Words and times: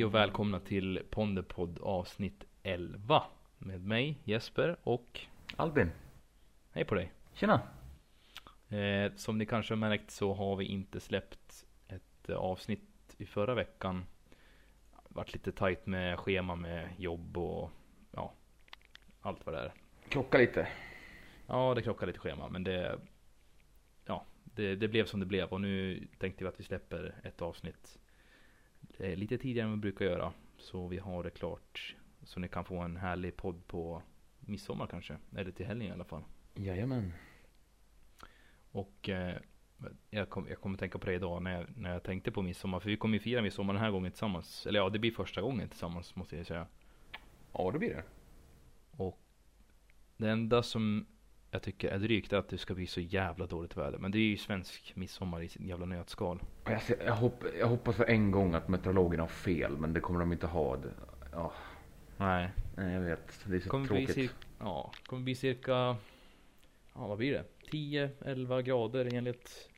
Hej 0.00 0.04
och 0.04 0.14
välkomna 0.14 0.60
till 0.60 1.02
Ponderpodd 1.10 1.78
avsnitt 1.82 2.44
11 2.62 3.22
med 3.58 3.84
mig 3.84 4.18
Jesper 4.24 4.76
och 4.82 5.20
Albin, 5.56 5.90
hej 6.72 6.84
på 6.84 6.94
dig. 6.94 7.12
tjena! 7.34 7.60
Eh, 8.68 9.12
som 9.16 9.38
ni 9.38 9.46
kanske 9.46 9.74
har 9.74 9.78
märkt 9.78 10.10
så 10.10 10.34
har 10.34 10.56
vi 10.56 10.64
inte 10.64 11.00
släppt 11.00 11.66
ett 11.88 12.28
eh, 12.28 12.36
avsnitt 12.36 13.14
i 13.18 13.26
förra 13.26 13.54
veckan. 13.54 14.06
Vart 15.08 15.32
lite 15.32 15.52
tajt 15.52 15.86
med 15.86 16.18
schema 16.18 16.54
med 16.54 16.88
jobb 16.98 17.38
och 17.38 17.70
ja, 18.12 18.32
allt 19.20 19.46
vad 19.46 19.54
det 19.54 19.60
är. 19.60 19.72
Klocka 20.08 20.38
lite. 20.38 20.68
Ja, 21.46 21.74
det 21.74 21.82
krockar 21.82 22.06
lite 22.06 22.18
schema 22.18 22.48
men 22.48 22.64
det 22.64 23.00
Ja, 24.04 24.24
det, 24.44 24.76
det 24.76 24.88
blev 24.88 25.04
som 25.04 25.20
det 25.20 25.26
blev 25.26 25.48
och 25.48 25.60
nu 25.60 26.06
tänkte 26.18 26.44
vi 26.44 26.48
att 26.48 26.60
vi 26.60 26.64
släpper 26.64 27.14
ett 27.22 27.42
avsnitt 27.42 27.99
eh, 29.00 29.16
lite 29.16 29.38
tidigare 29.38 29.66
än 29.66 29.74
vi 29.74 29.80
brukar 29.80 30.04
göra. 30.04 30.32
Så 30.58 30.88
vi 30.88 30.98
har 30.98 31.22
det 31.22 31.30
klart 31.30 31.96
så 32.22 32.40
ni 32.40 32.48
kan 32.48 32.64
få 32.64 32.78
en 32.78 32.96
härlig 32.96 33.36
podd 33.36 33.66
på 33.66 34.02
midsommar 34.40 34.86
kanske. 34.86 35.16
Eller 35.36 35.50
till 35.50 35.66
helgen 35.66 35.90
i 35.90 35.92
alla 35.92 36.04
fall. 36.04 36.22
Jajamän. 36.54 37.12
Och 38.72 39.08
eh, 39.08 39.36
jag, 40.10 40.30
kom, 40.30 40.48
jag 40.48 40.60
kommer 40.60 40.78
tänka 40.78 40.98
på 40.98 41.06
det 41.06 41.14
idag 41.14 41.42
när 41.42 41.52
jag, 41.52 41.76
när 41.76 41.92
jag 41.92 42.02
tänkte 42.02 42.30
på 42.30 42.42
midsommar. 42.42 42.80
För 42.80 42.90
vi 42.90 42.96
kommer 42.96 43.14
ju 43.14 43.20
fira 43.20 43.42
midsommar 43.42 43.74
den 43.74 43.82
här 43.82 43.90
gången 43.90 44.12
tillsammans. 44.12 44.66
Eller 44.66 44.80
ja, 44.80 44.88
det 44.88 44.98
blir 44.98 45.10
första 45.10 45.40
gången 45.40 45.68
tillsammans 45.68 46.16
måste 46.16 46.36
jag 46.36 46.46
säga. 46.46 46.66
Ja, 47.52 47.70
det 47.72 47.78
blir 47.78 47.94
det. 47.94 48.04
Och 48.90 49.20
det 50.16 50.30
enda 50.30 50.62
som 50.62 51.06
jag 51.50 51.62
tycker 51.62 51.88
är 51.90 51.98
drygt 51.98 52.32
är 52.32 52.36
att 52.36 52.48
det 52.48 52.58
ska 52.58 52.74
bli 52.74 52.86
så 52.86 53.00
jävla 53.00 53.46
dåligt 53.46 53.76
väder. 53.76 53.98
Men 53.98 54.10
det 54.10 54.18
är 54.18 54.22
ju 54.22 54.36
svensk 54.36 54.92
midsommar 54.96 55.42
i 55.42 55.48
sin 55.48 55.66
jävla 55.68 55.86
nötskal. 55.86 56.42
Jag, 56.64 56.82
ser- 56.82 57.04
jag, 57.04 57.14
hopp, 57.16 57.44
jag 57.58 57.66
hoppas 57.66 57.96
för 57.96 58.04
en 58.04 58.30
gång 58.30 58.54
att 58.54 58.68
meteorologerna 58.68 59.22
har 59.22 59.28
fel, 59.28 59.76
men 59.78 59.92
det 59.92 60.00
kommer 60.00 60.20
de 60.20 60.32
inte 60.32 60.46
ha. 60.46 60.76
Det- 60.76 60.94
Ja, 61.32 61.52
Nej. 62.16 62.50
nej, 62.76 62.94
jag 62.94 63.00
vet. 63.00 63.44
Det 63.46 63.56
är 63.56 63.60
så 63.60 63.68
Kommer 63.70 63.88
bli, 63.88 64.06
tråkigt. 64.06 64.30
cir- 64.30 64.34
ja, 64.58 64.92
kommer 65.06 65.22
bli 65.22 65.34
cirka, 65.34 65.96
ja 66.94 67.06
vad 67.06 67.18
blir 67.18 67.32
det? 67.32 67.44
10-11 67.70 68.62
grader 68.62 69.14
enligt 69.14 69.68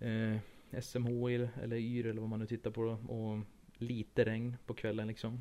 eh, 0.00 0.36
SMHI 0.82 1.48
eller 1.62 1.76
YR 1.76 2.06
eller 2.06 2.20
vad 2.20 2.30
man 2.30 2.38
nu 2.38 2.46
tittar 2.46 2.70
på. 2.70 2.82
Och 2.82 3.44
lite 3.78 4.24
regn 4.24 4.56
på 4.66 4.74
kvällen 4.74 5.08
liksom. 5.08 5.40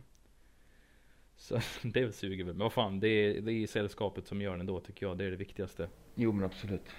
Så 1.43 1.59
det 1.81 2.15
suger 2.15 2.43
väl. 2.43 2.53
Men 2.53 2.63
vad 2.63 2.73
fan, 2.73 2.99
det 2.99 3.07
är, 3.07 3.41
det 3.41 3.53
är 3.53 3.67
sällskapet 3.67 4.27
som 4.27 4.41
gör 4.41 4.53
det 4.53 4.59
ändå 4.59 4.79
tycker 4.79 5.05
jag. 5.05 5.17
Det 5.17 5.25
är 5.25 5.31
det 5.31 5.37
viktigaste. 5.37 5.89
Jo, 6.15 6.31
men 6.31 6.45
absolut. 6.45 6.89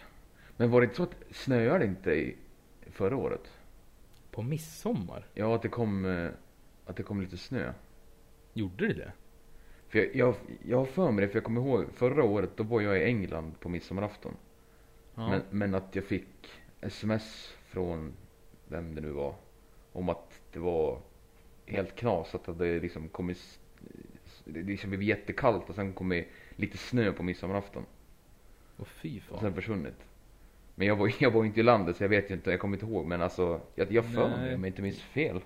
Men 0.57 0.71
var 0.71 0.81
det 0.81 0.85
inte 0.85 0.97
så 0.97 1.03
att 1.03 1.17
snöade 1.31 1.85
inte 1.85 2.13
i 2.13 2.37
förra 2.91 3.17
året? 3.17 3.53
På 4.31 4.43
midsommar? 4.43 5.27
Ja, 5.35 5.55
att 5.55 5.63
det 5.63 5.69
kom, 5.69 6.05
eh, 6.05 6.31
att 6.87 6.97
det 6.97 7.03
kom 7.03 7.21
lite 7.21 7.37
snö. 7.37 7.73
Gjorde 8.53 8.87
det 8.89 8.95
det? 8.95 9.13
För 9.89 9.99
jag, 9.99 10.17
jag, 10.17 10.35
jag 10.65 10.79
har 10.79 10.87
för 10.87 11.11
mig 11.11 11.25
det, 11.25 11.29
för 11.29 11.37
jag 11.37 11.45
kommer 11.45 11.61
ihåg 11.61 11.87
förra 11.95 12.25
året, 12.25 12.51
då 12.57 12.63
var 12.63 12.81
jag 12.81 12.99
i 12.99 13.05
England 13.05 13.61
på 13.61 13.69
midsommarafton. 13.69 14.37
Ja. 15.15 15.29
Men, 15.31 15.43
men 15.51 15.75
att 15.75 15.97
jag 15.97 16.05
fick 16.05 16.49
sms 16.81 17.55
från 17.67 18.13
vem 18.69 18.95
det 18.95 19.01
nu 19.01 19.11
var. 19.11 19.35
Om 19.93 20.09
att 20.09 20.41
det 20.53 20.59
var 20.59 21.01
helt 21.67 21.97
knas. 21.97 22.35
Att 22.35 22.45
det 22.45 22.53
hade 22.53 22.81
liksom 22.81 23.09
kommit. 23.09 23.61
Det 24.45 24.63
liksom 24.63 24.91
blev 24.91 25.03
jättekallt 25.03 25.69
och 25.69 25.75
sen 25.75 25.93
kom 25.93 26.23
lite 26.57 26.79
snö 26.79 27.13
på 27.13 27.23
midsommarafton. 27.23 27.87
Och 28.77 28.89
fy 28.89 29.19
Och 29.19 29.23
fan. 29.23 29.41
sen 29.41 29.55
försvunnit. 29.55 30.07
Men 30.75 30.87
jag 30.87 30.97
var, 30.97 31.13
jag 31.19 31.31
var 31.31 31.45
inte 31.45 31.61
i 31.61 31.63
landet 31.63 31.97
så 31.97 32.05
jag 32.05 32.09
vet 32.09 32.31
ju 32.31 32.35
inte, 32.35 32.51
jag 32.51 32.61
kommer 32.61 32.77
inte 32.77 32.87
ihåg. 32.87 33.07
Men 33.07 33.23
alltså, 33.23 33.61
jag, 33.75 33.93
jag 33.93 34.05
för 34.05 34.29
mig 34.29 34.55
om 34.55 34.65
jag 34.65 34.71
inte 34.71 34.83
minns 34.83 35.01
fel. 35.03 35.41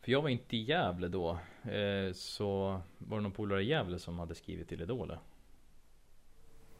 För 0.00 0.12
jag 0.12 0.22
var 0.22 0.28
inte 0.28 0.56
i 0.56 0.62
Gävle 0.62 1.08
då. 1.08 1.38
Eh, 1.62 2.12
så 2.12 2.80
var 2.98 3.16
det 3.16 3.22
någon 3.22 3.32
polare 3.32 3.62
i 3.62 3.66
Gävle 3.66 3.98
som 3.98 4.18
hade 4.18 4.34
skrivit 4.34 4.68
till 4.68 4.82
Idol? 4.82 5.10
eller? 5.10 5.20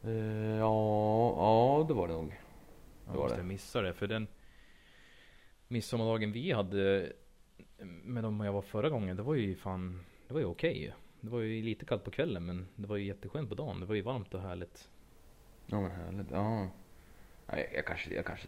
Eh, 0.03 0.57
ja, 0.57 1.33
ja 1.37 1.85
det 1.87 1.93
var 1.93 2.07
det 2.07 2.13
nog. 2.13 2.39
Jag 3.05 3.13
Det 3.13 3.17
var 3.17 3.23
måste 3.23 3.37
det. 3.37 3.43
missa 3.43 3.81
det 3.81 3.93
för 3.93 4.07
den 4.07 4.27
midsommardagen 5.67 6.31
vi 6.31 6.51
hade 6.51 7.13
med 8.03 8.23
dem 8.23 8.39
jag 8.39 8.53
var 8.53 8.61
förra 8.61 8.89
gången, 8.89 9.17
det 9.17 9.23
var 9.23 9.35
ju 9.35 9.55
fan, 9.55 10.05
det 10.27 10.33
var 10.33 10.41
ju 10.41 10.45
okej 10.45 10.81
ju. 10.81 10.91
Det 11.21 11.29
var 11.29 11.39
ju 11.39 11.61
lite 11.61 11.85
kallt 11.85 12.03
på 12.03 12.11
kvällen 12.11 12.45
men 12.45 12.67
det 12.75 12.87
var 12.87 12.97
ju 12.97 13.05
jätteskönt 13.05 13.49
på 13.49 13.55
dagen. 13.55 13.79
Det 13.79 13.85
var 13.85 13.95
ju 13.95 14.01
varmt 14.01 14.33
och 14.33 14.41
härligt. 14.41 14.89
Ja 15.65 15.81
men 15.81 15.91
härligt. 15.91 16.31
Ja. 16.31 16.67
Nej, 17.51 17.71
jag, 17.75 17.85
kanske, 17.85 18.13
jag 18.13 18.25
kanske 18.25 18.47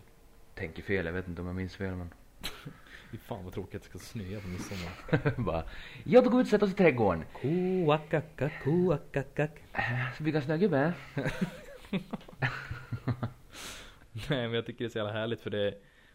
tänker 0.56 0.84
fel. 0.84 1.06
Jag 1.06 1.14
vet 1.14 1.28
inte 1.28 1.42
om 1.42 1.48
jag 1.48 1.56
minns 1.56 1.76
fel 1.76 1.96
men. 1.96 2.14
Fy 3.12 3.18
fan 3.18 3.44
vad 3.44 3.54
tråkigt 3.54 3.76
att 3.76 3.82
det 3.82 3.90
ska 3.90 4.00
snöa 4.00 4.40
på 4.42 4.48
midsommar. 4.48 5.34
Bara, 5.46 5.64
ja 6.04 6.22
då 6.22 6.30
går 6.30 6.38
vi 6.38 6.42
ut 6.42 6.46
och 6.48 6.50
sätter 6.50 6.66
oss 6.66 6.72
i 6.72 6.76
trädgården. 6.76 7.24
Koakaka, 7.42 8.52
koakakak. 8.64 9.52
Äh, 9.74 10.14
Så 10.18 10.24
bygga 10.24 10.42
snögubbe. 10.42 10.94
Nej 14.30 14.48
men 14.48 14.54
jag 14.54 14.66
tycker 14.66 14.80
det 14.80 14.88
är 14.88 14.90
så 14.90 14.98
jävla 14.98 15.14
härligt 15.14 15.42
för 15.42 15.50
det 15.50 15.74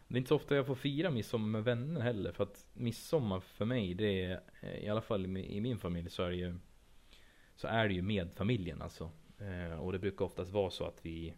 Det 0.08 0.14
är 0.16 0.18
inte 0.18 0.28
så 0.28 0.36
ofta 0.36 0.56
jag 0.56 0.66
får 0.66 0.74
fira 0.74 1.10
midsommar 1.10 1.48
med 1.48 1.64
vänner 1.64 2.00
heller 2.00 2.32
för 2.32 2.42
att 2.44 2.66
midsommar 2.72 3.40
för 3.40 3.64
mig 3.64 3.94
det 3.94 4.24
är 4.24 4.40
eh, 4.60 4.78
I 4.84 4.88
alla 4.88 5.00
fall 5.00 5.24
i 5.24 5.28
mi- 5.28 5.48
i 5.50 5.60
min 5.60 5.78
familj 5.78 6.10
så 6.10 6.22
är 6.22 6.30
det 6.30 6.36
ju 6.36 6.54
Så 7.56 7.66
är 7.66 7.88
det 7.88 7.94
ju 7.94 8.02
med 8.02 8.32
familjen 8.34 8.82
alltså 8.82 9.10
eh, 9.38 9.80
Och 9.80 9.92
det 9.92 9.98
brukar 9.98 10.24
oftast 10.24 10.50
vara 10.52 10.70
så 10.70 10.84
att 10.84 10.98
vi 11.06 11.34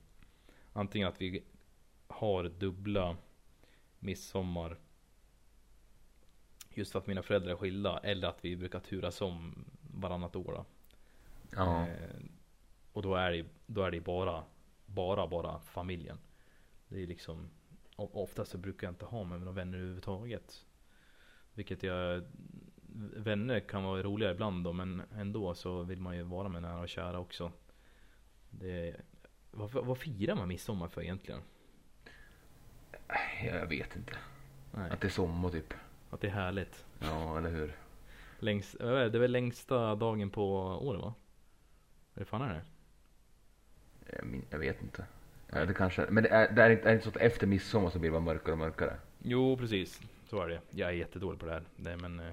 Antingen 0.73 1.09
att 1.09 1.21
vi 1.21 1.45
har 2.07 2.45
dubbla 2.45 3.17
midsommar 3.99 4.79
Just 6.75 6.93
för 6.93 6.99
att 6.99 7.07
mina 7.07 7.23
föräldrar 7.23 7.53
är 7.53 7.57
skilda 7.57 7.99
eller 7.99 8.29
att 8.29 8.45
vi 8.45 8.57
brukar 8.57 8.81
turas 8.81 9.21
om 9.21 9.65
varannat 9.95 10.37
år. 10.37 10.65
Ja. 11.53 11.87
Eh, 11.89 12.21
och 12.93 13.03
då 13.03 13.15
är 13.15 13.33
det 13.33 13.45
då 13.67 13.83
är 13.83 13.91
det 13.91 14.01
bara 14.01 14.45
bara 14.87 15.27
bara 15.27 15.61
familjen. 15.61 16.19
Det 16.89 17.03
är 17.03 17.07
liksom 17.07 17.49
oftast 17.97 18.51
så 18.51 18.59
brukar 18.59 18.87
jag 18.87 18.93
inte 18.93 19.05
ha 19.05 19.25
med 19.25 19.39
några 19.41 19.53
vänner 19.53 19.79
överhuvudtaget. 19.79 20.65
Vilket 21.55 21.83
jag 21.83 22.23
Vänner 23.17 23.61
kan 23.61 23.85
vara 23.85 24.03
roliga 24.03 24.31
ibland 24.31 24.65
då 24.65 24.73
men 24.73 25.03
ändå 25.15 25.55
så 25.55 25.83
vill 25.83 26.01
man 26.01 26.17
ju 26.17 26.23
vara 26.23 26.49
med 26.49 26.63
nära 26.63 26.81
och 26.81 26.89
kära 26.89 27.19
också. 27.19 27.53
Det, 28.51 28.97
vad, 29.51 29.71
vad 29.73 29.99
firar 29.99 30.35
man 30.35 30.49
midsommar 30.49 30.89
för 30.89 31.03
egentligen? 31.03 31.41
Jag 33.45 33.67
vet 33.67 33.97
inte. 33.97 34.17
Nej, 34.75 34.91
Att 34.91 35.01
det 35.01 35.07
är 35.07 35.11
sommar 35.11 35.51
typ. 35.51 35.75
att 36.11 36.21
det 36.21 36.27
är 36.27 36.33
härligt. 36.33 36.85
Ja, 36.99 37.39
eller 37.39 37.51
hur? 37.51 37.77
Längst, 38.39 38.79
det 38.79 38.87
är 38.89 39.09
väl 39.19 39.33
längsta 39.33 39.95
dagen 39.95 40.31
på 40.31 40.55
året 40.63 41.01
va? 41.01 41.15
Vad 42.15 42.27
fan 42.29 42.43
är 42.43 42.55
det? 42.55 42.65
Jag, 44.17 44.27
min, 44.27 44.45
jag 44.51 44.59
vet 44.59 44.83
inte. 44.83 45.07
Ja, 45.53 45.65
det 45.65 45.75
kanske, 45.75 46.07
men 46.11 46.23
det 46.23 46.29
är, 46.29 46.53
det 46.53 46.63
är, 46.63 46.71
inte, 46.71 46.89
är 46.89 46.93
inte 46.93 47.05
så 47.05 47.11
att 47.11 47.17
efter 47.17 47.47
midsommar 47.47 47.91
så 47.91 47.99
blir 47.99 48.11
det 48.11 48.13
bara 48.13 48.21
mörkare 48.21 48.53
och 48.53 48.59
mörkare? 48.59 48.97
Jo 49.19 49.57
precis, 49.57 50.01
så 50.29 50.43
är 50.43 50.49
det. 50.49 50.61
Jag 50.71 50.89
är 50.89 50.95
jättedålig 50.95 51.41
på 51.41 51.47
det 51.47 51.53
här. 51.53 51.65
Nej, 51.77 51.97
men 51.97 52.21
eh, 52.21 52.33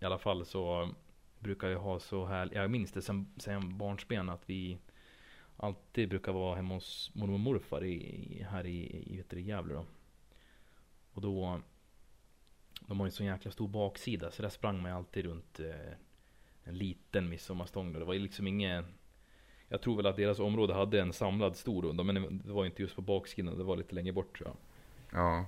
i 0.00 0.04
alla 0.04 0.18
fall 0.18 0.44
så 0.44 0.90
brukar 1.38 1.68
jag 1.68 1.78
ha 1.78 2.00
så 2.00 2.26
här. 2.26 2.50
Jag 2.52 2.70
minns 2.70 2.92
det 2.92 3.02
sen, 3.02 3.26
sen 3.36 3.78
barnsben 3.78 4.28
att 4.28 4.42
vi 4.46 4.78
alltid 5.56 6.08
brukar 6.08 6.32
vara 6.32 6.56
hemma 6.56 6.74
hos 6.74 7.10
mormor 7.14 7.34
och 7.34 7.40
morfar 7.40 7.84
i, 7.84 7.94
i, 7.94 8.46
här 8.50 8.66
i, 8.66 9.04
i, 9.06 9.16
vet 9.16 9.30
du, 9.30 9.40
i 9.40 9.42
Gävle 9.42 9.74
då. 9.74 9.84
Och 11.12 11.20
då 11.20 11.60
de 12.80 13.00
har 13.00 13.06
ju 13.06 13.08
en 13.08 13.12
sån 13.12 13.26
jäkla 13.26 13.50
stor 13.50 13.68
baksida 13.68 14.30
så 14.30 14.42
där 14.42 14.48
sprang 14.48 14.82
man 14.82 14.90
ju 14.90 14.96
alltid 14.96 15.24
runt 15.24 15.60
eh, 15.60 15.92
en 16.64 16.78
liten 16.78 17.28
midsommarstång 17.28 17.92
då. 17.92 17.98
Det 17.98 18.04
var 18.04 18.14
ju 18.14 18.20
liksom 18.20 18.46
ingen 18.46 18.84
jag 19.68 19.80
tror 19.80 19.96
väl 19.96 20.06
att 20.06 20.16
deras 20.16 20.38
område 20.38 20.74
hade 20.74 21.00
en 21.00 21.12
samlad 21.12 21.56
stor 21.56 21.82
runda 21.82 22.02
men 22.04 22.40
det- 22.44 22.52
var 22.52 22.66
inte 22.66 22.82
just 22.82 22.96
på 22.96 23.02
baksidan, 23.02 23.58
det 23.58 23.64
var 23.64 23.76
lite 23.76 23.94
längre 23.94 24.12
bort 24.12 24.38
tror 24.38 24.48
jag. 24.48 24.56
Ja. 25.20 25.46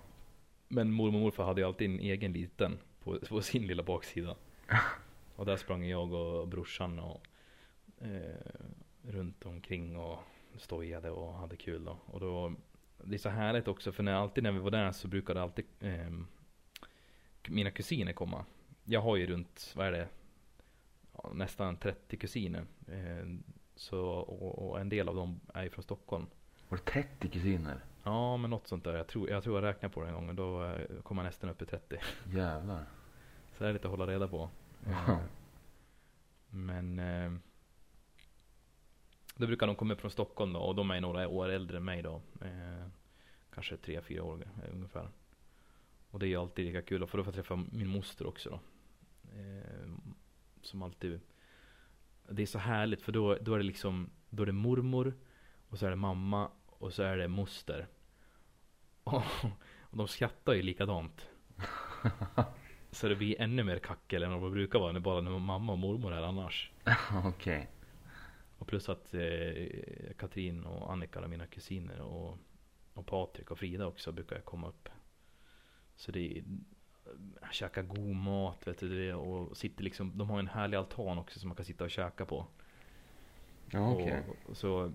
Men 0.69 0.90
mormor 0.93 1.17
och 1.19 1.22
morfar 1.22 1.44
hade 1.44 1.61
ju 1.61 1.67
alltid 1.67 1.90
en 1.90 2.00
egen 2.00 2.32
liten 2.32 2.78
på, 3.05 3.19
på 3.28 3.43
sin 3.43 3.67
lilla 3.67 3.82
baksida. 3.82 4.37
Och 5.37 5.46
där 5.46 5.56
sprang 5.56 5.84
jag 5.84 6.12
och 6.12 6.49
brorsan 6.49 6.99
och 6.99 7.22
eh, 8.00 8.52
runt 9.02 9.46
omkring 9.46 9.96
och 9.96 10.19
stojade 10.56 11.11
och 11.11 11.34
hade 11.34 11.56
kul 11.56 11.84
då. 11.84 11.96
Och 12.06 12.20
då 12.20 12.55
det 13.05 13.16
är 13.16 13.19
så 13.19 13.28
härligt 13.28 13.69
också 13.69 13.93
för 13.93 14.02
när 14.02 14.12
alltid 14.12 14.44
när 14.44 14.52
vi 14.52 14.58
var 14.58 14.70
där 14.70 14.93
så 14.93 15.08
brukade 15.08 15.43
alltid 15.43 15.64
ehm, 15.81 16.26
mina 17.49 17.70
kusiner 17.70 18.12
komma. 18.12 18.44
Jag 18.84 19.00
har 19.00 19.16
ju 19.16 19.26
runt, 19.26 19.73
vad 19.76 19.87
är 19.87 19.93
det? 19.93 20.08
Ja, 21.16 21.31
nästan 21.34 21.76
30 21.76 22.16
kusiner. 22.16 22.64
Eh, 22.88 23.26
så, 23.81 24.00
och, 24.09 24.69
och 24.71 24.81
en 24.81 24.88
del 24.88 25.09
av 25.09 25.15
dem 25.15 25.41
är 25.55 25.62
ju 25.62 25.71
från 25.71 25.82
Stockholm. 25.82 26.27
Var 26.69 26.79
det 26.79 26.85
30 26.85 27.29
kusiner? 27.29 27.85
Ja 28.05 28.37
men 28.37 28.50
något 28.50 28.67
sånt 28.69 28.85
där. 28.85 28.94
Jag 28.94 29.06
tror 29.06 29.31
jag, 29.31 29.43
tror 29.43 29.56
jag 29.56 29.65
räknade 29.65 29.94
på 29.94 30.03
det 30.03 30.09
en 30.09 30.15
gång 30.15 30.29
och 30.29 30.35
då 30.35 30.65
eh, 30.65 31.03
kom 31.03 31.17
jag 31.19 31.25
nästan 31.25 31.50
upp 31.50 31.62
i 31.62 31.67
30. 31.67 31.97
Jävlar. 32.32 32.85
Så 33.56 33.65
det 33.65 33.69
är 33.71 33.73
lite 33.73 33.87
att 33.88 33.91
hålla 33.91 34.06
reda 34.06 34.29
på. 34.29 34.50
Eh, 34.87 35.19
Men 36.50 36.99
eh, 36.99 37.32
Då 39.37 39.47
brukar 39.47 39.67
de 39.67 39.77
komma 39.77 39.94
upp 39.94 40.00
från 40.00 40.11
Stockholm 40.11 40.53
då 40.53 40.61
och 40.61 40.75
de 40.75 40.91
är 40.91 41.00
några 41.00 41.29
år 41.29 41.49
äldre 41.49 41.76
än 41.76 41.85
mig 41.85 42.03
då. 42.03 42.23
Eh, 42.41 42.87
kanske 43.55 43.76
tre, 43.76 44.00
fyra 44.03 44.23
år 44.25 44.43
eh, 44.43 44.75
ungefär. 44.75 45.09
Och 46.11 46.19
det 46.19 46.26
är 46.26 46.29
ju 46.29 46.37
alltid 46.37 46.67
lika 46.67 46.83
kul. 46.83 47.06
För 47.06 47.19
då 47.19 47.25
får 47.25 47.33
jag 47.35 47.35
träffa 47.35 47.65
min 47.73 47.88
moster 47.88 48.26
också 48.26 48.50
då. 48.50 48.61
som 50.62 50.83
alltid 50.83 51.21
Det 52.31 52.43
är 52.43 52.47
så 52.47 52.59
härligt 52.59 53.03
för 53.03 53.12
då, 53.12 53.35
då 53.41 53.55
är 53.55 53.59
det 53.59 53.65
liksom 53.65 54.11
Då 54.31 54.43
är 54.43 54.47
det 54.47 54.53
mormor 54.53 55.15
Och 55.69 55.79
så 55.79 55.87
är 55.87 55.91
det 55.91 55.97
mamma 55.97 56.50
Och 56.67 56.93
så 56.93 57.03
är 57.03 57.17
det 57.17 57.29
moster 57.29 57.87
Och, 59.05 59.23
och 59.81 59.97
de 59.97 60.09
skrattar 60.09 60.53
ju 60.53 60.62
likadant 60.62 61.29
Så 62.93 63.09
det 63.09 63.17
blir 63.17 63.41
ännu 63.41 63.65
mer 63.65 63.79
kackel 63.79 64.23
än 64.23 64.41
vad 64.41 64.50
det 64.50 64.55
brukar 64.55 64.79
vara 64.79 64.93
när 64.93 65.00
bara 65.00 65.21
när 65.21 65.38
mamma 65.38 65.73
och 65.73 65.79
mormor 65.79 66.12
är 66.12 66.23
annars 66.23 66.73
Okej. 67.25 67.69
Och 68.59 68.67
plus 68.67 68.88
att 68.88 69.15
eh, 69.15 70.12
Katrin 70.19 70.65
och 70.65 70.93
Annika 70.93 71.21
är 71.21 71.29
mina 71.29 71.47
kusiner 71.47 72.00
och, 72.00 72.38
och 72.93 73.06
Patrik 73.06 73.50
och 73.50 73.59
Frida 73.59 73.87
också 73.87 74.12
brukar 74.12 74.37
jag 74.37 74.44
komma 74.44 74.69
upp. 74.69 74.88
Så 75.97 76.12
det 76.12 76.38
är 76.38 76.44
käka 77.53 77.83
god 77.83 78.17
mat 78.17 78.67
vet 78.67 78.79
du 78.79 79.07
det 79.07 79.15
och 79.15 79.57
sitter 79.57 79.85
liksom, 79.85 80.19
de 80.19 80.31
har 80.31 80.39
en 80.39 80.47
härlig 80.47 80.77
altan 80.77 81.19
också 81.19 81.39
som 81.39 81.49
man 81.49 81.57
kan 81.57 81.65
sitta 81.65 81.85
och 81.85 81.91
käka 81.91 82.27
på. 82.27 82.47
Ja, 83.71 83.93
okej. 83.93 84.23
Och, 84.47 84.57
så 84.57 84.93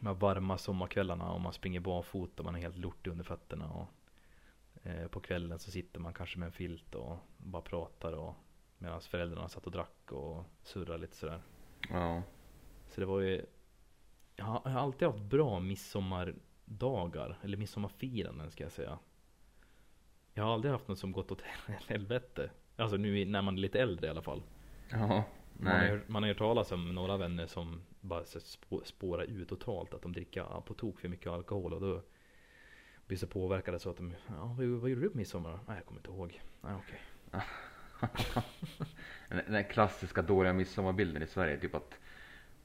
de 0.00 0.06
här 0.06 0.14
varma 0.14 0.58
sommarkvällarna 0.58 1.32
och 1.32 1.40
man 1.40 1.52
springer 1.52 1.80
barfota 1.80 2.42
och 2.42 2.44
man 2.44 2.54
är 2.54 2.60
helt 2.60 2.76
lortig 2.76 3.10
under 3.10 3.24
fötterna. 3.24 3.70
Och, 3.70 3.88
eh, 4.86 5.08
på 5.08 5.20
kvällen 5.20 5.58
så 5.58 5.70
sitter 5.70 6.00
man 6.00 6.14
kanske 6.14 6.38
med 6.38 6.46
en 6.46 6.52
filt 6.52 6.94
och 6.94 7.16
bara 7.36 7.62
pratar 7.62 8.12
och 8.12 8.34
medan 8.78 9.00
föräldrarna 9.00 9.48
satt 9.48 9.66
och 9.66 9.72
drack 9.72 10.12
och 10.12 10.44
surrade 10.62 10.98
lite 10.98 11.16
sådär. 11.16 11.42
Ja. 11.90 12.22
Så 12.88 13.00
det 13.00 13.06
var 13.06 13.20
ju 13.20 13.46
jag 14.36 14.44
har 14.44 14.70
alltid 14.70 15.08
haft 15.08 15.20
bra 15.20 15.60
midsommardagar 15.60 17.38
Eller 17.42 17.56
midsommarfiranden 17.56 18.50
ska 18.50 18.64
jag 18.64 18.72
säga 18.72 18.98
Jag 20.34 20.44
har 20.44 20.54
aldrig 20.54 20.72
haft 20.72 20.88
något 20.88 20.98
som 20.98 21.12
gått 21.12 21.32
åt 21.32 21.42
helvete 21.88 22.50
Alltså 22.76 22.96
nu 22.96 23.24
när 23.24 23.42
man 23.42 23.54
är 23.56 23.60
lite 23.60 23.80
äldre 23.80 24.06
i 24.06 24.10
alla 24.10 24.22
fall 24.22 24.42
Ja. 24.90 25.24
Man 25.58 25.72
har, 25.72 25.80
Nej. 25.80 26.00
man 26.06 26.22
har 26.22 26.28
hört 26.28 26.38
talas 26.38 26.72
om 26.72 26.94
några 26.94 27.16
vänner 27.16 27.46
som 27.46 27.80
bara 28.00 28.24
spårar 28.84 29.22
ut 29.22 29.48
totalt 29.48 29.94
Att 29.94 30.02
de 30.02 30.12
dricker 30.12 30.60
på 30.60 30.74
tok 30.74 31.00
för 31.00 31.08
mycket 31.08 31.32
alkohol 31.32 31.72
och 31.74 31.80
då 31.80 32.02
Blir 33.06 33.18
så 33.18 33.26
påverkade 33.26 33.78
så 33.78 33.90
att 33.90 33.96
de 33.96 34.14
Ja 34.28 34.54
vad, 34.58 34.66
vad 34.66 34.90
gjorde 34.90 35.02
du 35.02 35.10
på 35.10 35.16
midsommar? 35.16 35.58
Nej 35.66 35.76
jag 35.76 35.86
kommer 35.86 36.00
inte 36.00 36.10
ihåg 36.10 36.40
Nej 36.60 36.74
okej 36.74 37.00
Den 39.28 39.38
den 39.44 39.52
där 39.52 39.62
klassiska 39.62 40.22
dåliga 40.22 40.52
midsommarbilden 40.52 41.22
i 41.22 41.26
Sverige, 41.26 41.56
typ 41.56 41.74
att 41.74 41.98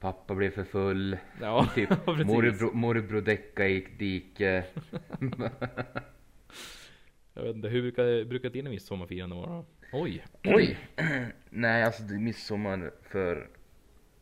pappa 0.00 0.34
blev 0.34 0.50
för 0.50 0.64
full, 0.64 1.16
Ja 1.40 1.68
typ 1.74 1.90
morbror, 2.06 2.72
morbror 2.72 3.20
däckade 3.20 3.68
i 3.68 3.78
ett 3.84 3.98
dike. 3.98 4.64
Jag 7.40 7.46
vet 7.46 7.56
inte, 7.56 7.68
hur 7.68 7.82
brukar, 7.82 8.24
brukar 8.24 8.50
dina 8.50 8.70
midsommarfirande 8.70 9.36
vara? 9.36 9.64
Oj! 9.92 10.24
Oj! 10.44 10.78
Nej, 11.50 11.82
alltså 11.82 12.02
det 12.02 12.14
är 12.14 12.18
midsommar 12.18 12.90
för 13.02 13.48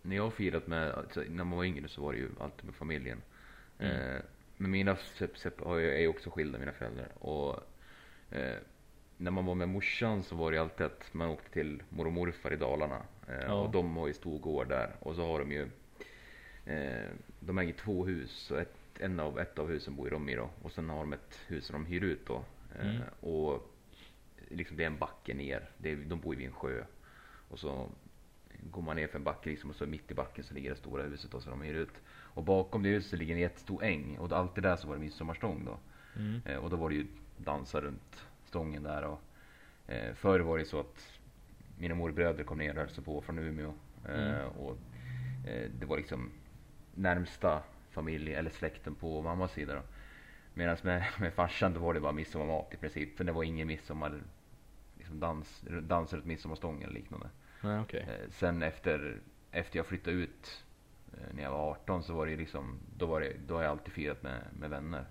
när 0.03 0.17
jag 0.17 0.23
har 0.23 0.31
firat 0.31 0.67
med, 0.67 0.91
alltså, 0.91 1.21
när 1.29 1.45
man 1.45 1.59
var 1.59 1.65
yngre 1.65 1.89
så 1.89 2.03
var 2.03 2.13
det 2.13 2.19
ju 2.19 2.29
alltid 2.41 2.65
med 2.65 2.75
familjen. 2.75 3.23
Mm. 3.79 3.93
Eh, 4.17 4.21
men 4.57 4.71
mina 4.71 4.97
sep, 4.97 5.39
sep, 5.39 5.61
har 5.61 5.77
ju- 5.77 5.91
är 5.95 6.01
ju 6.01 6.09
också 6.09 6.31
skilda, 6.31 6.59
mina 6.59 6.73
föräldrar. 6.73 7.09
Och 7.19 7.55
eh, 8.31 8.55
när 9.17 9.31
man 9.31 9.47
var 9.47 9.55
med 9.55 9.69
morsan 9.69 10.23
så 10.23 10.37
var 10.37 10.53
det 10.53 10.59
alltid 10.59 10.87
att 10.87 11.15
man 11.15 11.29
åkte 11.29 11.51
till 11.51 11.83
mor 11.89 12.07
och 12.07 12.13
morfar 12.13 12.53
i 12.53 12.57
Dalarna. 12.57 13.03
Eh, 13.29 13.35
Ja. 13.47 13.53
Och 13.55 13.71
de 13.71 13.97
har 13.97 14.07
ju 14.07 14.13
stor 14.15 14.39
gård 14.39 14.69
där. 14.69 14.91
Och 15.01 15.15
så 15.15 15.27
har 15.27 15.39
de 15.39 15.53
ju, 15.53 15.63
eh, 16.67 17.09
de 17.41 17.59
äger 17.59 17.73
två 17.73 18.07
hus. 18.07 18.51
Och 18.51 18.61
ett, 18.61 18.75
en 19.01 19.21
av, 19.21 19.39
ett 19.41 19.59
av 19.59 19.69
husen 19.69 19.97
bor 19.97 20.11
de 20.11 20.29
i 20.29 20.35
då. 20.35 20.51
Och 20.63 20.73
sen 20.73 20.89
har 20.91 20.99
de 20.99 21.13
ett 21.13 21.41
hus 21.47 21.65
som 21.65 21.73
de 21.73 21.87
hyr 21.87 22.05
ut 22.05 22.27
då. 22.27 22.45
Eh, 22.75 22.87
Mm. 22.87 23.03
Och 23.21 23.71
liksom 24.49 24.77
det 24.77 24.83
är 24.83 24.87
en 24.87 24.99
backe 24.99 25.35
ner. 25.35 25.69
Det 25.79 25.93
är, 25.93 25.97
de 25.97 26.21
bor 26.21 26.35
ju 26.35 26.39
vid 26.39 26.47
en 26.47 26.53
sjö. 26.53 26.85
Och 27.49 27.59
så 27.59 27.89
går 28.71 28.83
man 28.83 28.97
ner 28.97 29.07
för 29.07 29.19
en 29.19 29.25
backe 29.25 29.51
liksom 29.51 29.71
och 29.71 29.77
så 29.77 29.87
mitt 29.87 30.11
i 30.11 30.15
backen 30.15 30.45
så 30.45 30.55
ligger 30.55 30.71
det 30.71 30.77
stora 30.77 31.03
huset 31.03 31.35
och 31.35 31.43
så 31.43 31.51
de 31.51 31.63
hyr 31.63 31.75
ut. 31.75 32.03
Och 32.09 32.45
bakom 32.45 32.83
det 32.83 32.89
huset 32.89 33.19
ligger 33.19 33.35
en 33.35 33.41
jättestor 33.41 33.85
äng 33.85 34.19
och 34.19 34.33
alltid 34.33 34.63
där 34.63 34.77
så 34.77 34.89
var 34.89 34.95
det 34.95 35.01
midsommarstång 35.01 35.65
då. 35.65 35.79
Mm. 36.21 36.41
Eh, 36.45 36.57
och 36.57 36.71
då 36.71 36.77
var 36.77 36.89
det 36.91 36.95
ju 36.97 37.07
dansar 37.37 37.81
runt 37.81 38.25
stången 38.45 38.83
där 38.83 39.03
och 39.05 39.21
eh, 39.87 40.15
förr 40.15 40.41
var 40.41 40.59
det 40.59 40.65
så 40.65 40.81
att 40.81 41.13
mina 41.79 41.95
morbröder 41.95 42.45
kom 42.45 42.59
ner 42.59 42.75
där 42.75 42.87
så 42.87 43.03
på 43.03 43.21
från 43.21 43.39
Umeå. 43.39 43.75
Eh, 44.09 44.35
Mm. 44.35 44.49
och 44.49 44.77
eh, 45.47 45.71
det 45.81 45.87
var 45.87 45.97
liksom 45.97 46.31
närmsta 46.95 47.63
familj 47.91 48.35
eller 48.35 48.51
släkten 48.51 48.95
på 48.95 49.23
mammas 49.23 49.53
sida 49.53 49.75
då. 49.75 49.83
Medan 50.59 50.77
med, 50.83 51.05
med 51.19 51.33
farsan 51.35 51.75
då 51.75 51.81
var 51.81 51.95
det 51.95 52.01
bara 52.01 52.13
midsommarmat 52.13 52.75
i 52.75 52.77
princip. 52.77 53.17
För 53.17 53.25
det 53.25 53.33
var 53.33 53.43
ingen 53.43 53.67
midsommar 53.67 54.23
liksom 54.97 55.21
dans, 55.21 55.65
dans 55.83 56.13
runt 56.13 56.25
midsommarstång 56.25 56.83
eller 56.83 56.95
liknande. 56.95 57.29
Nej 57.61 57.81
okej 57.81 58.07
Eh, 58.09 58.31
sen 58.31 58.63
efter, 58.63 59.21
efter 59.51 59.77
jag 59.77 59.87
flyttade 59.87 60.17
ut 60.17 60.65
eh, 61.13 61.35
när 61.35 61.43
jag 61.43 61.51
var 61.51 61.71
18 61.71 62.03
så 62.03 62.15
var 62.15 62.27
det 62.27 62.37
liksom, 62.37 62.79
då, 62.97 63.07
var 63.07 63.21
det, 63.21 63.33
då 63.47 63.55
har 63.55 63.63
jag 63.63 63.71
alltid 63.71 63.93
firat 63.93 64.23
med, 64.23 64.41
med 64.59 64.71
vänner. 64.71 65.05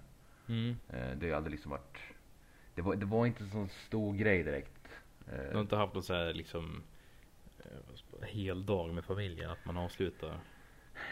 mm. 0.48 0.76
Eh, 0.90 1.18
det 1.18 1.30
har 1.30 1.38
aldrig 1.38 1.52
liksom 1.52 1.72
varit, 1.72 1.98
det 2.76 2.82
var, 2.82 2.96
det 2.96 3.06
var 3.06 3.26
inte 3.26 3.44
en 3.44 3.50
sån 3.50 3.70
stor 3.70 4.14
grej 4.14 4.44
direkt. 4.44 4.72
Du 5.26 5.54
har 5.54 5.62
inte 5.62 5.76
haft 5.76 5.94
någon 5.94 6.04
så 6.04 6.14
här 6.14 6.34
liksom 6.34 6.84
hel 8.22 8.66
dag 8.66 8.94
med 8.94 9.06
familjen, 9.06 9.52
att 9.52 9.66
man 9.66 9.78
avslutar? 9.78 10.40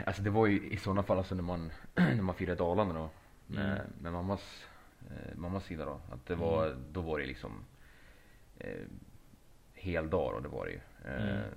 Alltså 0.05 0.21
det 0.21 0.29
var 0.29 0.47
ju 0.47 0.69
i 0.69 0.77
sådana 0.77 1.03
fall 1.03 1.17
alltså 1.17 1.35
när 1.35 1.43
man, 1.43 1.71
när 1.95 2.21
man 2.21 2.35
firade 2.35 2.57
Dalarna 2.57 2.93
då. 2.93 3.09
Med, 3.47 3.71
Mm. 3.79 3.87
med 4.01 4.13
mammas, 4.13 4.65
eh, 5.09 5.35
mammas 5.37 5.65
sida 5.65 5.85
då. 5.85 5.99
Att 6.11 6.25
det 6.25 6.35
var, 6.35 6.67
Mm. 6.67 6.83
då 6.91 7.01
var 7.01 7.19
det 7.19 7.25
liksom 7.25 7.65
eh, 8.59 8.85
hel 9.73 10.09
dag 10.09 10.33
då, 10.33 10.39
det 10.39 10.47
var 10.49 10.65
det 10.65 10.71
ju. 10.71 10.79
Eh, 11.05 11.29
Mm. 11.37 11.49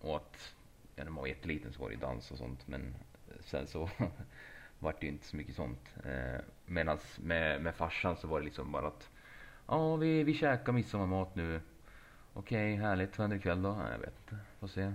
Och 0.00 0.16
att, 0.16 0.54
ja, 0.96 1.04
när 1.04 1.10
man 1.10 1.20
var 1.20 1.26
jätteliten 1.28 1.72
så 1.72 1.82
var 1.82 1.90
det 1.90 1.96
dans 1.96 2.30
och 2.30 2.38
sånt. 2.38 2.66
Men 2.68 2.94
sen 3.40 3.66
så 3.66 3.90
vart 4.78 5.00
det 5.00 5.06
ju 5.06 5.12
inte 5.12 5.26
så 5.26 5.36
mycket 5.36 5.54
sånt. 5.56 5.94
Eh, 6.04 6.40
Medan 6.66 6.98
med, 7.16 7.62
med 7.62 7.74
farsan 7.74 8.16
så 8.16 8.28
var 8.28 8.38
det 8.38 8.44
liksom 8.44 8.72
bara 8.72 8.86
att 8.86 9.10
Ja, 9.70 9.96
vi, 9.96 10.22
vi 10.24 10.34
käkar 10.34 10.72
midsommarmat 10.72 11.34
nu. 11.34 11.60
Okej, 12.34 12.76
härligt. 12.76 13.18
Vad 13.18 13.22
händer 13.24 13.36
ikväll 13.36 13.62
då? 13.62 13.72
Nej, 13.74 13.92
jag 13.92 13.98
vet 13.98 14.14
inte. 14.20 14.36
Får 14.60 14.68
se. 14.68 14.92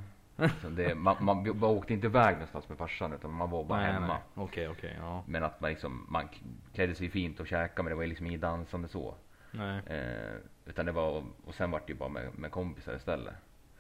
Det, 0.70 0.96
man, 0.96 1.16
man, 1.20 1.58
man 1.60 1.64
åkte 1.64 1.94
inte 1.94 2.08
iväg 2.08 2.34
någonstans 2.34 2.70
med 2.70 2.78
farsan 2.78 3.14
utan 3.14 3.34
man 3.34 3.50
var 3.50 3.64
bara 3.64 3.80
Nej, 3.80 3.92
hemma. 3.92 4.08
nej. 4.08 4.18
Okej, 4.34 4.70
okej, 4.70 4.96
ja. 5.00 5.24
Men 5.28 5.44
att 5.44 5.62
man 5.62 5.70
liksom, 5.70 6.06
man 6.10 6.30
klädde 6.74 6.96
sig 6.96 7.10
fint 7.10 7.40
och 7.40 7.48
käkade 7.48 7.84
men 7.84 7.90
det 7.90 7.96
var 7.96 8.06
liksom 8.06 8.26
inget 8.28 8.42
dansande 8.42 8.88
så. 8.88 9.16
Nej. 9.52 9.82
Eh, 9.86 10.36
utan 10.66 10.86
det 10.86 10.92
var, 10.92 11.24
och 11.46 11.56
sen 11.56 11.72
vart 11.72 11.88
det 11.88 11.94
ju 11.94 12.00
bara 12.00 12.10
med, 12.10 12.38
med 12.38 12.52
kompisar 12.52 12.96
istället. 12.96 13.34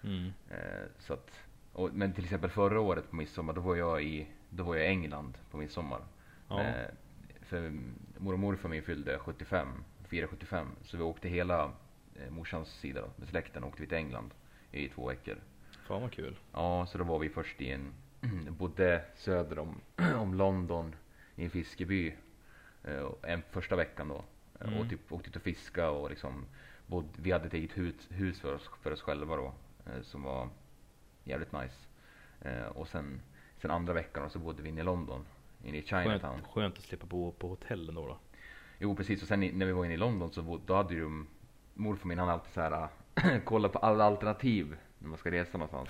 Mm. 0.03 0.33
Eh, 0.49 0.87
så 0.99 1.13
att, 1.13 1.31
och, 1.73 1.89
men 1.93 2.13
till 2.13 2.23
exempel 2.23 2.49
förra 2.49 2.79
året 2.79 3.09
på 3.09 3.15
midsommar 3.15 3.53
då 3.53 3.61
var 3.61 3.75
jag 3.75 4.03
i, 4.03 4.27
då 4.49 4.63
var 4.63 4.75
jag 4.75 4.85
i 4.85 4.87
England 4.87 5.37
på 5.51 5.57
midsommar. 5.57 6.01
Ja. 6.47 6.61
Eh, 6.61 6.87
för 7.41 7.73
mor 8.17 8.33
och 8.33 8.39
morfar 8.39 8.69
min 8.69 8.83
fyllde 8.83 9.19
75, 9.19 9.67
firade 10.07 10.27
75. 10.27 10.67
Så 10.83 10.97
vi 10.97 11.03
åkte 11.03 11.29
hela 11.29 11.71
eh, 12.15 12.29
morsans 12.29 12.69
sida 12.69 13.01
då, 13.01 13.07
med 13.15 13.27
släkten 13.27 13.63
åkte 13.63 13.81
vi 13.81 13.87
till 13.87 13.97
England 13.97 14.33
i 14.71 14.89
två 14.89 15.07
veckor. 15.07 15.37
Fan 15.87 16.01
vad 16.01 16.11
kul. 16.11 16.35
Ja, 16.53 16.85
så 16.85 16.97
då 16.97 17.03
var 17.03 17.19
vi 17.19 17.29
först 17.29 17.61
i 17.61 17.71
en, 17.71 17.93
bodde 18.57 19.05
söder 19.15 19.59
om, 19.59 19.81
om 20.17 20.33
London 20.33 20.95
i 21.35 21.43
en 21.43 21.49
fiskeby. 21.49 22.15
eh, 22.83 23.07
En 23.21 23.41
första 23.51 23.75
veckan 23.75 24.07
då. 24.07 24.15
Eh, 24.15 24.67
Mm. 24.67 24.79
Och 24.79 24.89
typ 24.89 25.11
åkte 25.11 25.29
ut 25.29 25.35
och 25.35 25.41
fiska 25.41 25.89
och 25.89 26.09
liksom 26.09 26.45
bod, 26.87 27.05
vi 27.17 27.31
hade 27.31 27.45
ett 27.47 27.53
eget 27.53 27.77
hus, 27.77 27.95
hus 28.09 28.39
för, 28.39 28.55
oss, 28.55 28.69
för 28.81 28.91
oss 28.91 29.01
själva 29.01 29.35
då. 29.35 29.53
eh, 29.85 30.01
Som 30.01 30.23
var 30.23 30.49
jävligt 31.23 31.51
nice. 31.51 31.75
Och 32.75 32.87
sen, 32.87 33.21
sen 33.57 33.71
andra 33.71 33.93
veckan 33.93 34.23
då, 34.23 34.29
så 34.29 34.39
bodde 34.39 34.63
vi 34.63 34.69
inne 34.69 34.81
i 34.81 34.83
London. 34.83 35.25
Inne 35.63 35.77
i 35.77 35.81
Chinatown. 35.81 36.19
Skönt, 36.35 36.47
skönt 36.47 36.77
att 36.77 36.83
slippa 36.83 37.05
bo 37.05 37.31
på 37.31 37.47
hotell 37.47 37.89
ändå 37.89 38.07
då. 38.07 38.17
Jo 38.79 38.95
precis 38.95 39.21
och 39.21 39.27
sen 39.27 39.39
när 39.39 39.65
vi 39.65 39.71
var 39.71 39.85
inne 39.85 39.93
i 39.93 39.97
London 39.97 40.31
så 40.31 40.59
då 40.65 40.75
hade 40.75 40.93
ju 40.93 41.25
morfar 41.73 42.07
min 42.07 42.19
han 42.19 42.29
alltid 42.29 42.53
så 42.53 42.61
här 42.61 42.87
kolla 43.45 43.69
på 43.69 43.79
alla 43.79 44.03
alternativ 44.03 44.77
när 45.03 45.09
man 45.09 45.17
ska 45.17 45.31
resa 45.31 45.57
någonstans. 45.57 45.89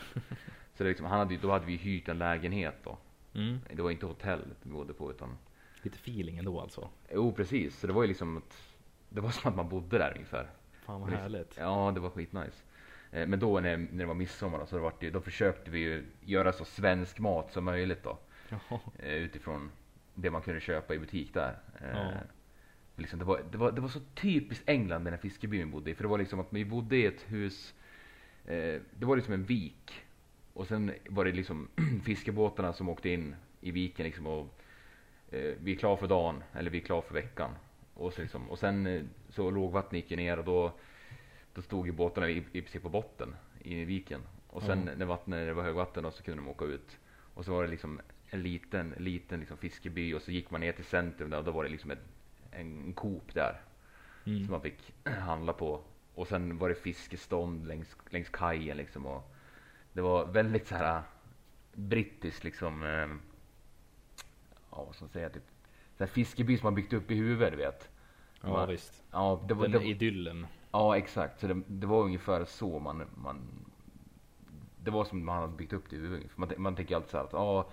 så 0.76 0.84
det 0.84 0.90
liksom, 0.90 1.06
han 1.06 1.20
hade 1.20 1.38
då 1.38 1.52
hade 1.52 1.66
vi 1.66 1.76
hyrt 1.76 2.08
en 2.08 2.18
lägenhet 2.18 2.76
då. 2.84 2.98
Mm. 3.36 3.60
Det 3.74 3.82
var 3.82 3.92
inte 3.92 4.06
hotell 4.06 4.42
vi 4.64 4.72
bodde 4.72 4.94
på 4.94 5.12
utan 5.12 5.38
Lite 5.82 5.96
feeling 5.96 6.38
ändå 6.38 6.60
alltså. 6.62 6.90
Jo 7.14 7.32
precis, 7.34 7.80
så 7.80 7.88
det 7.88 7.94
var 7.94 8.02
ju 8.04 8.08
liksom 8.08 8.38
att 8.38 8.64
det 9.10 9.22
var 9.22 9.30
som 9.30 9.50
att 9.50 9.56
man 9.56 9.70
bodde 9.70 9.98
där 9.98 10.12
ungefär. 10.16 10.50
Fan 10.86 11.02
vad 11.02 11.10
härligt. 11.10 11.56
Ja 11.60 11.92
det 11.96 12.00
var 12.00 12.10
skitnice. 12.10 12.64
Eh, 13.12 13.28
Men 13.28 13.40
då 13.40 13.60
när, 13.60 13.78
när 13.78 13.88
det 14.00 14.06
var 14.06 14.14
midsommar 14.14 14.60
då, 14.60 14.66
så 14.66 14.76
det 14.76 14.82
var 14.82 14.94
det, 15.00 15.10
då 15.10 15.22
försökte 15.22 15.72
vi 15.72 15.80
ju 15.80 16.06
göra 16.22 16.54
så 16.54 16.66
svensk 16.66 17.20
mat 17.20 17.52
som 17.54 17.64
möjligt 17.64 18.04
då. 18.04 18.18
Ja. 18.50 18.80
eh, 19.00 19.14
Utifrån 19.14 19.72
det 20.14 20.32
man 20.32 20.42
kunde 20.42 20.60
köpa 20.60 20.94
i 20.96 21.00
butik 21.00 21.34
där. 21.34 21.58
Eh, 21.82 21.90
Ja. 21.98 22.12
Liksom 22.96 23.20
det, 23.20 23.26
var, 23.26 23.42
det, 23.52 23.58
var, 23.58 23.72
det 23.72 23.82
var 23.82 23.88
så 23.90 24.00
typiskt 24.16 24.70
England 24.70 25.04
den 25.04 25.14
här 25.14 25.20
fiskebyn 25.22 25.60
vi 25.66 25.72
bodde 25.72 25.92
i. 25.92 25.96
För 25.96 26.04
det 26.04 26.08
var 26.10 26.18
liksom 26.18 26.40
att 26.40 26.48
vi 26.54 26.66
bodde 26.66 26.96
i 26.98 27.06
ett 27.06 27.22
hus, 27.32 27.74
eh, 28.46 28.82
det 29.00 29.06
var 29.06 29.16
liksom 29.16 29.34
en 29.34 29.44
vik. 29.44 29.94
Och 30.54 30.68
sen 30.68 30.92
var 31.10 31.26
det 31.26 31.32
liksom 31.32 31.68
fiskebåtarna 32.06 32.74
som 32.74 32.90
åkte 32.90 33.10
in 33.10 33.36
i 33.62 33.72
viken 33.72 34.06
liksom 34.06 34.28
och 34.28 34.48
eh, 35.32 35.54
vi 35.60 35.72
är 35.74 35.76
klara 35.78 35.98
för 35.98 36.08
dagen, 36.08 36.44
eller 36.54 36.72
vi 36.72 36.78
är 36.82 36.86
klara 36.86 37.02
för 37.02 37.14
veckan. 37.14 37.52
Och, 37.94 38.14
så 38.14 38.22
liksom, 38.22 38.50
och 38.50 38.60
sen 38.60 38.88
eh, 38.88 39.02
så 39.30 39.52
lågvattnet 39.52 40.12
gick 40.12 40.18
ner 40.18 40.40
och 40.40 40.46
då, 40.46 40.72
då 41.54 41.62
stod 41.62 41.86
ju 41.86 41.92
båtarna 41.92 42.30
i, 42.30 42.38
i 42.38 42.62
princip 42.62 42.82
på 42.84 42.90
botten 42.90 43.36
i 43.62 43.86
viken. 43.86 44.22
Och 44.48 44.64
sen 44.64 44.88
Ja. 44.88 44.96
när, 44.98 45.06
vattnet, 45.06 45.40
när 45.40 45.46
det 45.46 45.54
var 45.54 45.64
högvatten 45.64 46.04
då, 46.04 46.12
så 46.12 46.24
kunde 46.24 46.44
de 46.44 46.50
åka 46.50 46.66
ut. 46.66 46.98
Och 47.34 47.46
så 47.46 47.52
var 47.52 47.64
det 47.64 47.70
liksom 47.70 48.02
en 48.30 48.44
liten, 48.44 48.94
liten 48.98 49.40
liksom 49.40 49.58
fiskeby 49.58 50.14
och 50.14 50.22
så 50.22 50.32
gick 50.32 50.52
man 50.52 50.62
ner 50.62 50.72
till 50.72 50.86
centrum 50.86 51.30
där 51.30 51.38
och 51.38 51.44
då 51.44 51.52
var 51.52 51.64
det 51.64 51.70
liksom 51.70 51.92
ett, 51.92 52.04
en 52.52 52.94
Coop 52.94 53.34
där. 53.34 53.62
Mm. 54.26 54.44
Som 54.46 54.52
man 54.52 54.62
fick 54.62 54.94
handla 55.04 55.54
på. 55.54 55.82
Och 56.16 56.28
sen 56.28 56.58
var 56.58 56.70
det 56.70 56.76
fiskestånd 56.76 57.68
längs, 57.68 57.98
längs 58.10 58.30
kajen 58.30 58.78
liksom. 58.78 59.06
Och 59.06 59.34
det 59.94 60.02
var 60.02 60.26
väldigt 60.26 60.68
så 60.68 60.76
här 60.76 61.02
brittiskt 61.74 62.44
liksom. 62.44 62.84
Eh, 62.84 63.08
ja, 64.72 64.84
vad 64.86 64.96
ska 64.96 65.06
man 65.06 65.10
säga? 65.10 65.30
Typ, 65.30 65.44
så 65.98 66.04
här 66.04 66.12
fiskeby 66.12 66.58
som 66.58 66.66
man 66.68 66.76
byggt 66.76 66.94
upp 66.94 67.12
i 67.12 67.16
huvudet, 67.16 67.52
du 67.52 67.58
vet. 67.58 67.90
Ja 68.42 68.50
Man- 68.50 68.70
visst. 68.70 69.04
Ja, 69.12 69.46
det 69.48 69.54
var, 69.54 69.68
Den 69.68 69.82
det, 69.82 69.88
idyllen. 69.88 70.48
ja 70.72 70.98
exakt. 70.98 71.40
Så 71.40 71.48
det, 71.48 71.62
det 71.68 71.88
var 71.88 72.02
ungefär 72.04 72.46
så 72.46 72.80
man, 72.80 73.04
man 73.16 73.66
det 74.84 74.92
var 74.92 75.06
som 75.06 75.26
man 75.26 75.42
hade 75.42 75.54
byggt 75.58 75.74
upp 75.74 75.90
det 75.90 75.96
i 75.96 76.00
huvudet. 76.00 76.38
Man, 76.38 76.50
man 76.58 76.76
tänker 76.76 76.96
alltid 76.96 77.10
så 77.12 77.18
här 77.18 77.24
att 77.26 77.34
ja, 77.34 77.70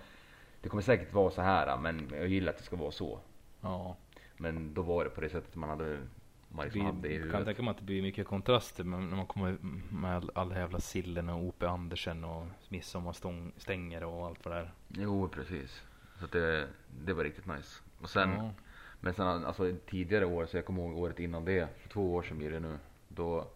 det 0.61 0.69
kommer 0.69 0.83
säkert 0.83 1.13
vara 1.13 1.31
så 1.31 1.41
här, 1.41 1.77
men 1.77 2.09
jag 2.13 2.27
gillar 2.27 2.51
att 2.51 2.57
det 2.57 2.63
ska 2.63 2.75
vara 2.75 2.91
så. 2.91 3.19
Ja. 3.61 3.95
Men 4.37 4.73
då 4.73 4.81
var 4.81 5.03
det 5.03 5.09
på 5.09 5.21
det 5.21 5.29
sättet 5.29 5.55
man 5.55 5.69
hade, 5.69 6.07
man 6.55 6.65
liksom 6.65 6.81
hade 6.81 7.07
i 7.07 7.11
Det 7.11 7.17
kan 7.17 7.23
huvudet. 7.27 7.45
tänka 7.45 7.61
mig 7.61 7.71
att 7.71 7.77
det 7.77 7.83
blir 7.83 8.01
mycket 8.01 8.27
kontraster 8.27 8.83
men 8.83 9.09
när 9.09 9.15
man 9.17 9.25
kommer 9.25 9.57
med 9.91 10.15
all, 10.15 10.31
all 10.35 10.51
jävla 10.51 10.79
sillen 10.79 11.29
och 11.29 11.43
O.P. 11.43 11.65
Andersen 11.65 12.23
och 12.23 12.45
midsommarstänger 12.69 14.03
och 14.03 14.25
allt 14.25 14.45
vad 14.45 14.53
det 14.55 14.59
är. 14.59 14.71
Jo, 14.87 15.27
precis. 15.29 15.81
Så 16.19 16.27
det, 16.27 16.67
det 17.05 17.13
var 17.13 17.23
riktigt 17.23 17.45
nice. 17.45 17.79
Och 18.01 18.09
sen, 18.09 18.29
ja. 18.33 18.51
men 18.99 19.13
sen 19.13 19.27
alltså 19.27 19.75
tidigare 19.87 20.25
år, 20.25 20.45
så 20.45 20.57
jag 20.57 20.65
kommer 20.65 20.81
ihåg 20.83 20.97
året 20.97 21.19
innan 21.19 21.45
det, 21.45 21.67
för 21.81 21.89
två 21.89 22.13
år 22.15 22.23
sedan 22.23 22.37
blir 22.37 22.51
det 22.51 22.59
nu. 22.59 22.77
Då, 23.07 23.47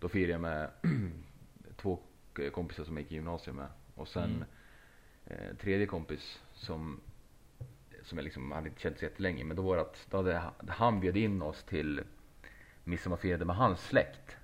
då 0.00 0.08
firade 0.08 0.32
jag 0.32 0.40
med 0.40 0.70
två 1.76 1.98
kompisar 2.52 2.84
som 2.84 2.96
jag 2.96 3.02
gick 3.02 3.12
i 3.12 3.14
gymnasiet 3.14 3.56
med. 3.56 3.66
Och 3.94 4.08
sen 4.08 4.24
Mm. 4.24 4.44
eh, 5.50 5.56
tredje 5.56 5.86
kompis 5.86 6.40
som, 6.54 7.00
som 8.02 8.18
jag 8.18 8.22
liksom 8.24 8.52
hade 8.52 8.68
inte 8.68 8.80
känt 8.80 8.98
så 8.98 9.04
jättelänge. 9.04 9.44
Men 9.44 9.56
då 9.56 9.62
var 9.62 9.76
det 9.76 9.82
att 9.82 10.06
då 10.10 10.16
hade 10.16 10.52
han 10.68 11.00
bjöd 11.00 11.16
in 11.16 11.42
oss 11.42 11.62
till 11.64 12.00
midsommarfirande 12.86 13.44
med 13.44 13.56
hans 13.56 13.80
släkt. 13.80 14.36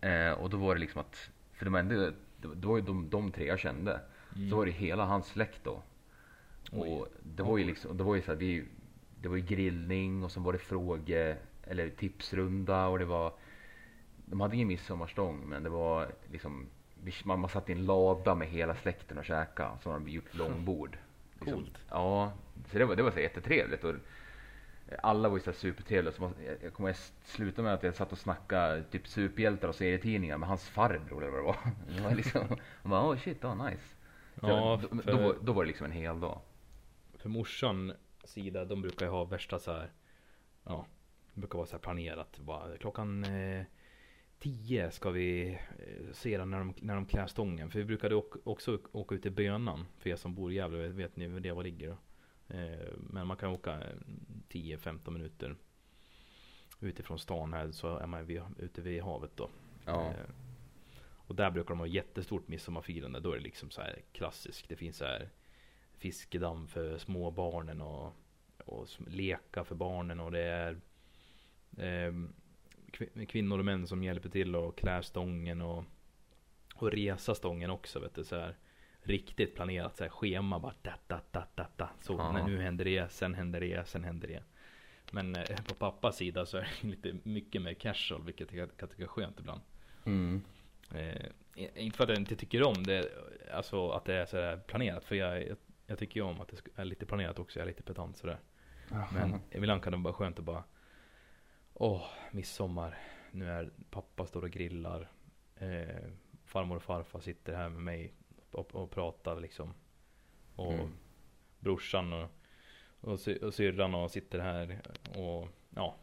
Eh, 0.00 0.32
och 0.32 0.50
då 0.50 0.56
var 0.56 0.74
det 0.74 0.80
liksom 0.80 1.00
att, 1.00 1.30
för 1.52 1.64
de 1.64 1.74
ändå, 1.74 2.10
det 2.36 2.66
var 2.66 2.76
ju 2.76 2.82
de, 2.82 3.10
de 3.10 3.32
tre 3.32 3.46
jag 3.46 3.58
kände. 3.58 4.00
Mm. 4.36 4.50
Så 4.50 4.56
var 4.56 4.66
det 4.66 4.72
hela 4.72 5.04
hans 5.04 5.26
släkt 5.26 5.60
då. 5.64 5.82
Oj. 6.72 6.88
Och 6.88 7.08
det 7.22 7.42
var 7.42 7.58
ju 7.58 7.64
liksom, 7.64 7.96
det 7.96 8.04
var 8.04 8.14
ju 8.14 8.22
så 8.22 8.30
här, 8.30 8.38
vi, 8.38 8.64
det 9.20 9.28
var 9.28 9.36
ju 9.36 9.42
grillning 9.42 10.24
och 10.24 10.32
sen 10.32 10.42
var 10.42 10.52
det 10.52 10.58
fråge 10.58 11.36
eller 11.62 11.90
tipsrunda 11.90 12.86
och 12.86 12.98
det 12.98 13.04
var 13.04 13.32
De 14.24 14.40
hade 14.40 14.54
ingen 14.54 14.68
midsommarstång 14.68 15.48
men 15.48 15.62
det 15.62 15.70
var 15.70 16.08
liksom 16.30 16.66
man, 17.24 17.40
man 17.40 17.50
satt 17.50 17.70
i 17.70 17.72
en 17.72 17.86
lada 17.86 18.34
med 18.34 18.48
hela 18.48 18.74
släkten 18.74 19.18
och 19.18 19.24
käka 19.24 19.78
så 19.82 19.90
hade 19.90 20.04
de 20.04 20.10
gjort 20.10 20.34
långbord. 20.34 20.98
Liksom. 21.40 21.54
Coolt. 21.54 21.78
Ja, 21.90 22.32
så 22.70 22.78
det 22.78 22.84
var, 22.84 22.96
det 22.96 23.02
var 23.02 23.10
så 23.10 23.20
jättetrevligt. 23.20 23.84
Och 23.84 23.94
alla 25.02 25.28
var 25.28 25.40
ju 25.46 25.52
supertrevliga. 25.52 26.12
Så 26.14 26.22
man, 26.22 26.34
jag- 26.62 26.72
kommer 26.72 26.90
att 26.90 27.12
sluta 27.24 27.62
med 27.62 27.74
att 27.74 27.82
jag 27.82 27.94
satt 27.94 28.12
och 28.12 28.18
snackade 28.18 28.84
typ 28.84 29.06
superhjältar 29.08 29.68
och 29.68 29.74
serietidningar 29.74 30.38
med 30.38 30.48
hans 30.48 30.68
farbror 30.68 31.22
eller 31.24 31.30
vad 31.32 31.40
det 31.40 31.44
var. 31.46 31.56
Det 31.96 32.02
var 32.02 32.14
liksom, 32.14 32.46
man 32.82 32.90
bara, 32.90 33.10
oh 33.10 33.16
shit, 33.18 33.44
oh 33.44 33.66
nice. 33.70 33.82
Så 34.40 34.46
Ja, 34.48 34.80
då, 34.90 35.02
för- 35.02 35.12
då, 35.12 35.34
då 35.42 35.52
var 35.52 35.62
det 35.64 35.68
liksom 35.68 35.84
en 35.86 35.92
hel 35.92 36.20
dag. 36.20 36.40
För 37.18 37.28
morsan 37.28 37.92
sida, 38.24 38.64
de 38.64 38.82
brukar 38.82 39.06
ju 39.06 39.12
ha 39.12 39.24
värsta 39.24 39.58
så 39.58 39.72
här. 39.72 39.92
Ja, 40.64 40.86
det 41.34 41.40
brukar 41.40 41.56
vara 41.58 41.66
så 41.66 41.72
här 41.72 41.80
planerat. 41.80 42.38
Bara, 42.38 42.76
klockan 42.78 43.24
eh, 43.24 43.64
10 44.38 44.90
ska 44.90 45.10
vi 45.10 45.50
eh, 45.52 46.12
se 46.12 46.38
den 46.38 46.50
när 46.50 46.58
de, 46.58 46.74
när 46.80 46.94
de 46.94 47.06
klär 47.06 47.26
stången. 47.26 47.70
För 47.70 47.78
vi 47.78 47.84
brukade 47.84 48.14
också 48.44 48.78
åka 48.92 49.14
ut 49.14 49.22
till 49.22 49.32
Bönan. 49.32 49.86
För 49.98 50.10
er 50.10 50.16
som 50.16 50.34
bor 50.34 50.52
i 50.52 50.54
Gävle 50.54 50.78
vet, 50.78 50.92
vet 50.92 51.16
ni 51.16 51.26
hur 51.26 51.40
det 51.40 51.52
var 51.52 51.62
ligger. 51.62 51.88
Då. 51.88 51.96
Eh, 52.48 52.92
men 52.96 53.26
man 53.26 53.36
kan 53.36 53.50
åka 53.50 53.72
eh, 53.72 53.96
10-15 54.48 55.10
minuter 55.10 55.56
utifrån 56.80 57.18
stan 57.18 57.52
här 57.52 57.70
så 57.70 57.96
är 57.96 58.06
man 58.06 58.26
vid, 58.26 58.42
ute 58.58 58.80
vid 58.82 59.02
havet 59.02 59.30
då. 59.34 59.50
Ja. 59.84 60.08
Eh, 60.10 60.30
och 61.26 61.34
där 61.34 61.50
brukar 61.50 61.68
de 61.68 61.78
ha 61.78 61.86
jättestort 61.86 62.48
midsommarfirande. 62.48 63.20
Då 63.20 63.32
är 63.32 63.36
det 63.36 63.42
liksom 63.42 63.70
så 63.70 63.80
här 63.80 64.02
klassiskt. 64.12 64.68
Det 64.68 64.76
finns 64.76 64.96
så 64.96 65.04
här 65.04 65.28
fiskedamm 65.92 66.68
för 66.68 66.98
små 66.98 67.30
barnen 67.30 67.80
och, 67.80 68.12
och 68.64 68.88
leka 69.06 69.64
för 69.64 69.74
barnen 69.74 70.20
och 70.20 70.32
det 70.32 70.40
är 70.42 70.80
kvi- 72.92 73.26
kvinnor 73.26 73.58
och 73.58 73.64
män 73.64 73.86
som 73.86 74.02
hjälper 74.04 74.28
till 74.28 74.56
och 74.56 74.78
klär 74.78 75.02
stången 75.02 75.62
och, 75.62 75.84
och 76.74 76.90
resa 76.92 77.34
stången 77.34 77.70
också. 77.70 78.00
Vet 78.00 78.14
du, 78.14 78.24
så 78.24 78.36
här, 78.36 78.56
riktigt 79.04 79.54
planerat 79.54 79.96
så 79.96 80.04
här, 80.04 80.10
schema 80.10 80.58
bara 80.58 80.74
da, 80.82 80.92
da, 81.06 81.20
da, 81.30 81.46
da, 81.54 81.66
da. 81.76 81.90
Så 82.00 82.12
Ja. 82.12 82.32
när 82.32 82.44
nu 82.46 82.60
händer 82.62 82.84
det, 82.84 83.12
sen 83.12 83.34
händer 83.34 83.60
det, 83.60 83.88
sen 83.88 84.04
händer 84.04 84.28
det. 84.28 84.42
Men 85.10 85.36
eh, 85.36 85.62
på 85.68 85.74
pappas 85.74 86.16
sida 86.16 86.46
så 86.46 86.56
är 86.56 86.68
det 86.82 86.88
lite 86.88 87.16
mycket 87.22 87.62
mer 87.62 87.74
casual 87.74 88.22
vilket 88.24 88.52
jag 88.52 88.76
kan 88.76 88.88
tycka 88.88 89.02
är 89.02 89.06
skönt 89.08 89.40
ibland. 89.40 89.60
Mm. 90.06 90.42
Eh, 90.94 91.26
inte 91.74 91.96
för 91.96 92.04
att 92.04 92.10
jag 92.10 92.18
inte 92.18 92.36
tycker 92.36 92.62
om 92.62 92.82
det, 92.82 93.08
alltså 93.52 93.90
att 93.90 94.04
det 94.04 94.14
är 94.14 94.26
så 94.26 94.36
här 94.36 94.56
planerat. 94.56 95.04
För 95.04 95.14
jag, 95.14 95.48
jag, 95.48 95.56
jag 95.86 95.98
tycker 95.98 96.20
ju 96.20 96.26
om 96.26 96.40
att 96.40 96.48
det 96.48 96.62
är 96.76 96.84
lite 96.84 97.06
planerat 97.06 97.38
också. 97.38 97.58
Jag 97.58 97.64
är 97.64 97.68
lite 97.68 97.82
pedant 97.82 98.16
sådär. 98.16 98.38
Men 99.12 99.40
ibland 99.50 99.82
kan 99.82 99.92
det 99.92 99.98
vara 99.98 100.14
skönt 100.14 100.38
att 100.38 100.44
bara 100.44 100.64
Åh, 101.74 102.06
midsommar. 102.32 102.98
Nu 103.30 103.50
är 103.50 103.70
pappa 103.90 104.26
står 104.26 104.42
och 104.42 104.50
grillar. 104.50 105.08
Eh, 105.56 106.04
farmor 106.44 106.76
och 106.76 106.82
farfar 106.82 107.20
sitter 107.20 107.54
här 107.54 107.68
med 107.68 107.80
mig 107.82 108.14
och, 108.54 108.74
och 108.74 108.90
pratar 108.90 109.40
liksom. 109.40 109.74
Och 110.56 110.72
Mm. 110.72 110.88
brorsan 111.58 112.12
och, 112.12 112.30
och, 113.00 113.20
sy, 113.20 113.36
och 113.36 113.54
syrran 113.54 113.94
och 113.94 114.10
sitter 114.10 114.38
här 114.38 114.80
och 115.18 115.48
ja. 115.70 115.96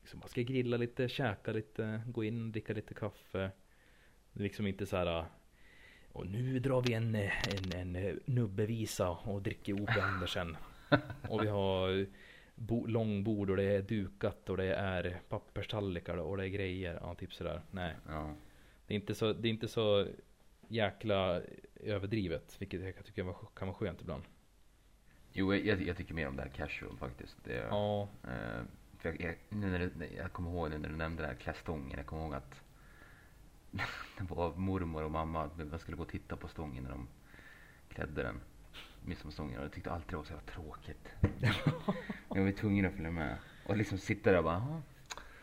Liksom 0.00 0.20
bara 0.20 0.28
ska 0.28 0.42
grilla 0.42 0.76
lite, 0.76 1.08
käka 1.08 1.52
lite, 1.52 2.02
gå 2.06 2.24
in, 2.24 2.52
dricka 2.52 2.72
lite 2.72 2.94
kaffe. 2.94 3.50
Det 4.32 4.40
är 4.40 4.44
liksom 4.44 4.66
inte 4.66 4.86
så 4.86 4.96
här. 4.96 5.24
Och 6.12 6.26
nu 6.26 6.58
drar 6.58 6.82
vi 6.82 6.92
en, 6.92 7.14
en, 7.14 7.96
en 7.96 8.20
nubbevisa 8.24 9.10
och 9.10 9.42
dricker 9.42 9.72
O.P. 9.82 10.00
Andersen. 10.00 10.56
Och 11.28 11.42
vi 11.42 11.48
har 11.48 12.06
bo, 12.54 12.86
långbord 12.86 13.50
och 13.50 13.56
det 13.56 13.62
är 13.64 13.82
dukat 13.82 14.50
och 14.50 14.56
det 14.56 14.74
är 14.74 15.20
papperstallrikar 15.28 16.16
och 16.16 16.36
det 16.36 16.44
är 16.44 16.48
grejer. 16.48 16.98
Ja, 17.02 17.14
typ 17.14 17.34
sådär. 17.34 17.60
Nej, 17.70 17.94
Ja. 18.08 18.34
det 18.86 18.94
är 18.94 18.96
inte 18.96 19.14
så, 19.14 19.32
det 19.32 19.48
är 19.48 19.50
inte 19.50 19.68
så 19.68 20.06
jäkla 20.72 21.40
överdrivet. 21.80 22.56
Vilket 22.58 22.80
jag 22.80 22.94
kan 22.94 23.04
tycka 23.04 23.24
var- 23.24 23.48
kan 23.56 23.68
vara 23.68 23.76
skönt 23.76 24.00
ibland. 24.00 24.22
Jo, 25.32 25.54
jag, 25.54 25.82
jag 25.82 25.96
tycker 25.96 26.14
mer 26.14 26.28
om 26.28 26.36
det 26.36 26.42
här 26.42 26.48
casual 26.50 26.96
faktiskt. 26.98 27.36
Det, 27.44 27.54
Ja, 27.70 28.08
eh, 28.24 28.62
för 28.98 29.08
jag, 29.08 29.20
jag, 29.20 29.34
nu 29.48 29.70
när 29.70 29.78
du, 29.78 29.90
jag 30.16 30.32
kommer 30.32 30.50
ihåg 30.50 30.70
nu 30.70 30.78
när 30.78 30.88
du 30.88 30.96
nämnde 30.96 31.22
det 31.22 31.26
här 31.28 31.34
klästången. 31.34 31.96
Jag 31.96 32.06
kommer 32.06 32.22
ihåg 32.22 32.34
att 32.34 32.60
det 34.18 34.24
var 34.34 34.54
mormor 34.54 35.02
och 35.04 35.10
mamma. 35.10 35.50
Man 35.70 35.78
skulle 35.78 35.96
gå 35.96 36.02
och 36.02 36.08
titta 36.08 36.36
på 36.36 36.48
stången 36.48 36.82
när 36.84 36.90
de 36.90 37.08
klädde 37.88 38.22
den. 38.22 38.40
Midsommarstången. 39.04 39.58
Och 39.58 39.64
jag 39.64 39.72
tyckte 39.72 39.90
alltid 39.90 40.10
det 40.10 40.16
var 40.16 40.24
så 40.24 40.32
jävla 40.32 40.46
tråkigt. 40.52 41.08
jag 42.34 42.44
var 42.44 42.52
tvungen 42.52 42.86
att 42.86 42.94
följa 42.94 43.10
med. 43.10 43.36
Och 43.66 43.76
liksom 43.76 43.98
sitta 43.98 44.30
där 44.30 44.38
och 44.38 44.44
bara, 44.44 44.54
"Jaha." 44.54 44.82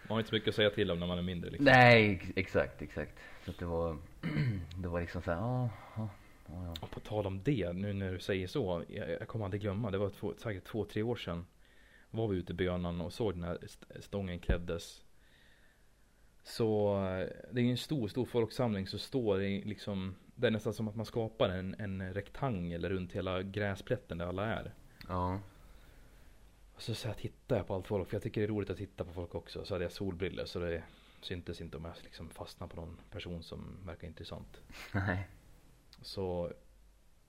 man 0.08 0.16
har 0.16 0.20
inte 0.20 0.30
så 0.30 0.36
mycket 0.36 0.50
att 0.50 0.56
säga 0.56 0.70
till 0.70 0.92
om 0.92 1.00
när 1.00 1.08
man 1.08 1.18
är 1.18 1.22
mindre 1.22 1.50
liksom. 1.50 1.66
Nej, 1.66 2.12
ex- 2.12 2.32
exakt, 2.36 2.82
exakt. 2.82 3.20
Så 3.46 3.52
det 3.60 3.66
var, 3.66 3.98
det 4.78 4.88
var 4.88 5.02
liksom 5.02 5.22
så 5.22 5.32
här, 5.32 5.38
ja, 5.38 5.70
ja, 5.96 6.10
ja, 6.48 6.64
ja. 6.66 6.74
Och 6.82 6.92
på 6.92 7.00
tal 7.00 7.28
om 7.28 7.44
det, 7.44 7.74
nu 7.74 7.94
när 7.94 8.12
du 8.12 8.20
säger 8.20 8.48
så. 8.48 8.84
Jag, 8.88 9.10
jag 9.10 9.28
kommer 9.28 9.46
aldrig 9.46 9.62
glömma. 9.62 9.92
Det 9.92 9.98
var 9.98 10.10
två, 10.10 10.34
säkert 10.38 10.64
två, 10.64 10.86
tre 10.86 11.04
år 11.04 11.16
sedan. 11.16 11.46
Var 12.12 12.28
vi 12.28 12.38
ute 12.38 12.54
i 12.54 12.56
Bönan 12.56 13.02
och 13.02 13.14
såg 13.14 13.34
den 13.34 13.44
här 13.44 13.58
st- 13.64 14.02
stången 14.02 14.40
kläddes. 14.40 15.04
Så 16.44 16.96
eh, 17.06 17.28
det 17.52 17.62
är 17.62 17.66
ju 17.66 17.72
en 17.72 17.78
stor, 17.78 18.08
stor 18.08 18.26
folksamling 18.26 18.88
så 18.88 18.98
står 18.98 19.38
det 19.38 19.62
liksom. 19.66 20.16
Det 20.36 20.48
är 20.48 20.52
nästan 20.52 20.74
som 20.74 20.88
att 20.88 20.96
man 20.96 21.06
skapar 21.06 21.50
en, 21.50 21.76
en 21.80 22.14
rektangel 22.14 22.90
runt 22.90 23.12
hela 23.14 23.42
gräsplätten 23.44 24.18
där 24.18 24.26
alla 24.26 24.46
är. 24.46 24.74
ja. 25.08 25.40
Och 26.76 26.82
så, 26.82 26.96
så 26.96 27.08
här 27.08 27.16
tittar 27.16 27.58
jag 27.58 27.68
på 27.68 27.76
allt 27.76 27.88
folk, 27.88 28.08
för 28.10 28.16
jag 28.16 28.24
tycker 28.24 28.42
det 28.42 28.46
är 28.46 28.52
roligt 28.52 28.70
att 28.70 28.78
titta 28.78 29.04
på 29.04 29.14
folk 29.14 29.36
också. 29.36 29.66
Så 29.66 29.74
hade 29.74 29.86
jag 29.86 29.92
solbriller 29.92 30.46
så 30.46 30.60
det 30.60 30.84
syntes 31.22 31.62
inte 31.62 31.78
om 31.78 31.86
jag 31.86 31.96
liksom 32.04 32.30
fastnade 32.30 32.76
på 32.76 32.82
någon 32.82 33.00
person 33.12 33.44
som 33.44 33.78
verkar 33.86 34.08
intressant. 34.08 34.62
Nej. 34.94 35.28
Så 36.02 36.54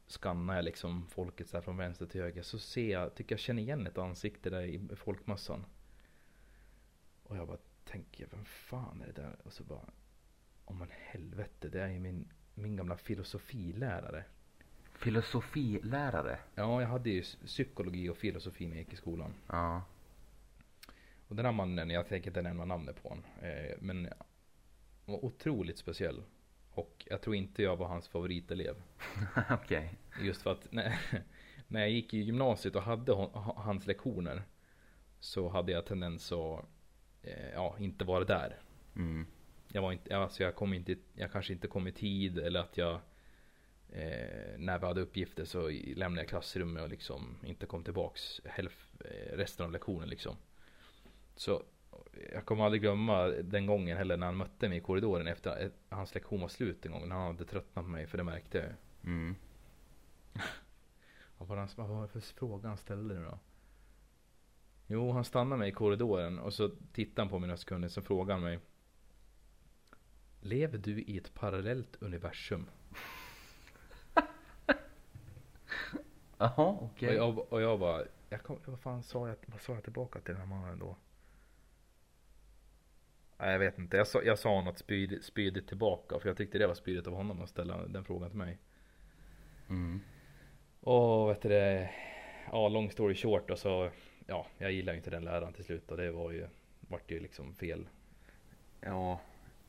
skannar 0.07 0.55
jag 0.55 0.65
liksom 0.65 1.07
folket 1.07 1.49
så 1.49 1.61
från 1.61 1.77
vänster 1.77 2.07
till 2.07 2.21
höger. 2.21 2.43
Så 2.43 2.59
ser 2.59 2.91
jag, 2.91 3.15
tycker 3.15 3.33
jag 3.33 3.41
känner 3.41 3.63
igen 3.63 3.87
ett 3.87 3.99
ansikte 3.99 4.51
där 4.51 4.63
i 4.63 4.89
folkmassan. 4.97 5.65
Och 7.23 7.37
jag 7.37 7.47
bara 7.49 7.59
tänker, 7.85 8.27
vem 8.31 8.45
fan 8.45 9.03
är 9.03 9.07
det 9.07 9.23
där? 9.23 9.37
Och 9.45 9.53
så 9.53 9.65
bara, 9.65 9.87
om 10.65 10.79
man 10.79 10.89
helvete, 10.91 11.69
det 11.69 11.81
är 11.81 11.89
ju 11.89 11.99
min, 11.99 12.29
min 12.55 12.77
gamla 12.77 12.97
filosofilärare. 12.97 14.25
Filosofilärare. 14.93 16.39
Ja, 16.55 16.81
jag 16.81 16.89
hade 16.89 17.11
ju 17.11 17.23
psykologi 17.23 18.09
och 18.09 18.17
filosofi 18.17 18.67
när 18.67 18.77
jag 18.77 18.79
gick 18.79 18.93
i 18.93 18.97
skolan. 18.97 19.35
Ja. 19.47 19.83
Och 21.31 21.37
den 21.37 21.45
här 21.45 21.53
mannen, 21.53 21.91
jag 21.91 22.09
tänker 22.09 22.31
inte 22.31 22.43
nämna 22.43 22.65
namnet 22.65 23.03
på 23.03 23.09
honom. 23.09 23.25
Eh, 23.43 23.77
men 23.81 24.09
var 25.05 25.25
otroligt 25.25 25.79
speciell. 25.79 26.23
Och 26.71 27.07
jag 27.11 27.21
tror 27.23 27.37
inte 27.37 27.63
jag 27.63 27.77
var 27.77 27.89
hans 27.89 28.09
favoritelev. 28.09 28.75
Okej. 29.51 29.95
Just 30.23 30.43
för 30.43 30.53
att 30.53 30.73
när, 30.73 30.99
när 31.69 31.81
jag 31.81 31.91
gick 31.91 32.15
i 32.15 32.19
gymnasiet 32.19 32.77
och 32.77 32.83
hade 32.83 33.13
hon, 33.13 33.31
ha- 33.31 33.63
hans 33.63 33.87
lektioner. 33.87 34.43
Så 35.21 35.49
hade 35.49 35.73
jag 35.73 35.87
tendens 35.87 36.33
att 36.33 36.65
eh, 37.23 37.51
ja, 37.55 37.77
inte 37.79 38.05
vara 38.05 38.25
där. 38.25 38.59
Mm. 38.97 39.27
Jag, 39.73 39.83
var 39.83 39.93
inte, 39.93 40.17
alltså 40.17 40.43
jag, 40.43 40.55
kom 40.55 40.75
inte, 40.75 40.97
jag 41.15 41.33
kanske 41.33 41.53
inte 41.53 41.69
kom 41.69 41.87
i 41.87 41.93
tid 41.93 42.39
eller 42.39 42.61
att 42.61 42.77
jag 42.77 42.95
eh, 43.89 44.59
när 44.59 44.79
vi 44.79 44.87
hade 44.87 45.01
uppgifter 45.01 45.45
så 45.45 45.69
lämnade 45.97 46.21
jag 46.21 46.29
klassrummet 46.29 46.83
och 46.83 46.89
liksom 46.89 47.37
inte 47.45 47.67
kom 47.67 47.85
tillbaks 47.85 48.41
hälf, 48.45 48.93
eh, 49.05 49.37
resten 49.37 49.67
av 49.67 49.73
lektionen 49.73 50.09
liksom. 50.09 50.37
Så 51.41 51.63
jag 52.33 52.45
kommer 52.45 52.65
aldrig 52.65 52.83
glömma 52.83 53.27
den 53.27 53.67
gången 53.67 53.97
heller 53.97 54.17
när 54.17 54.27
han 54.27 54.37
mötte 54.37 54.69
mig 54.69 54.79
i 54.79 54.81
korridoren 54.81 55.27
efter 55.27 55.67
att 55.67 55.73
hans 55.89 56.15
lektion 56.15 56.41
var 56.41 56.49
slut 56.49 56.87
en 56.87 56.93
gång. 56.93 57.09
När 57.09 57.17
han 57.17 57.27
hade 57.27 57.45
tröttnat 57.45 57.85
på 57.85 57.91
mig 57.91 58.07
för 58.07 58.19
det 58.19 58.25
märkte 58.25 58.59
jag. 58.59 58.73
Mm. 59.13 59.35
Vad 61.39 61.49
var, 61.49 61.57
det 61.57 61.63
han, 61.63 61.69
vad 61.77 61.89
var 61.89 62.03
det 62.03 62.09
för 62.09 62.21
fråga 62.21 62.69
han 62.69 62.77
ställde 62.77 63.15
nu 63.15 63.25
då? 63.25 63.39
Jo, 64.87 65.13
han 65.13 65.25
stannade 65.25 65.59
mig 65.59 65.69
i 65.69 65.73
korridoren 65.73 66.39
och 66.39 66.55
så 66.55 66.71
tittade 66.93 67.23
han 67.23 67.29
på 67.29 67.39
mig 67.39 67.47
några 67.47 67.57
sekunder. 67.57 67.89
Så 67.89 68.03
frågade 68.03 68.33
han 68.33 68.43
mig. 68.43 68.59
Lever 70.41 70.79
du 70.79 71.01
i 71.01 71.19
ett 71.19 71.35
parallellt 71.35 71.97
universum? 72.01 72.67
Jaha, 76.39 76.67
Och, 76.67 76.83
okej. 76.83 77.15
jag, 77.15 77.53
och 77.53 77.63
jag 77.63 77.81
bara, 77.81 78.05
jag 78.29 78.43
kom, 78.43 78.59
vad 78.65 78.81
fan 78.81 79.03
sa 79.03 79.29
jag, 79.29 79.37
vad 79.47 79.61
sa 79.61 79.73
jag 79.75 79.83
tillbaka 79.83 80.21
till 80.21 80.35
den 80.35 80.49
här 80.49 80.57
mannen 80.57 80.79
då? 80.79 80.97
Nej, 83.41 83.53
jag 83.53 83.59
vet 83.59 83.79
inte. 83.79 83.97
Jag 83.97 84.07
sa, 84.07 84.23
jag 84.23 84.39
sa 84.39 84.61
något 84.61 84.79
spyd, 84.79 85.25
spydigt 85.25 85.69
tillbaka. 85.69 86.19
För 86.21 86.29
jag 86.29 86.37
tyckte 86.37 86.59
det 86.59 86.67
var 86.67 86.75
spydigt 86.75 87.07
av 87.07 87.15
honom 87.15 87.43
att 87.43 87.49
ställa 87.49 87.87
den 87.87 88.05
frågan 88.05 88.31
till 88.31 88.39
mig. 88.39 88.59
Mm. 89.69 90.01
Och 90.81 91.31
vet 91.31 91.43
du 91.43 91.49
det, 91.49 91.91
ja 92.53 92.69
long 92.69 92.91
story 92.91 93.15
short 93.15 93.51
och 93.51 93.59
så, 93.59 93.91
ja 94.27 94.47
jag 94.59 94.73
gillar 94.73 94.93
ju 94.93 94.97
inte 94.97 95.11
den 95.11 95.25
läraren 95.25 95.53
till 95.53 95.65
slut 95.65 95.91
och 95.91 95.97
det 95.97 96.11
var 96.11 96.31
ju, 96.31 96.47
vart 96.81 97.11
ju 97.11 97.21
liksom 97.21 97.55
fel. 97.55 97.89
Ja. 98.81 99.21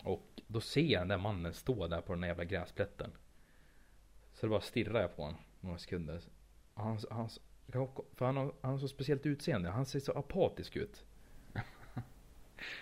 Och 0.03 0.41
då 0.47 0.61
ser 0.61 0.81
jag 0.81 1.01
den 1.01 1.07
där 1.07 1.17
mannen 1.17 1.53
stå 1.53 1.87
där 1.87 2.01
på 2.01 2.13
den 2.13 2.21
där 2.21 2.27
jävla 2.27 2.43
gräsplätten. 2.43 3.11
Så 4.33 4.45
det 4.45 4.49
bara 4.49 4.61
stirrar 4.61 5.01
jag 5.01 5.15
på 5.15 5.21
honom 5.21 5.39
några 5.59 5.77
sekunder. 5.77 6.21
Han, 6.73 6.99
han, 7.09 7.29
för 8.13 8.25
han 8.25 8.37
har, 8.37 8.53
han 8.61 8.71
har 8.71 8.77
så 8.77 8.87
speciellt 8.87 9.25
utseende, 9.25 9.69
han 9.69 9.85
ser 9.85 9.99
så 9.99 10.11
apatisk 10.11 10.75
ut. 10.75 11.03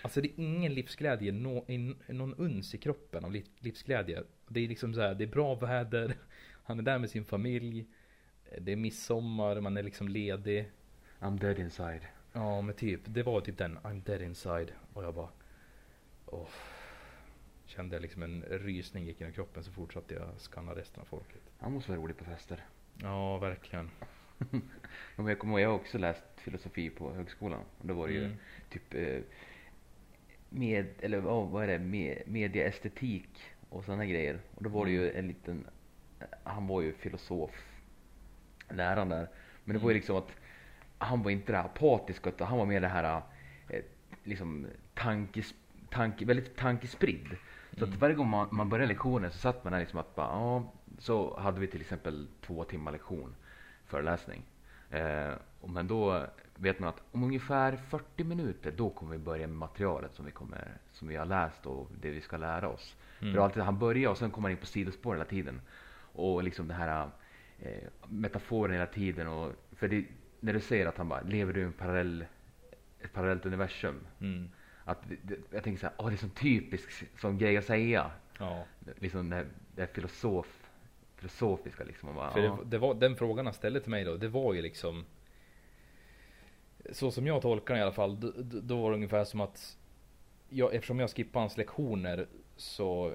Alltså 0.02 0.20
det 0.20 0.28
är 0.28 0.40
ingen 0.40 0.74
livsglädje, 0.74 1.28
in, 1.66 1.96
någon 2.08 2.34
uns 2.34 2.74
i 2.74 2.78
kroppen 2.78 3.24
av 3.24 3.32
liv, 3.32 3.46
livsglädje. 3.58 4.22
Det 4.48 4.60
är 4.60 4.68
liksom 4.68 4.94
så 4.94 5.00
här, 5.00 5.14
det 5.14 5.24
är 5.24 5.28
bra 5.28 5.54
väder, 5.54 6.14
han 6.64 6.78
är 6.78 6.82
där 6.82 6.98
med 6.98 7.10
sin 7.10 7.24
familj. 7.24 7.86
Det 8.58 8.72
är 8.72 8.76
midsommar, 8.76 9.60
man 9.60 9.76
är 9.76 9.82
liksom 9.82 10.08
ledig. 10.08 10.70
I'm 11.20 11.38
dead 11.40 11.58
inside. 11.58 12.02
Ja 12.32 12.60
men 12.60 12.74
typ, 12.74 13.00
det 13.04 13.22
var 13.22 13.40
typ 13.40 13.58
den 13.58 13.78
I'm 13.78 14.02
dead 14.04 14.22
inside. 14.22 14.72
Och 14.92 15.04
jag 15.04 15.14
bara 15.14 15.28
åh. 16.26 16.48
Kände 17.66 17.98
liksom 17.98 18.22
en 18.22 18.42
rysning 18.42 19.04
gick 19.04 19.20
genom 19.20 19.32
kroppen 19.34 19.64
så 19.64 19.72
fortsatte 19.72 20.14
jag 20.14 20.28
skanna 20.38 20.74
resten 20.74 21.00
av 21.00 21.04
folket. 21.04 21.40
Han 21.58 21.72
måste 21.72 21.90
vara 21.90 22.00
rolig 22.00 22.16
på 22.16 22.24
fester. 22.24 22.64
Ja 23.02 23.38
verkligen. 23.38 23.90
Jag 25.16 25.38
kommer 25.38 25.52
ihåg, 25.54 25.60
jag 25.60 25.68
har 25.68 25.76
också 25.76 25.98
läst 25.98 26.24
filosofi 26.36 26.90
på 26.90 27.12
högskolan. 27.12 27.60
Och 27.78 27.86
då 27.86 27.94
var 27.94 28.08
det 28.08 28.14
ju 28.14 28.24
Mm. 28.24 28.36
typ 28.70 28.94
eh, 28.94 29.18
med, 30.50 30.86
eller 31.00 31.18
vad 31.18 31.48
vad 31.48 31.64
är 31.64 31.68
det, 31.68 31.78
med, 31.78 32.22
mediaestetik 32.26 33.28
och 33.68 33.84
sådana 33.84 34.06
grejer. 34.06 34.40
Och 34.54 34.62
då 34.62 34.70
var 34.70 34.84
det 34.84 34.90
ju 34.90 35.12
en 35.12 35.26
liten, 35.28 35.66
han 36.44 36.66
var 36.66 36.80
ju 36.80 36.92
filosof, 36.92 37.50
läraren 38.68 39.08
där. 39.08 39.28
Men 39.64 39.76
det 39.76 39.82
var 39.82 39.90
ju 39.90 39.94
Mm. 39.94 40.00
liksom 40.00 40.16
att 40.16 40.30
han 40.98 41.22
var 41.22 41.30
inte 41.30 41.52
det 41.52 41.58
här 41.58 41.64
apatiska 41.64 42.28
utan 42.30 42.46
han 42.46 42.58
var 42.58 42.66
mer 42.66 42.80
det 42.80 42.88
här 42.88 43.22
eh, 43.68 43.82
liksom 44.24 44.66
tankes, 44.94 45.54
tanke, 45.90 46.24
väldigt 46.24 46.56
tankespridd. 46.56 47.36
Så 47.78 47.84
att 47.84 47.88
Mm. 47.88 47.98
varje 48.00 48.14
gång 48.14 48.28
man, 48.28 48.48
man 48.50 48.68
började 48.68 48.88
lektionen 48.88 49.30
så 49.30 49.38
satt 49.38 49.64
man 49.64 49.72
där 49.72 49.80
liksom 49.80 49.98
att 50.00 50.14
bara, 50.14 50.26
ja, 50.26 50.72
så 50.98 51.38
hade 51.40 51.60
vi 51.60 51.66
till 51.66 51.80
exempel 51.80 52.28
två 52.40 52.64
timmar 52.64 52.92
lektion, 52.92 53.34
föreläsning. 53.86 54.42
Eh, 54.90 55.32
men 55.66 55.86
då 55.86 56.26
vet 56.60 56.78
man 56.78 56.88
att 56.88 57.02
om 57.12 57.22
ungefär 57.22 57.76
40 57.76 58.24
minuter 58.24 58.72
då 58.76 58.90
kommer 58.90 59.12
vi 59.12 59.18
börja 59.18 59.46
med 59.46 59.56
materialet 59.56 60.14
som 60.14 60.24
vi, 60.24 60.30
kommer, 60.30 60.76
som 60.92 61.08
vi 61.08 61.16
har 61.16 61.26
läst 61.26 61.66
och 61.66 61.90
det 62.00 62.10
vi 62.10 62.20
ska 62.20 62.36
lära 62.36 62.68
oss. 62.68 62.96
Mm. 63.20 63.34
För 63.34 63.40
alltid, 63.40 63.62
han 63.62 63.78
börjar 63.78 64.10
och 64.10 64.18
sen 64.18 64.30
kommer 64.30 64.48
han 64.48 64.52
in 64.52 64.60
på 64.60 64.66
sidospår 64.66 65.14
hela 65.14 65.24
tiden. 65.24 65.60
Och 66.12 66.42
liksom 66.42 66.68
det 66.68 66.74
här 66.74 67.10
eh, 67.58 67.88
metaforen 68.08 68.72
hela 68.72 68.86
tiden. 68.86 69.26
Och, 69.26 69.52
för 69.72 69.88
det, 69.88 70.04
när 70.40 70.52
du 70.52 70.60
säger 70.60 70.86
att 70.86 70.96
han 70.96 71.08
bara, 71.08 71.20
lever 71.20 71.52
du 71.52 71.60
i 71.60 71.64
en 71.64 71.72
parallell, 71.72 72.24
ett 73.00 73.12
parallellt 73.12 73.46
universum? 73.46 74.06
Mm. 74.20 74.50
Att, 74.84 74.98
det, 75.22 75.36
jag 75.50 75.64
tänker 75.64 75.80
så 75.80 75.86
här, 75.86 75.94
åh 75.98 76.08
det 76.08 76.14
är 76.14 76.16
sån 76.16 76.30
typisk 76.30 77.04
sån 77.20 77.38
grej 77.38 77.56
att 77.56 77.64
säga. 77.64 78.10
Ja. 78.38 78.64
Liksom 78.98 79.30
det, 79.30 79.46
det 79.74 79.82
är 79.82 79.86
filosof, 79.86 80.70
filosofiska 81.16 81.84
liksom. 81.84 82.14
Bara, 82.14 82.30
För 82.30 82.40
det, 82.40 82.56
det 82.64 82.78
var, 82.78 82.94
den 82.94 83.16
frågan 83.16 83.46
han 83.46 83.54
ställde 83.54 83.80
till 83.80 83.90
mig 83.90 84.04
då, 84.04 84.16
det 84.16 84.28
var 84.28 84.54
ju 84.54 84.62
liksom 84.62 85.04
Så 86.92 87.10
som 87.10 87.26
jag 87.26 87.42
tolkar 87.42 87.74
den 87.74 87.80
i 87.80 87.82
alla 87.82 87.92
fall, 87.92 88.20
då, 88.20 88.32
då- 88.60 88.82
var 88.82 88.90
det 88.90 88.96
ungefär 88.96 89.24
som 89.24 89.40
att 89.40 89.78
jag, 90.48 90.74
Eftersom 90.74 90.98
jag 90.98 91.10
skippade 91.10 91.42
hans 91.42 91.56
lektioner 91.56 92.26
så 92.56 93.14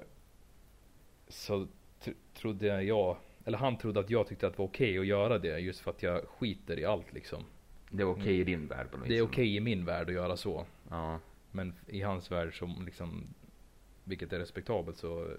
Så 1.28 1.66
tr- 2.02 2.14
trodde 2.34 2.82
jag, 2.82 3.16
eller 3.44 3.58
han 3.58 3.78
trodde 3.78 4.00
att 4.00 4.10
jag 4.10 4.26
tyckte 4.26 4.46
att 4.46 4.52
det 4.52 4.58
var 4.58 4.66
okej 4.66 4.98
att 4.98 5.06
göra 5.06 5.38
det 5.38 5.58
just 5.58 5.80
för 5.80 5.90
att 5.90 6.02
jag 6.02 6.28
skiter 6.28 6.78
i 6.78 6.84
allt 6.84 7.12
liksom. 7.12 7.44
Det 7.90 8.02
är 8.02 8.10
okej 8.10 8.40
i 8.40 8.44
din 8.44 8.66
värld 8.66 8.90
på 8.90 8.96
något 8.96 9.08
Det 9.08 9.18
är 9.18 9.22
okej 9.22 9.56
i 9.56 9.60
min 9.60 9.84
värld 9.84 10.08
att 10.08 10.14
göra 10.14 10.36
så. 10.36 10.66
Ja. 10.90 11.18
Men 11.50 11.74
i 11.86 12.02
hans 12.02 12.30
värld 12.30 12.58
som 12.58 12.84
liksom 12.84 13.24
Vilket 14.04 14.32
är 14.32 14.38
respektabelt 14.38 14.96
så 14.96 15.30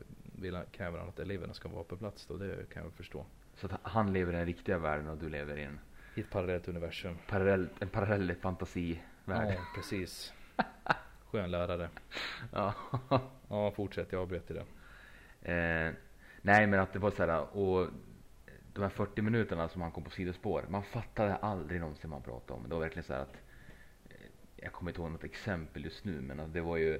vill 0.41 0.59
kräver 0.71 0.99
han 0.99 1.09
att 1.09 1.19
eleverna 1.19 1.53
ska 1.53 1.69
vara 1.69 1.83
på 1.83 1.97
plats 1.97 2.25
då, 2.25 2.37
det 2.37 2.69
kan 2.73 2.83
jag 2.83 2.93
förstå. 2.93 3.25
Så 3.55 3.65
att 3.65 3.79
han 3.83 4.13
lever 4.13 4.33
i 4.33 4.35
den 4.35 4.45
riktiga 4.45 4.77
världen 4.77 5.07
och 5.09 5.17
du 5.17 5.29
lever 5.29 5.57
i 5.57 5.63
en 5.63 5.79
I 6.17 6.21
ett 6.21 6.29
parallellt 6.29 6.67
universum. 6.67 7.17
parallell, 7.27 7.69
en 7.79 7.89
parallell 7.89 8.35
fantasivärld. 8.35 9.01
Ja, 9.25 9.65
precis. 9.75 10.33
Skön 11.31 11.51
lärare. 11.51 11.89
Ja. 12.53 12.73
Ja, 13.49 13.71
fortsätt. 13.71 14.11
Jag 14.11 14.21
avbröt 14.21 14.47
det. 14.47 14.59
eh, 15.53 15.93
nej 16.41 16.67
men 16.67 16.79
att 16.79 16.93
det 16.93 16.99
var 16.99 17.11
så 17.11 17.25
här 17.25 17.57
och 17.57 17.87
de 18.73 18.81
här 18.81 18.89
40 18.89 19.21
minuterna 19.21 19.69
som 19.69 19.81
han 19.81 19.91
kom 19.91 20.03
på 20.03 20.09
sidospår. 20.09 20.65
Man 20.69 20.83
fattade 20.83 21.35
aldrig 21.35 21.81
någonsin 21.81 22.11
han 22.11 22.21
pratade 22.21 22.53
om. 22.59 22.69
Det 22.69 22.75
var 22.75 22.81
verkligen 22.81 23.03
så 23.03 23.13
här 23.13 23.21
att 23.21 23.33
eh, 24.09 24.15
jag 24.55 24.71
kommer 24.73 24.91
inte 24.91 25.01
ihåg 25.01 25.11
något 25.11 25.23
exempel 25.23 25.83
just 25.85 26.05
nu 26.05 26.21
men 26.21 26.51
det 26.53 26.61
var 26.61 26.77
ju 26.77 26.99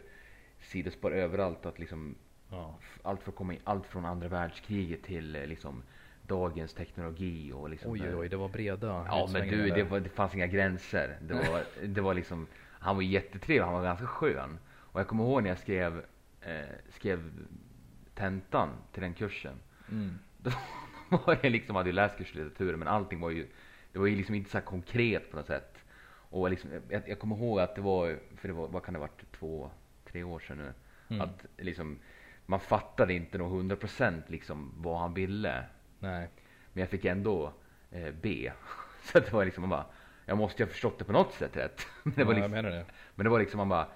sidospår 0.61 1.11
överallt 1.13 1.65
att 1.65 1.79
liksom 1.79 2.15
Ja. 2.49 2.79
allt, 3.03 3.23
för 3.23 3.31
att 3.31 3.35
komma 3.37 3.53
in, 3.53 3.59
allt 3.63 3.87
från 3.87 4.05
andra 4.05 4.27
världskriget 4.27 5.03
till 5.03 5.35
eh, 5.35 5.45
liksom 5.47 5.83
dagens 6.27 6.73
teknologi 6.73 7.51
och 7.51 7.69
liksom 7.69 7.91
Oj, 7.91 8.01
oj, 8.03 8.15
oj. 8.15 8.29
Det 8.29 8.37
var 8.37 8.49
breda 8.49 9.05
Ja 9.07 9.29
men 9.33 9.49
du, 9.49 9.69
det, 9.69 9.83
var, 9.83 9.99
det 9.99 10.09
fanns 10.09 10.35
inga 10.35 10.47
gränser. 10.47 11.17
Det 11.21 11.33
var, 11.33 11.63
det 11.87 12.01
var 12.01 12.13
liksom, 12.13 12.47
han 12.79 12.95
var 12.95 13.03
jättetrevlig, 13.03 13.63
han 13.63 13.73
var 13.73 13.83
ganska 13.83 14.07
skön. 14.07 14.59
Och 14.75 14.99
jag 14.99 15.07
kommer 15.07 15.23
ihåg 15.23 15.43
när 15.43 15.49
jag 15.49 15.59
skrev, 15.59 16.05
eh, 16.41 16.75
skrev 16.89 17.31
tentan 18.15 18.69
till 18.91 19.01
den 19.01 19.13
kursen. 19.13 19.55
Mm. 19.91 20.19
Då 20.37 20.51
var 21.09 21.39
det 21.41 21.49
liksom, 21.49 21.75
hade 21.75 21.89
ju 21.89 21.93
läst 21.93 22.17
kurslitteratur 22.17 22.75
men 22.75 22.87
allting 22.87 23.19
var 23.19 23.29
ju, 23.29 23.47
det 23.91 23.99
var 23.99 24.07
ju 24.07 24.15
liksom 24.15 24.35
inte 24.35 24.49
så 24.49 24.61
konkret 24.61 25.31
på 25.31 25.37
något 25.37 25.47
sätt. 25.47 25.77
Och 26.29 26.49
liksom, 26.49 26.69
jag, 26.89 27.09
jag 27.09 27.19
kommer 27.19 27.35
ihåg 27.35 27.59
att 27.59 27.75
det 27.75 27.81
var, 27.81 28.19
för 28.35 28.47
det 28.47 28.53
var, 28.53 28.67
vad 28.67 28.83
kan 28.83 28.93
det 28.93 28.99
varit, 28.99 29.31
två, 29.31 29.69
tre 30.05 30.23
år 30.23 30.39
sedan 30.39 30.57
nu. 30.57 30.73
Mm. 31.09 31.21
Att 31.21 31.45
liksom, 31.57 31.99
man 32.45 32.59
fattade 32.59 33.13
inte 33.13 33.37
nog 33.37 33.51
hundra 33.51 33.75
procent 33.75 34.29
liksom 34.29 34.73
vad 34.77 34.99
han 34.99 35.13
ville. 35.13 35.63
Nej. 35.99 36.29
Men 36.73 36.81
jag 36.81 36.89
fick 36.89 37.05
ändå 37.05 37.53
eh, 37.91 38.13
B. 38.21 38.51
Så 39.03 39.19
det 39.19 39.33
var 39.33 39.45
liksom, 39.45 39.61
man 39.61 39.69
bara, 39.69 39.85
jag 40.25 40.37
måste 40.37 40.63
ju 40.63 40.67
ha 40.67 40.71
förstått 40.71 40.99
det 40.99 41.05
på 41.05 41.11
något 41.11 41.33
sätt 41.33 41.57
rätt. 41.57 41.87
Men 42.03 42.13
det 42.15 42.23
var, 42.23 42.33
ja, 42.33 42.39
liksom, 42.39 42.53
jag 42.53 42.63
menar 42.63 42.77
det. 42.77 42.85
men 43.15 43.23
det 43.23 43.29
var 43.29 43.39
liksom, 43.39 43.57
man 43.57 43.69
bara, 43.69 43.87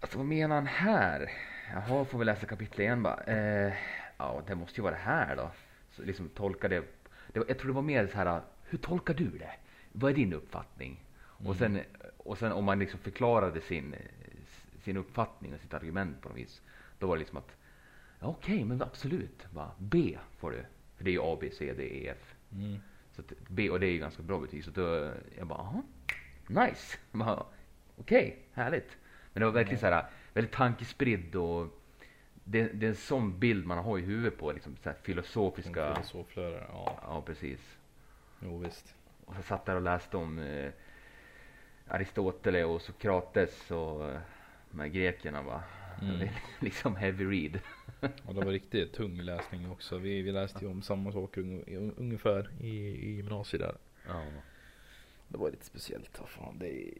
alltså 0.00 0.18
vad 0.18 0.26
menar 0.26 0.54
han 0.54 0.66
här? 0.66 1.30
Jaha, 1.72 2.04
får 2.04 2.18
vi 2.18 2.24
läsa 2.24 2.46
kapitel 2.46 2.80
igen 2.80 3.02
bara. 3.02 3.22
Eh, 3.22 3.72
ja, 4.16 4.42
det 4.46 4.54
måste 4.54 4.80
ju 4.80 4.82
vara 4.82 4.94
det 4.94 5.00
här 5.00 5.36
då. 5.36 5.50
Så 5.90 6.02
liksom 6.02 6.28
tolka 6.28 6.68
det. 6.68 6.84
det 7.32 7.38
var, 7.40 7.46
jag 7.48 7.58
tror 7.58 7.68
det 7.68 7.74
var 7.74 7.82
mer 7.82 8.06
så 8.06 8.16
här, 8.16 8.40
hur 8.64 8.78
tolkar 8.78 9.14
du 9.14 9.30
det? 9.30 9.50
Vad 9.92 10.10
är 10.10 10.14
din 10.14 10.32
uppfattning? 10.32 11.04
Mm. 11.38 11.50
Och, 11.50 11.56
sen, 11.56 11.80
och 12.16 12.38
sen 12.38 12.52
om 12.52 12.64
man 12.64 12.78
liksom 12.78 13.00
förklarade 13.00 13.60
sin, 13.60 13.94
sin 14.82 14.96
uppfattning 14.96 15.54
och 15.54 15.60
sitt 15.60 15.74
argument 15.74 16.22
på 16.22 16.28
något 16.28 16.38
vis. 16.38 16.62
Då 16.98 17.06
var 17.06 17.16
det 17.16 17.20
liksom 17.20 17.38
att, 17.38 17.56
ja, 18.20 18.26
okej, 18.26 18.64
men 18.64 18.82
absolut. 18.82 19.46
Bara, 19.50 19.70
B 19.78 20.18
får 20.38 20.50
du. 20.50 20.64
För 21.00 21.04
det 21.04 21.10
är 21.10 21.12
ju 21.12 21.22
A, 21.22 21.38
B, 21.40 21.50
C, 21.52 21.72
D, 21.72 21.82
E, 21.82 22.08
F. 22.08 22.34
Mm. 22.52 22.78
Så 23.12 23.22
att 23.22 23.32
B, 23.48 23.70
och 23.70 23.80
det 23.80 23.86
är 23.86 23.90
ju 23.90 23.98
ganska 23.98 24.22
bra 24.22 24.40
betyg. 24.40 24.64
Så 24.64 24.70
då, 24.70 25.12
jag 25.38 25.46
bara, 25.46 25.58
aha, 25.58 25.82
nice. 26.46 26.98
Bara, 27.12 27.46
Okej, 27.96 28.38
härligt. 28.52 28.96
Men 29.32 29.40
det 29.40 29.46
var 29.46 29.52
verkligen 29.52 29.80
så 29.80 29.86
här, 29.86 30.04
väldigt 30.32 30.52
tankespridd 30.52 31.36
och 31.36 31.66
det, 32.44 32.62
det 32.62 32.86
är 32.86 32.90
en 32.90 32.96
sån 32.96 33.38
bild 33.38 33.66
man 33.66 33.78
har 33.78 33.98
i 33.98 34.02
huvudet 34.02 34.38
på 34.38 34.52
liksom 34.52 34.76
så 34.82 34.88
här 34.88 34.96
filosofiska. 35.02 35.94
Filosoflärare, 35.94 36.66
ja. 36.72 37.00
Ja 37.02 37.22
precis. 37.26 37.78
Jo 38.40 38.58
visst. 38.58 38.94
Och 39.24 39.34
så 39.36 39.42
satt 39.42 39.66
där 39.66 39.74
och 39.74 39.82
läste 39.82 40.16
om 40.16 40.38
eh, 40.38 40.70
Aristoteles 41.88 42.66
och 42.66 42.82
Sokrates 42.82 43.70
och 43.70 44.10
eh, 44.10 44.20
de 44.70 44.80
här 44.80 44.88
grekerna 44.88 45.42
va. 45.42 45.62
Mm. 46.02 46.28
Liksom 46.60 46.96
heavy 46.96 47.24
read. 47.24 47.60
Och 48.24 48.34
det 48.34 48.40
var 48.44 48.52
riktigt 48.52 48.92
tung 48.92 49.20
läsning 49.22 49.70
också. 49.70 49.98
Vi, 49.98 50.22
vi 50.22 50.32
läste 50.32 50.64
ju 50.64 50.70
om 50.70 50.82
samma 50.82 51.12
saker 51.12 51.40
un, 51.40 51.94
ungefär 51.96 52.50
i, 52.60 52.68
i 52.86 53.10
gymnasiet 53.16 53.62
där. 53.62 53.76
Ja. 54.08 54.24
Det 55.28 55.38
var 55.38 55.50
lite 55.50 55.64
speciellt. 55.64 56.20
Vad 56.20 56.28
fan, 56.28 56.58
det 56.58 56.68
är... 56.68 56.90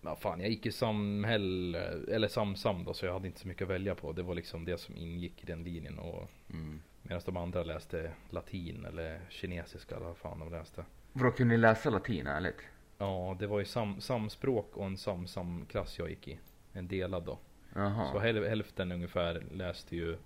Ja, 0.00 0.16
fan, 0.16 0.40
jag 0.40 0.50
gick 0.50 0.66
i 0.66 0.72
samhälle, 0.72 1.78
eller 2.14 2.28
samsam 2.28 2.84
då, 2.84 2.94
så 2.94 3.06
jag 3.06 3.12
hade 3.12 3.26
inte 3.26 3.40
så 3.40 3.48
mycket 3.48 3.62
att 3.62 3.68
välja 3.70 3.94
på. 3.94 4.12
Det 4.12 4.22
var 4.22 4.34
liksom 4.34 4.64
det 4.64 4.78
som 4.78 4.96
ingick 4.96 5.42
i 5.42 5.46
den 5.46 5.64
linjen. 5.64 5.98
Och 5.98 6.30
Mm. 6.50 6.80
medan 7.02 7.22
de 7.26 7.36
andra 7.36 7.62
läste 7.62 8.10
latin 8.30 8.84
eller 8.84 9.20
kinesiska 9.28 9.96
eller 9.96 10.06
vad 10.06 10.16
fan 10.16 10.38
de 10.38 10.50
läste. 10.50 10.84
Vadå, 11.12 11.30
kunde 11.30 11.54
ni 11.54 11.60
läsa 11.60 11.90
latin 11.90 12.26
ärligt? 12.26 12.60
Ja, 12.98 13.36
det 13.40 13.46
var 13.46 13.58
ju 13.58 13.64
sam, 13.64 14.00
samspråk 14.00 14.76
och 14.76 14.86
en 14.86 14.96
samsam-klass 14.96 15.98
jag 15.98 16.10
gick 16.10 16.28
i. 16.28 16.38
En 16.72 16.88
delad 16.88 17.24
då. 17.24 17.38
Jaha. 17.74 18.12
Så 18.12 18.18
häl, 18.18 18.44
hälften 18.48 18.92
ungefär 18.92 19.42
läste 19.52 19.96
ju 19.96 20.16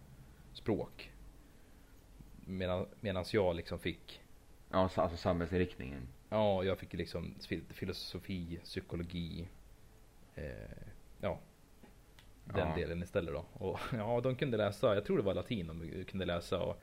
språk. 0.53 1.13
Medan, 2.47 2.87
jag 3.37 3.57
liksom 3.57 3.79
fick, 3.79 4.23
Ja, 4.71 4.89
så- 4.89 5.01
alltså 5.01 5.17
samhällsinriktningen. 5.17 6.09
ja 6.29 6.65
jag 6.65 6.79
fick 6.79 6.93
liksom 6.93 7.35
fil- 7.49 7.73
filosofi, 7.73 8.61
psykologi. 8.65 9.49
Eh, 10.35 10.53
ja. 11.21 11.39
Den 12.45 12.69
Ja. 12.69 12.75
delen 12.77 13.03
istället 13.03 13.35
då. 13.35 13.45
Och 13.53 13.79
ja, 13.93 14.21
de 14.21 14.37
kunde 14.37 14.57
läsa, 14.57 14.95
jag 14.95 15.05
tror 15.05 15.17
det 15.17 15.23
var 15.23 15.35
latin 15.35 15.67
de 15.67 16.05
kunde 16.05 16.25
läsa. 16.27 16.59
Och, 16.63 16.83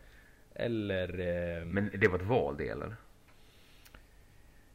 eller 0.55 1.19
eh, 1.59 1.65
Men 1.65 1.91
det 1.99 2.07
var 2.07 2.19
ett 2.19 2.25
val 2.25 2.57
det 2.57 2.67
eller? 2.69 2.95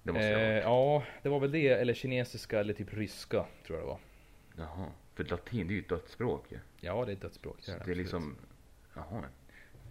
Det 0.02 0.12
måste 0.12 0.28
eh, 0.28 0.40
jag 0.40 0.62
ha 0.64 0.94
Ja, 0.98 1.04
det 1.22 1.28
var 1.28 1.40
väl 1.40 1.52
det. 1.52 1.68
Eller 1.68 1.94
kinesiska 1.94 2.60
eller 2.60 2.74
typ 2.74 2.94
ryska 2.94 3.46
tror 3.66 3.78
jag 3.78 3.86
det 3.86 3.90
var. 3.90 3.98
Jaha. 4.56 4.86
För 5.14 5.24
latin 5.24 5.66
det 5.68 5.72
är 5.72 5.76
ju 5.76 5.82
ett 5.82 5.88
dödsspråk 5.88 6.52
ju. 6.52 6.58
Ja, 6.80 7.04
det 7.04 7.12
är 7.12 7.16
ett 7.16 7.22
dödsspråk. 7.22 7.58
Är 7.58 7.66
det 7.66 7.72
är 7.72 7.76
absolut. 7.76 7.98
liksom, 7.98 8.36
jaha. 8.94 9.24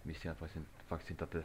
Visste 0.02 0.28
jag 0.28 0.36
faktiskt 0.36 0.66
faktiskt 0.86 1.10
inte 1.10 1.24
att 1.24 1.30
det 1.30 1.44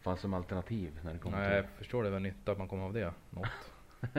fanns 0.00 0.20
som 0.20 0.34
alternativ 0.34 1.00
när 1.04 1.12
det 1.12 1.18
kom 1.18 1.32
Nej, 1.32 1.62
till. 1.62 1.70
förstår 1.78 2.04
det 2.04 2.10
väl 2.10 2.22
nytta 2.22 2.52
att 2.52 2.58
man 2.58 2.68
kommer 2.68 2.84
av 2.84 2.92
det. 2.92 3.12
Något. 3.30 3.48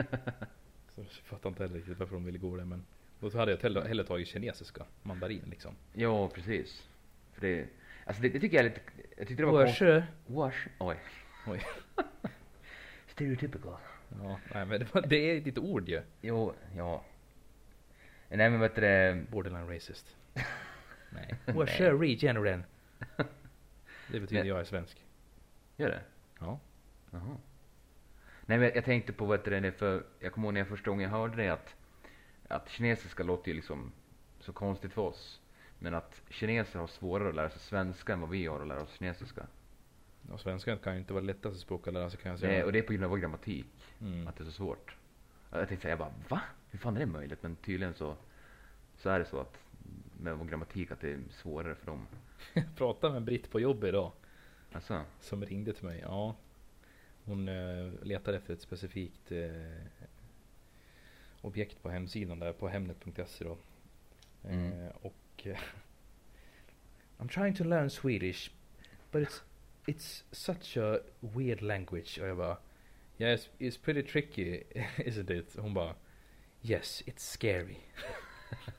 så 0.94 1.00
jag 1.00 1.06
fattar 1.24 1.48
inte 1.48 1.62
heller 1.62 1.76
riktigt 1.76 1.98
varför 1.98 2.14
de 2.14 2.24
ville 2.24 2.38
gå 2.38 2.56
det. 2.56 2.64
Men 2.64 2.84
då 3.20 3.38
hade 3.38 3.50
jag 3.52 3.58
hellre, 3.58 3.88
hellre 3.88 4.06
tagit 4.06 4.28
kinesiska. 4.28 4.84
Mandarin 5.02 5.44
liksom. 5.50 5.74
Ja, 5.92 6.28
precis. 6.28 6.88
För 7.32 7.40
det, 7.40 7.66
alltså 8.04 8.22
det, 8.22 8.28
det 8.28 8.40
tycker 8.40 8.56
jag 8.56 8.66
är 8.66 8.70
lite, 8.70 8.80
jag 9.16 9.28
tyckte 9.28 9.42
det 9.42 9.46
var 9.46 9.64
konstigt. 9.64 10.04
Wash. 10.26 10.66
Oj. 10.78 10.96
Oj. 11.46 11.62
Stereotypical. 13.06 13.76
Ja, 14.22 14.40
nej 14.54 14.66
men 14.66 14.80
det, 14.80 14.94
var, 14.94 15.02
det 15.02 15.16
är 15.16 15.40
ditt 15.40 15.58
ord 15.58 15.88
ju. 15.88 16.02
Jo, 16.20 16.54
ja. 16.76 17.04
Nej 18.28 18.50
men 18.50 18.60
vet 18.60 18.74
du 18.74 18.80
det, 18.80 19.24
Borderline 19.30 19.74
racist. 19.74 20.16
nej. 20.34 21.34
Nej. 21.44 21.56
Wash 21.56 21.80
regeneren. 21.80 22.64
Det 24.08 24.20
betyder 24.20 24.42
Men- 24.42 24.48
jag 24.48 24.60
är 24.60 24.64
svensk. 24.64 25.04
gör 25.76 25.88
det? 25.88 26.00
Ja. 26.40 26.60
Jaha. 27.10 27.36
Nej 28.46 28.58
men 28.58 28.70
jag 28.74 28.84
tänkte 28.84 29.12
på 29.12 29.24
vad 29.24 29.38
heter 29.38 29.60
det, 29.60 29.72
för 29.72 30.06
jag 30.20 30.32
kommer 30.32 30.46
ihåg 30.46 30.54
när 30.54 30.60
jag 30.60 30.68
första 30.68 30.90
gången 30.90 31.10
hörde 31.10 31.36
det 31.36 31.48
att, 31.48 31.76
att 32.48 32.68
kinesiska 32.68 33.22
låter 33.22 33.48
ju 33.48 33.54
liksom 33.54 33.92
så 34.40 34.52
konstigt 34.52 34.92
för 34.92 35.02
oss. 35.02 35.40
Men 35.78 35.94
att 35.94 36.22
kineser 36.30 36.78
har 36.78 36.86
svårare 36.86 37.28
att 37.28 37.34
lära 37.34 37.50
sig 37.50 37.60
svenska 37.60 38.12
än 38.12 38.20
vad 38.20 38.30
vi 38.30 38.46
har 38.46 38.60
att 38.60 38.68
lära 38.68 38.82
oss 38.82 38.98
kinesiska. 38.98 39.46
Och 40.30 40.40
svenska 40.40 40.76
kan 40.76 40.92
ju 40.92 40.98
inte 41.00 41.12
vara 41.12 41.24
lättaste 41.24 41.58
språk 41.58 41.88
att 41.88 41.94
lära 41.94 42.10
sig 42.10 42.20
kan 42.20 42.30
jag 42.30 42.40
säga. 42.40 42.52
Nej, 42.52 42.64
och 42.64 42.72
det 42.72 42.78
är 42.78 42.82
på 42.82 42.92
grund 42.92 43.04
av 43.04 43.10
vår 43.10 43.18
grammatik, 43.18 43.94
mm. 44.00 44.28
att 44.28 44.36
det 44.36 44.42
är 44.42 44.44
så 44.44 44.52
svårt. 44.52 44.96
Jag 45.50 45.68
tänkte 45.68 45.82
säga, 45.82 45.92
jag 45.92 45.98
bara 45.98 46.12
va? 46.28 46.40
Hur 46.76 46.80
fan 46.80 46.96
är 46.96 47.00
det 47.00 47.06
möjligt? 47.06 47.42
Men 47.42 47.56
tydligen 47.56 47.94
så, 47.94 48.16
så 48.96 49.10
är 49.10 49.18
det 49.18 49.24
så 49.24 49.40
att 49.40 49.58
med 50.20 50.36
vår 50.36 50.44
grammatik 50.44 50.90
att 50.90 51.00
det 51.00 51.10
är 51.10 51.20
svårare 51.30 51.74
för 51.74 51.86
dem. 51.86 52.06
Pratade 52.76 53.12
med 53.12 53.16
en 53.16 53.24
britt 53.24 53.50
på 53.50 53.60
jobb 53.60 53.84
idag. 53.84 54.12
Alltså, 54.72 55.04
Som 55.20 55.44
ringde 55.44 55.72
till 55.72 55.84
mig. 55.84 56.00
Ja. 56.02 56.36
Hon 57.24 57.48
eh, 57.48 57.92
letar 58.02 58.32
efter 58.32 58.54
ett 58.54 58.60
specifikt 58.60 59.32
eh, 59.32 60.10
objekt 61.40 61.82
på 61.82 61.90
hemsidan 61.90 62.38
där 62.38 62.52
på 62.52 62.68
Hemnet.se 62.68 63.44
då. 63.44 63.56
Mm. 64.44 64.72
Eh, 64.72 64.90
och 65.02 65.46
eh, 65.46 65.58
I'm 67.18 67.28
trying 67.28 67.54
to 67.54 67.64
learn 67.64 67.90
Swedish 67.90 68.50
but 69.10 69.22
it's 69.22 69.42
it's 69.86 70.24
such 70.32 70.76
a 70.76 70.98
weird 71.20 71.62
language. 71.62 72.18
Och 72.20 72.28
jag 72.28 72.36
bara 72.36 72.58
Yes, 73.18 73.48
it's 73.58 73.78
pretty 73.84 74.02
tricky 74.02 74.62
isn't 74.96 75.30
it? 75.30 75.56
Hon 75.58 75.74
bara 75.74 75.94
Yes, 76.68 77.02
it's 77.06 77.18
scary. 77.32 77.76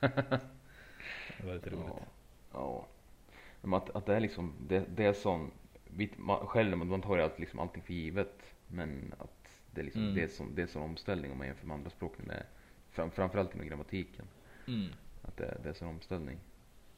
det 0.00 1.46
var 1.46 1.54
lite 1.54 1.70
roligt. 1.70 1.86
ja. 1.88 2.06
ja. 2.52 2.86
Men 3.60 3.74
att, 3.74 3.90
att 3.90 4.06
det 4.06 4.14
är 4.16 4.20
liksom, 4.20 4.52
det, 4.68 4.84
det 4.96 5.04
är 5.04 5.12
sån, 5.12 5.50
man, 6.16 6.46
själv 6.46 6.76
man, 6.76 6.88
man 6.88 7.02
tar 7.02 7.16
ju 7.16 7.22
allt, 7.22 7.38
liksom 7.38 7.58
allting 7.60 7.82
för 7.82 7.92
givet. 7.94 8.54
Men 8.68 9.14
att 9.18 9.60
det 9.70 9.80
är 9.80 9.84
liksom, 9.84 10.02
Mm. 10.02 10.14
det 10.14 10.22
är 10.22 10.28
sån, 10.28 10.54
det 10.54 10.62
är 10.62 10.66
sån 10.66 10.82
omställning 10.82 11.32
om 11.32 11.38
man 11.38 11.46
jämför 11.46 11.66
med 11.66 11.74
andra 11.74 11.90
språk 11.90 12.12
med, 12.18 12.42
fram, 12.90 13.10
framförallt 13.10 13.54
med 13.54 13.66
grammatiken. 13.66 14.24
Mm. 14.66 14.88
Att 15.22 15.36
det, 15.36 15.58
det 15.62 15.68
är 15.68 15.72
sån 15.72 15.88
omställning. 15.88 16.38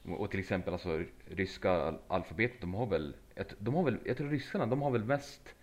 Och, 0.05 0.21
och 0.21 0.31
till 0.31 0.41
exempel 0.41 0.73
alltså 0.73 1.05
ryska 1.27 1.71
al- 1.71 1.99
alfabetet, 2.09 2.61
de 2.61 2.75
har 2.75 2.87
väl, 2.87 3.17
jag, 3.35 3.47
de 3.59 3.75
har 3.75 3.83
väl, 3.85 3.99
jag 4.05 4.17
tror 4.17 4.29
ryskarna, 4.31 4.67
de 4.67 4.83
har 4.83 4.91
väl 4.91 5.05
mest 5.05 5.55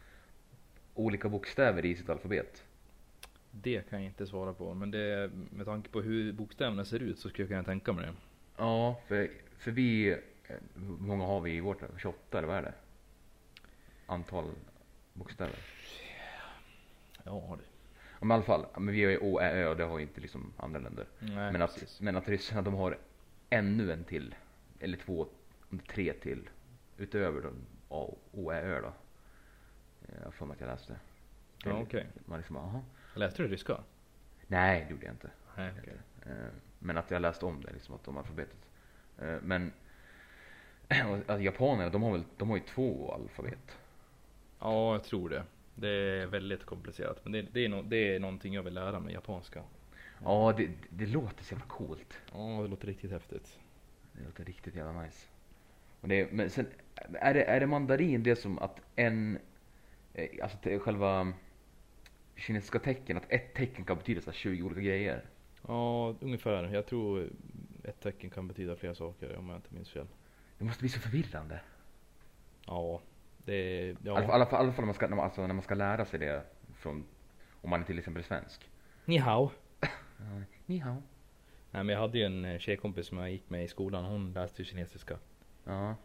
olika 0.93 1.29
bokstäver 1.29 1.85
i 1.85 1.95
sitt 1.95 2.09
alfabet. 2.09 2.63
Det 3.61 3.89
kan 3.89 3.99
jag 4.03 4.05
inte 4.11 4.27
svara 4.27 4.53
på. 4.53 4.73
Men 4.73 4.91
det, 4.91 5.31
med 5.51 5.65
tanke 5.65 5.89
på 5.89 6.01
hur 6.01 6.33
bokstäverna 6.33 6.85
ser 6.85 6.99
ut 6.99 7.19
så 7.19 7.29
skulle 7.29 7.43
jag 7.43 7.49
kunna 7.49 7.63
tänka 7.63 7.93
mig 7.93 8.05
det. 8.05 8.13
Ja, 8.57 8.99
för, 9.07 9.29
för 9.57 9.71
vi, 9.71 10.17
hur 10.75 10.97
många 10.99 11.25
har 11.25 11.41
vi 11.41 11.51
i 11.55 11.59
vårt? 11.59 11.81
28 11.97 12.37
eller 12.37 12.47
vad 12.47 12.57
är 12.57 12.61
det? 12.61 12.73
Antal 14.05 14.45
bokstäver. 15.13 15.55
Ja, 17.23 17.57
det. 17.57 17.63
Ja, 18.19 18.19
Men 18.19 18.31
i 18.31 18.33
alla 18.33 18.43
fall, 18.43 18.65
men 18.77 18.93
vi 18.93 19.03
har 19.03 19.11
ju 19.11 19.17
Å, 19.17 19.39
Ä, 19.39 19.51
Ö 19.51 19.67
och 19.67 19.77
det 19.77 19.83
har 19.83 19.97
ju 19.97 20.03
inte 20.03 20.21
liksom 20.21 20.53
andra 20.57 20.79
länder. 20.79 21.05
Nej, 21.19 21.51
Men 21.51 21.61
att, 21.61 21.73
precis. 21.73 22.01
men 22.01 22.15
att 22.15 22.27
ryssarna 22.27 22.61
de 22.61 22.73
har 22.73 22.97
ännu 23.49 23.91
en 23.91 24.03
till, 24.03 24.35
eller 24.79 24.97
två, 24.97 25.27
tre 25.87 26.13
till. 26.13 26.49
Utöver 26.97 27.41
de 27.41 27.53
A, 27.89 28.13
Å, 28.31 28.51
Ä, 28.51 28.61
Ö 28.61 28.81
då. 28.81 28.93
Jag 30.17 30.23
har 30.25 30.31
för 30.31 30.45
mig 30.45 30.55
att 30.55 30.61
jag 30.61 30.67
läste. 30.67 30.95
Ja, 31.63 31.79
okej. 31.81 32.07
Man 32.25 32.37
liksom, 32.37 32.57
aha. 32.57 32.83
Läste 33.15 33.43
du 33.43 33.47
ryska? 33.47 33.77
Nej, 34.47 34.85
det 34.87 34.91
gjorde 34.91 35.05
jag 35.05 35.13
inte. 35.13 35.29
Nej, 35.57 35.71
okej. 35.79 35.93
Eh, 36.25 36.47
Men 36.79 36.97
att 36.97 37.11
jag 37.11 37.21
läste 37.21 37.45
om 37.45 37.61
det, 37.61 37.73
liksom, 37.73 37.95
att 37.95 38.03
de 38.03 38.17
alfabetet. 38.17 38.57
Eh, 39.21 39.35
Men 39.41 39.73
att 41.27 41.41
japanerna, 41.41 41.89
de 41.89 42.03
har 42.03 42.11
väl, 42.11 42.23
de 42.37 42.49
har 42.49 42.57
ju 42.57 42.63
två 42.63 43.11
alfabet. 43.13 43.77
Ja, 44.59 44.91
jag 44.93 45.03
tror 45.03 45.29
det. 45.29 45.43
Det 45.75 45.89
är 45.89 46.25
väldigt 46.27 46.65
komplicerat. 46.65 47.19
Men 47.23 47.31
det, 47.31 47.41
det, 47.41 47.65
är, 47.65 47.69
no, 47.69 47.81
det 47.81 48.15
är 48.15 48.19
någonting 48.19 48.53
jag 48.53 48.63
vill 48.63 48.73
lära 48.73 48.99
mig, 48.99 49.13
japanska. 49.13 49.63
Ja, 50.23 50.53
det, 50.57 50.69
det 50.89 51.05
låter 51.05 51.43
så 51.43 51.53
jävla 51.53 51.65
coolt. 51.67 52.13
Ja, 52.33 52.59
det 52.61 52.67
låter 52.67 52.87
riktigt 52.87 53.11
häftigt. 53.11 53.59
Det 54.13 54.23
låter 54.25 54.45
riktigt 54.45 54.75
jävla 54.75 55.01
nice. 55.01 55.27
Och 56.01 56.07
det, 56.07 56.31
men 56.31 56.49
sen, 56.49 56.67
är 57.13 57.33
det, 57.33 57.43
är 57.43 57.59
det 57.59 57.67
mandarin 57.67 58.23
det 58.23 58.35
som 58.35 58.59
att 58.59 58.81
en, 58.95 59.39
eh, 60.13 60.29
alltså 60.43 60.57
själva 60.79 61.33
kinesiska 62.37 62.79
tecken, 62.79 63.17
att 63.17 63.31
ett 63.31 63.53
tecken 63.53 63.85
kan 63.85 63.97
betyda 63.97 64.21
så 64.21 64.29
här 64.29 64.37
20 64.37 64.63
olika 64.63 64.81
grejer? 64.81 65.25
Ja, 65.67 66.15
ungefär. 66.19 66.63
Jag 66.73 66.85
tror 66.85 67.29
ett 67.83 67.99
tecken 68.01 68.29
kan 68.29 68.47
betyda 68.47 68.75
flera 68.75 68.95
saker 68.95 69.35
om 69.37 69.49
jag 69.49 69.57
inte 69.57 69.73
minns 69.73 69.89
fel. 69.89 70.07
Det 70.57 70.65
måste 70.65 70.81
bli 70.81 70.89
så 70.89 70.99
förvirrande. 70.99 71.59
Ja, 72.65 73.01
det 73.45 73.53
är... 73.53 73.83
I 74.05 74.09
alla 74.09 74.15
fall, 74.15 74.27
Ja. 74.27 74.33
alla 74.33 74.45
fall, 74.45 74.65
när, 74.77 74.81
man 74.85 74.93
ska, 74.93 75.07
när, 75.07 75.15
man, 75.15 75.25
alltså 75.25 75.47
när 75.47 75.53
man 75.53 75.63
ska 75.63 75.75
lära 75.75 76.05
sig 76.05 76.19
det 76.19 76.43
från, 76.75 77.05
om 77.61 77.69
man 77.69 77.81
är 77.81 77.85
till 77.85 77.97
exempel 77.99 78.23
svensk. 78.23 78.69
Ni 79.05 79.17
hao. 79.17 79.51
Ja, 79.79 79.87
Ni 80.65 80.77
hao. 80.77 81.03
Nej, 81.71 81.83
men 81.83 81.89
jag 81.93 81.99
hade 81.99 82.17
ju 82.17 82.23
en 82.23 82.45
eh, 82.45 82.59
tjejkompis 82.59 83.07
som 83.07 83.17
jag 83.17 83.31
gick 83.31 83.49
med 83.49 83.63
i 83.63 83.67
skolan. 83.67 84.05
Hon 84.05 84.33
läste 84.33 84.61
ju 84.61 84.65
kinesiska. 84.65 85.17
Ja. 85.63 85.95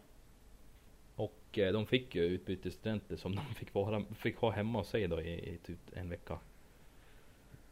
Och 1.16 1.58
eh, 1.58 1.72
de 1.72 1.86
fick 1.86 2.14
ju 2.14 2.22
utbytesstudenter 2.22 3.16
som 3.16 3.34
de 3.34 3.54
fick, 3.54 3.74
vara, 3.74 4.04
fick 4.14 4.36
ha 4.36 4.50
hemma 4.50 4.78
hos 4.78 4.88
sig 4.88 5.08
då 5.08 5.20
i, 5.20 5.54
i 5.54 5.58
typ 5.58 5.78
en 5.92 6.08
vecka. 6.08 6.38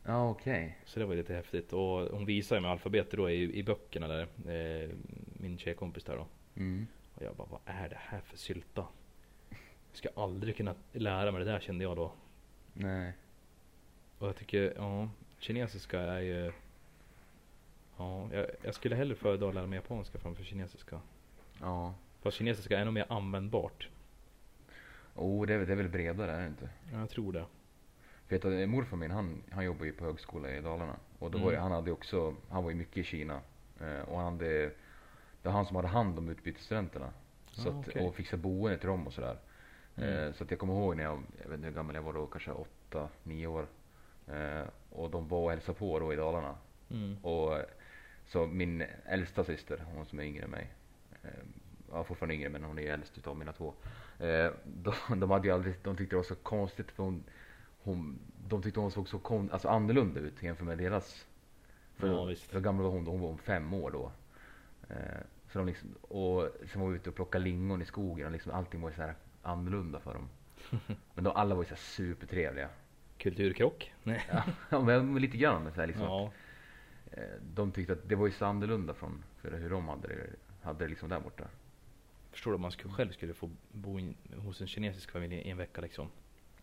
Ja, 0.02 0.30
okej. 0.30 0.78
Så 0.84 1.00
det 1.00 1.06
var 1.06 1.14
lite 1.14 1.34
häftigt. 1.34 1.72
Och 1.72 2.00
hon 2.00 2.26
visade 2.26 2.60
med 2.60 2.70
alfabetet 2.70 3.16
då 3.16 3.30
i, 3.30 3.58
i 3.58 3.62
böckerna 3.62 4.08
där. 4.08 4.22
Eh, 4.22 4.90
min 5.32 5.58
tjejkompis 5.58 6.04
där 6.04 6.16
då. 6.16 6.26
Mm. 6.56 6.86
Och 7.14 7.22
jag 7.22 7.36
bara, 7.36 7.48
vad 7.50 7.60
är 7.64 7.88
det 7.88 7.98
här 8.00 8.20
för 8.20 8.36
sylta? 8.36 8.86
Jag 9.90 9.96
ska 9.96 10.08
aldrig 10.14 10.56
kunna 10.56 10.74
lära 10.92 11.32
mig 11.32 11.44
det 11.44 11.50
där 11.52 11.60
kände 11.60 11.84
jag 11.84 11.96
då. 11.96 12.12
Nej. 12.72 13.12
Och 14.18 14.28
jag 14.28 14.36
tycker, 14.36 14.72
ja, 14.76 15.08
kinesiska 15.38 16.00
är 16.00 16.20
ju 16.20 16.52
Ja, 18.00 18.28
jag, 18.32 18.46
jag 18.62 18.74
skulle 18.74 18.96
hellre 18.96 19.14
föredra 19.14 19.48
att 19.48 19.54
lära 19.54 19.66
mig 19.66 19.76
japanska 19.76 20.18
framför 20.18 20.44
kinesiska. 20.44 21.00
Ja. 21.60 21.94
Fast 22.22 22.36
kinesiska 22.36 22.78
är 22.78 22.84
nog 22.84 22.94
mer 22.94 23.06
användbart. 23.08 23.88
Oh, 25.14 25.46
det 25.46 25.54
är, 25.54 25.58
väl- 25.58 25.66
det 25.66 25.72
är 25.72 25.76
väl 25.76 25.88
bredare, 25.88 26.32
är 26.32 26.40
det 26.40 26.46
inte? 26.46 26.68
Ja, 26.92 26.98
jag 26.98 27.10
tror 27.10 27.32
det. 27.32 27.44
För 28.26 28.34
vet 28.36 28.42
du, 28.42 28.66
morfar 28.66 28.96
min 28.96 29.10
han, 29.10 29.42
han 29.50 29.64
jobbar 29.64 29.84
ju 29.84 29.92
på 29.92 30.04
högskola 30.04 30.50
i 30.50 30.60
Dalarna. 30.60 30.96
Och 31.18 31.30
då 31.30 31.38
var 31.38 31.50
Mm. 31.50 31.62
han 31.62 31.72
hade 31.72 31.92
också, 31.92 32.34
han 32.50 32.62
var 32.64 32.70
ju 32.70 32.76
mycket 32.76 32.96
i 32.96 33.04
Kina. 33.04 33.40
Eh, 33.80 34.00
och 34.08 34.18
han 34.20 34.32
hade, 34.32 34.46
det 34.66 34.72
var 35.42 35.52
han 35.52 35.66
som 35.66 35.76
hade 35.76 35.88
hand 35.88 36.18
om 36.18 36.28
utbytesstudenterna. 36.28 37.10
Så 37.52 37.68
Ah, 37.68 37.80
att, 37.80 37.88
okej. 37.88 38.06
Och 38.06 38.14
fixade 38.14 38.42
boende 38.42 38.78
till 38.78 38.88
dem 38.88 39.06
och 39.06 39.12
sådär. 39.12 39.36
Mm. 39.96 40.10
Eh, 40.28 40.32
så 40.32 40.44
att 40.44 40.50
jag 40.50 40.60
kommer 40.60 40.74
ihåg 40.74 40.96
när 40.96 41.04
jag, 41.04 41.22
jag 41.42 41.48
vet 41.48 41.56
inte 41.56 41.66
hur 41.68 41.74
gammal 41.74 41.94
jag 41.94 42.02
var 42.02 42.12
då, 42.12 42.26
kanske 42.26 42.50
åtta, 42.52 43.08
nio 43.22 43.46
år. 43.46 43.66
Eh, 44.28 44.62
och 44.90 45.10
de 45.10 45.28
var 45.28 45.38
och 45.44 45.50
hälsade 45.50 45.78
på 45.78 45.98
då 45.98 46.12
i 46.12 46.16
Dalarna. 46.16 46.56
Mm. 46.90 47.16
Och 47.24 47.58
så 48.26 48.46
min 48.46 48.84
äldsta 49.06 49.44
syster, 49.44 49.84
hon 49.94 50.06
som 50.06 50.18
är 50.18 50.22
yngre 50.24 50.44
än 50.44 50.50
mig. 50.50 50.70
Ja, 51.92 52.04
fortfarande 52.04 52.34
yngre 52.34 52.48
men 52.48 52.64
hon 52.64 52.78
är 52.78 52.92
äldst 52.92 53.18
utav 53.18 53.36
mina 53.36 53.52
två. 53.52 53.74
Eh, 54.18 54.50
de, 54.64 55.20
de 55.20 55.30
hade 55.30 55.48
ju 55.48 55.54
aldrig, 55.54 55.74
de 55.82 55.96
tyckte 55.96 56.12
det 56.12 56.18
var 56.18 56.24
så 56.24 56.34
konstigt 56.34 56.90
för 56.90 57.02
hon, 57.02 57.24
hon 57.82 58.18
de 58.48 58.62
tyckte 58.62 58.80
hon 58.80 58.90
såg 58.90 59.08
så 59.08 59.18
kon, 59.18 59.50
alltså 59.50 59.68
annorlunda 59.68 60.20
ut 60.20 60.42
jämfört 60.42 60.66
med 60.66 60.78
deras. 60.78 61.26
För, 61.96 62.08
Ja, 62.08 62.34
för 62.48 62.60
gammal 62.60 62.82
var 62.84 62.90
hon 62.90 63.04
då? 63.04 63.10
Hon 63.10 63.20
var 63.20 63.28
om 63.28 63.38
fem 63.38 63.74
år 63.74 63.90
då. 63.90 64.12
Eh, 64.88 64.96
så 65.52 65.58
de 65.58 65.66
liksom, 65.66 65.94
och 66.00 66.48
sen 66.72 66.80
var 66.80 66.88
vi 66.88 66.96
ute 66.96 67.10
och 67.10 67.16
plockade 67.16 67.44
lingon 67.44 67.82
i 67.82 67.84
skogen 67.84 68.26
och 68.26 68.32
liksom 68.32 68.52
allting 68.52 68.80
var 68.80 68.88
ju 68.90 68.96
så 68.96 69.02
här 69.02 69.14
annorlunda 69.42 70.00
för 70.00 70.14
dem. 70.14 70.28
Men 71.14 71.24
de 71.24 71.30
alla 71.30 71.54
var 71.54 71.62
ju 71.62 71.66
så 71.66 71.74
här 71.74 71.80
supertrevliga. 71.80 72.68
Kulturkrock? 73.18 73.92
Nej. 74.02 74.26
Ja, 74.70 74.80
men 74.82 75.14
lite 75.14 75.36
grann 75.36 75.72
så 75.74 75.80
här 75.80 75.86
liksom. 75.86 76.04
Ja. 76.06 76.30
Eh, 77.12 77.22
De 77.54 77.72
tyckte 77.72 77.92
att 77.92 78.08
det 78.08 78.14
var 78.14 78.26
ju 78.26 78.32
så 78.32 78.44
annorlunda 78.44 78.94
från 78.94 79.24
för 79.36 79.52
hur 79.52 79.70
de 79.70 79.88
hade 79.88 80.08
det, 80.08 80.26
hade 80.62 80.84
det 80.84 80.88
liksom 80.88 81.08
där 81.08 81.20
borta. 81.20 81.44
Förstår 82.30 82.50
du 82.50 82.54
om 82.54 82.60
man 82.60 82.72
skulle, 82.72 82.94
själv 82.94 83.12
skulle 83.12 83.34
få 83.34 83.50
bo 83.72 83.98
in, 83.98 84.16
hos 84.36 84.60
en 84.60 84.66
kinesisk 84.66 85.10
familj 85.10 85.34
i 85.34 85.50
en 85.50 85.56
vecka 85.56 85.80
liksom? 85.80 86.10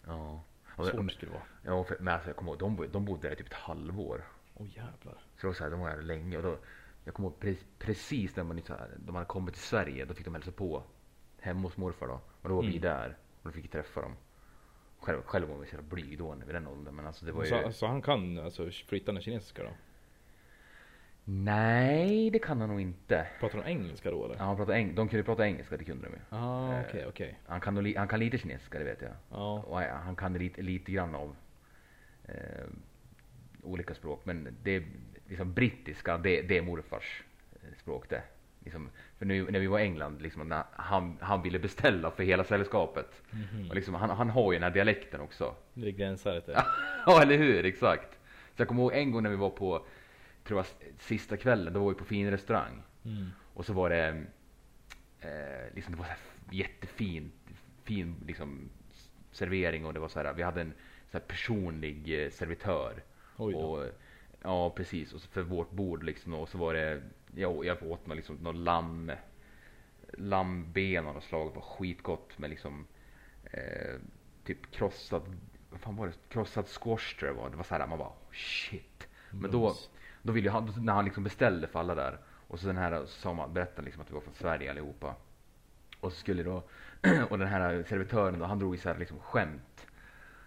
Ja. 0.05 0.43
Svårt 0.75 1.07
det 1.07 1.13
skulle 1.13 1.31
vara. 1.31 1.43
Ja, 1.63 1.83
för, 1.83 1.97
men 1.99 2.13
alltså, 2.13 2.29
jag 2.29 2.35
kommer 2.35 2.51
ihåg, 2.51 2.59
de, 2.59 2.87
de 2.91 3.05
bodde 3.05 3.27
där 3.27 3.33
i 3.33 3.35
typ 3.35 3.47
ett 3.47 3.53
halvår. 3.53 4.23
Åh 4.53 4.67
jävlar. 4.67 5.17
Så 5.41 5.47
det 5.47 5.53
så 5.53 5.63
här, 5.63 5.71
de 5.71 5.79
var 5.79 5.89
här 5.89 6.01
länge 6.01 6.37
och 6.37 6.43
då, 6.43 6.57
jag 7.03 7.13
kommer 7.13 7.29
ihåg 7.29 7.39
pre, 7.39 7.55
precis 7.79 8.35
när 8.35 8.43
man, 8.43 8.61
så 8.61 8.73
här, 8.73 8.89
de 8.97 9.15
hade 9.15 9.27
kommit 9.27 9.53
till 9.53 9.63
Sverige, 9.63 10.05
då 10.05 10.13
fick 10.13 10.25
de 10.25 10.33
hälsa 10.33 10.51
på 10.51 10.83
hemma 11.39 11.61
hos 11.61 11.77
morfar 11.77 12.07
då. 12.07 12.21
Och 12.41 12.49
då 12.49 12.55
var 12.55 12.61
vi 12.61 12.67
Mm. 12.67 12.81
där 12.81 13.17
och 13.41 13.43
då 13.43 13.51
fick 13.51 13.63
vi 13.63 13.67
träffa 13.67 14.01
dem. 14.01 14.15
Själv, 14.99 15.21
själv 15.21 15.47
var 15.49 15.57
vi 15.57 15.65
så 15.67 15.75
jävla 15.75 15.89
blyg 15.89 16.17
då 16.17 16.35
vid 16.45 16.55
den 16.55 16.67
åldern, 16.67 16.95
men 16.95 17.07
alltså 17.07 17.25
det 17.25 17.31
var 17.31 17.43
ju... 17.43 17.49
Så, 17.49 17.71
så 17.71 17.87
han 17.87 18.01
kan 18.01 18.39
alltså 18.39 18.69
flytande 18.71 19.21
kinesiska 19.21 19.63
då? 19.63 19.69
Nej, 21.29 22.29
det 22.29 22.39
kan 22.39 22.59
han 22.61 22.69
nog 22.69 22.81
inte. 22.81 23.27
Pratar 23.39 23.57
de 23.63 23.69
engelska 23.69 24.11
då 24.11 24.25
eller? 24.25 24.35
Ja, 24.35 24.43
han 24.43 24.57
eng- 24.57 24.95
de 24.95 25.07
kunde 25.09 25.23
prata 25.23 25.47
engelska, 25.47 25.77
det 25.77 25.83
kunde 25.83 26.07
de 26.07 26.13
ju. 26.13 26.19
Ah, 26.37 26.73
Eh, 26.73 26.85
okej, 26.89 27.05
okej. 27.07 27.39
Han 27.47 27.61
kan, 27.61 27.83
li- 27.83 27.95
han 27.97 28.07
kan 28.07 28.19
lite 28.19 28.37
kinesiska, 28.37 28.79
det 28.79 28.85
vet 28.85 29.01
jag. 29.01 29.11
Ja. 29.31 29.59
Och 29.67 29.79
han 29.81 30.15
kan 30.15 30.33
lite, 30.33 30.61
lite 30.61 30.91
grann 30.91 31.15
av 31.15 31.35
eh, 32.25 32.65
olika 33.63 33.93
språk. 33.93 34.21
Men 34.23 34.55
det 34.63 34.83
liksom 35.27 35.53
brittiska, 35.53 36.17
det, 36.17 36.41
det 36.41 36.57
är 36.57 36.61
morfars 36.61 37.23
eh, 37.53 37.77
språk 37.81 38.09
det. 38.09 38.21
Liksom, 38.63 38.89
för 39.17 39.25
nu 39.25 39.51
när 39.51 39.59
vi 39.59 39.67
var 39.67 39.79
i 39.79 39.83
England, 39.83 40.21
liksom, 40.21 40.49
när 40.49 40.63
han, 40.75 41.17
han 41.21 41.41
ville 41.41 41.59
beställa 41.59 42.11
för 42.11 42.23
hela 42.23 42.43
sällskapet. 42.43 43.21
Mhm. 43.31 43.69
Och 43.69 43.75
liksom, 43.75 43.93
han, 43.93 44.09
han 44.09 44.29
har 44.29 44.51
ju 44.51 44.55
den 44.59 44.63
här 44.63 44.71
dialekten 44.73 45.21
också. 45.21 45.55
Det 45.73 45.91
gränsar 45.91 46.35
lite. 46.35 46.63
Ja, 47.05 47.21
eller 47.21 47.37
hur? 47.37 47.65
Exakt. 47.65 48.11
Så 48.55 48.61
jag 48.61 48.67
kommer 48.67 48.81
ihåg 48.83 48.93
en 48.93 49.11
gång 49.11 49.23
när 49.23 49.29
vi 49.29 49.35
var 49.35 49.49
på, 49.49 49.85
tror 50.47 50.59
jag, 50.59 50.91
sista 50.99 51.37
kvällen, 51.37 51.73
då 51.73 51.79
var 51.79 51.89
vi 51.89 51.95
på 51.95 52.05
fin 52.05 52.31
restaurang. 52.31 52.83
Mm. 53.05 53.25
Och 53.53 53.65
så 53.65 53.73
var 53.73 53.89
det, 53.89 54.07
eh, 55.19 55.75
liksom 55.75 55.93
det 55.93 55.99
var 55.99 56.05
så 56.05 56.55
jättefin, 56.55 57.31
fin 57.83 58.15
liksom 58.25 58.69
servering 59.31 59.85
och 59.85 59.93
det 59.93 59.99
var 59.99 60.07
så 60.07 60.19
här, 60.19 60.33
vi 60.33 60.43
hade 60.43 60.61
en 60.61 60.73
så 61.11 61.17
här 61.17 61.25
personlig 61.25 62.23
eh, 62.23 62.29
servitör. 62.29 63.03
Och, 63.35 63.85
ja 64.41 64.69
precis, 64.69 65.13
och 65.13 65.21
så 65.21 65.27
för 65.27 65.41
vårt 65.41 65.71
bord 65.71 66.03
liksom 66.03 66.33
och 66.33 66.49
så 66.49 66.57
var 66.57 66.73
det, 66.73 67.01
ja, 67.35 67.63
jag 67.63 67.83
åt 67.83 68.07
något, 68.07 68.15
liksom, 68.17 68.35
något 68.35 68.55
lamm, 68.55 69.11
lammben 70.13 71.07
av 71.07 71.13
något 71.13 71.23
slag, 71.23 71.51
det 71.51 71.55
var 71.55 71.61
skitgott 71.61 72.37
med 72.37 72.49
liksom 72.49 72.87
eh, 73.43 73.99
typ 74.43 74.71
krossad, 74.71 75.21
vad 75.69 75.79
fan 75.79 75.95
var 75.95 76.07
det, 76.07 76.13
krossad 76.29 76.67
squash 76.67 77.19
tror 77.19 77.29
jag 77.29 77.35
det 77.35 77.41
var. 77.41 77.49
Det 77.49 77.57
var 77.57 77.63
så 77.63 77.75
här, 77.75 77.87
man 77.87 77.99
bara 77.99 78.07
oh, 78.07 78.33
shit. 78.33 79.07
Men 79.31 79.51
då. 79.51 79.75
Då 80.21 80.33
ville 80.33 80.47
ju 80.47 80.51
han, 80.51 80.73
när 80.77 80.93
han 80.93 81.05
liksom 81.05 81.23
beställde 81.23 81.67
för 81.67 81.79
alla 81.79 81.95
där 81.95 82.17
och 82.47 82.59
så 82.59 82.67
den 82.67 82.77
här 82.77 83.05
så 83.05 83.33
man, 83.33 83.53
berättade 83.53 83.81
liksom 83.85 84.01
att 84.01 84.09
vi 84.09 84.13
var 84.13 84.21
från 84.21 84.33
Sverige 84.33 84.71
allihopa. 84.71 85.15
Och 85.99 86.11
så 86.11 86.19
skulle 86.19 86.43
då, 86.43 86.63
och 87.29 87.39
den 87.39 87.47
här 87.47 87.83
servitören 87.83 88.39
då, 88.39 88.45
han 88.45 88.59
drog 88.59 88.79
så 88.79 88.89
här 88.89 88.97
liksom 88.97 89.19
skämt. 89.19 89.87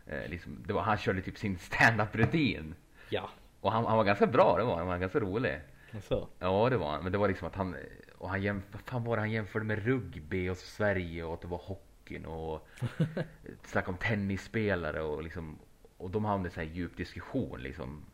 Eh, 0.07 0.29
liksom, 0.29 0.65
det 0.67 0.73
var, 0.73 0.83
han 0.83 0.97
körde 0.97 1.23
typ 1.23 1.39
sin 1.39 1.59
stand-up 1.59 2.17
rutin. 2.17 2.75
Ja. 3.09 3.31
Och 3.61 3.73
han, 3.73 3.87
han 3.87 3.97
var 3.97 4.05
ganska 4.05 4.27
bra, 4.27 4.57
det 4.59 4.65
var 4.65 4.77
han, 4.77 4.87
var 4.87 4.99
ganska 4.99 5.21
rolig. 5.21 5.61
Alltså. 5.95 6.29
Ja 6.39 6.69
det 6.71 6.77
var 6.77 6.91
han, 6.91 7.03
men 7.03 7.13
det 7.13 7.19
var 7.19 7.29
liksom 7.29 7.49
att 7.49 7.55
han, 7.55 7.77
och 8.19 8.31
han 8.31 8.43
jämf, 8.43 8.65
vad 8.73 8.81
fan 8.81 9.05
var 9.05 9.17
det 9.17 9.23
han 9.23 9.31
jämförde 9.31 9.65
med 9.65 9.85
rugby 9.85 10.49
och 10.49 10.57
Sverige 10.57 11.25
och 11.25 11.35
att 11.35 11.41
det 11.41 11.49
var 11.49 11.59
hockeyn 11.59 12.27
och 12.27 12.69
snackade 13.65 13.93
om 13.93 13.99
tennisspelare 13.99 15.03
och 15.03 15.23
liksom, 15.23 15.59
och 15.97 16.11
de 16.11 16.25
hade 16.25 16.45
en 16.45 16.51
sån 16.51 16.65
här 16.65 16.71
djup 16.71 16.97
diskussion 16.97 17.61
liksom, 17.61 18.05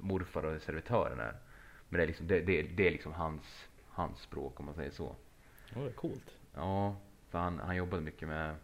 morfar 0.00 0.42
och 0.42 0.62
servitören 0.62 1.18
där. 1.18 1.36
Men 1.88 1.98
det 1.98 2.04
är 2.04 2.06
liksom, 2.06 2.26
det, 2.26 2.40
det, 2.40 2.62
det 2.62 2.86
är 2.86 2.90
liksom 2.90 3.12
hans, 3.12 3.68
hans 3.88 4.20
språk 4.20 4.60
om 4.60 4.66
man 4.66 4.74
säger 4.74 4.90
så. 4.90 5.16
Ja, 5.74 5.80
det 5.80 5.86
är 5.88 5.92
coolt. 5.92 6.30
Ja, 6.54 6.96
för 7.30 7.38
han, 7.38 7.58
han 7.58 7.76
jobbade 7.76 8.02
mycket 8.02 8.28
med 8.28 8.56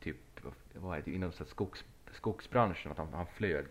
typ, 0.00 0.16
vad 0.42 0.54
var 0.82 1.02
det, 1.04 1.10
inom 1.12 1.32
så 1.32 1.44
skogs, 1.44 1.84
skogsbranschen, 2.12 2.92
att 2.92 2.98
han, 2.98 3.12
han 3.12 3.26
flög 3.26 3.66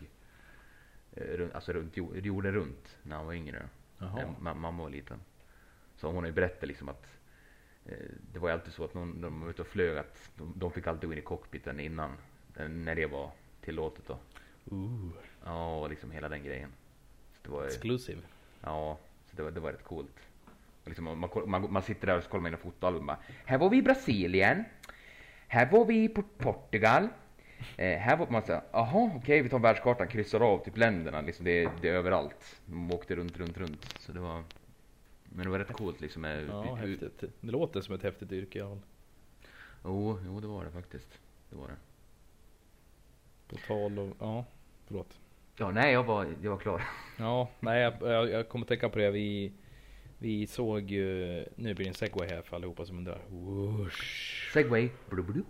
eh, 1.12 1.24
runt, 1.38 1.54
alltså 1.56 1.74
runt, 1.74 1.98
jord- 1.98 2.26
jorden 2.26 2.54
runt 2.54 2.98
när 3.04 3.16
han 3.16 3.26
var 3.26 3.34
yngre. 3.34 3.70
Jaha. 3.98 4.16
När 4.16 4.26
ma- 4.52 4.56
mamma 4.56 4.84
var 4.84 4.90
liten. 4.90 5.20
Så 5.96 6.08
hon 6.08 6.16
har 6.16 6.26
ju 6.26 6.32
berättat 6.32 6.68
liksom 6.68 6.90
att 6.90 7.08
eh, 7.86 7.98
det 8.34 8.40
var 8.40 8.50
ju 8.50 8.54
alltid 8.54 8.74
så 8.74 8.84
att 8.86 8.94
någon, 8.94 9.22
de 9.22 9.42
var 9.42 9.50
ute 9.50 9.62
och 9.62 9.68
flög 9.68 9.98
att 9.98 10.32
de, 10.36 10.54
de 10.56 10.72
fick 10.72 10.88
alltid 10.88 11.10
gå 11.10 11.14
in 11.14 11.20
i 11.20 11.22
cockpiten 11.22 11.80
innan, 11.80 12.12
när 12.70 12.96
det 12.96 13.06
var 13.06 13.32
tillåtet 13.62 14.08
då. 14.08 14.18
Ooh. 14.66 15.10
Ja, 15.46 15.80
och 15.80 15.90
liksom 15.90 16.12
hela 16.12 16.30
den 16.30 16.44
grejen. 16.44 16.70
Det 17.44 17.50
var 17.50 17.66
Exclusive. 17.66 18.22
Ja, 18.62 18.98
så 19.30 19.36
det 19.36 19.44
var, 19.44 19.52
det 19.52 19.60
var 19.60 19.72
rätt 19.72 19.84
coolt. 19.84 20.16
Och 20.84 20.88
liksom, 20.88 21.04
man, 21.20 21.30
man, 21.46 21.74
man 21.74 21.84
sitter 21.84 22.08
där 22.08 22.18
och 22.18 22.24
kollar 22.30 22.50
in 22.50 22.58
fotoalbum 22.58 23.06
bara, 23.06 23.18
Här 23.46 23.58
var 23.58 23.70
vi 23.70 23.78
i 23.78 23.82
Brasilien. 23.82 24.64
Här 25.48 25.72
var 25.72 25.86
vi 25.86 26.10
på 26.10 26.22
Portugal. 26.38 27.08
Eh, 27.78 27.98
här 28.00 28.18
var 28.18 28.28
man 28.30 28.42
säger, 28.42 28.62
jaha 28.72 29.12
okej 29.16 29.42
vi 29.42 29.50
tar 29.50 29.60
världskartan, 29.60 30.08
kryssar 30.08 30.40
av 30.40 30.64
typ 30.66 30.78
länderna, 30.78 31.22
liksom 31.22 31.46
det, 31.46 31.70
det 31.82 31.90
är 31.90 31.94
överallt. 31.94 32.62
De 32.66 32.92
åkte 32.92 33.16
runt, 33.16 33.38
runt, 33.38 33.58
runt. 33.58 33.96
Så 34.00 34.12
det 34.12 34.20
var, 34.20 34.44
men 35.24 35.44
det 35.44 35.50
var 35.50 35.60
rätt 35.60 35.74
coolt 35.74 36.02
liksom. 36.02 36.22
Med, 36.22 36.48
Ja, 36.50 36.80
ut- 36.84 37.02
häftigt. 37.02 37.32
Det 37.42 37.52
låter 37.52 37.82
som 37.82 37.96
ett 37.96 38.04
häftigt 38.04 38.32
yrke. 38.32 38.60
Ja. 38.60 38.78
Jo, 39.84 40.20
jo 40.26 40.40
det 40.40 40.48
var 40.48 40.66
det 40.66 40.72
faktiskt. 40.72 41.20
Det 41.50 41.56
var 41.56 41.68
det. 41.68 41.76
På 43.48 43.56
tal 43.68 44.00
och, 44.00 44.16
ja, 44.20 44.46
förlåt. 44.88 45.20
Ja, 45.58 45.72
nej 45.72 45.94
jag 45.94 46.04
var, 46.04 46.28
jag 46.42 46.52
var 46.52 46.58
klar. 46.58 46.84
Ja, 47.18 47.50
nej 47.60 47.82
jag, 47.82 47.94
jag, 48.02 48.30
jag 48.30 48.50
kommer 48.50 48.66
tänka 48.66 48.90
på 48.90 49.00
det. 49.00 49.12
Vi, 49.12 49.52
vi 50.18 50.48
såg 50.48 50.92
ju, 50.92 51.06
nu 51.56 51.74
blir 51.74 51.86
det 51.86 51.88
en 51.88 51.94
segway 51.94 52.30
här 52.30 52.42
för 52.42 52.56
allihopa 52.56 52.86
som 52.86 52.98
undrar. 52.98 53.22
Whoosh. 53.30 54.52
Segway. 54.54 54.90
Blu, 55.10 55.24
blu. 55.24 55.44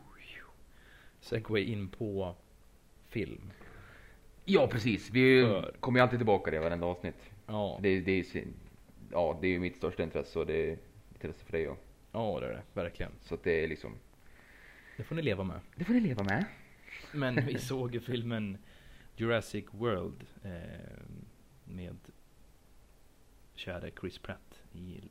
Segway 1.20 1.64
in 1.64 1.88
på 1.88 2.36
film. 3.08 3.52
Ja 4.46 4.68
precis, 4.68 5.10
vi 5.12 5.44
För- 5.44 5.76
kommer 5.80 6.00
ju 6.00 6.04
alltid 6.04 6.20
tillbaka 6.20 6.44
till 6.44 6.54
det 6.54 6.60
varenda 6.60 6.86
avsnitt. 6.88 7.30
Ja, 7.48 7.80
Det, 7.82 8.00
det 8.00 8.12
är 8.20 8.44
ja, 9.12 9.38
det 9.42 9.48
är 9.48 9.52
ju 9.52 9.60
mitt 9.60 9.76
största 9.76 10.04
intresse 10.04 10.40
och 10.40 10.46
det 10.46 10.70
är 10.72 10.78
intresse 11.14 11.46
för 11.46 11.52
dig 11.52 11.68
också. 11.68 11.84
ja 12.12 12.38
det 12.40 12.48
är 12.48 12.52
det. 12.52 12.62
Verkligen. 12.74 13.12
Så 13.22 13.34
att 13.36 13.44
det 13.44 13.64
är 13.64 13.68
liksom, 13.68 13.94
Det 14.98 15.04
får 15.04 15.16
ni 15.16 15.22
leva 15.22 15.44
med. 15.44 15.60
det 15.76 15.86
får 15.86 15.94
ni 15.94 16.00
leva 16.00 16.24
med. 16.24 16.46
Men 17.12 17.36
vi 17.46 17.58
såg 17.60 17.94
ju 17.94 18.00
filmen 18.00 18.58
Jurassic 19.18 19.66
World 19.72 20.26
eh, 20.44 20.52
med 21.66 21.98
kära 23.54 23.90
Chris 24.00 24.18
Pratt 24.18 24.62
i 24.74 25.10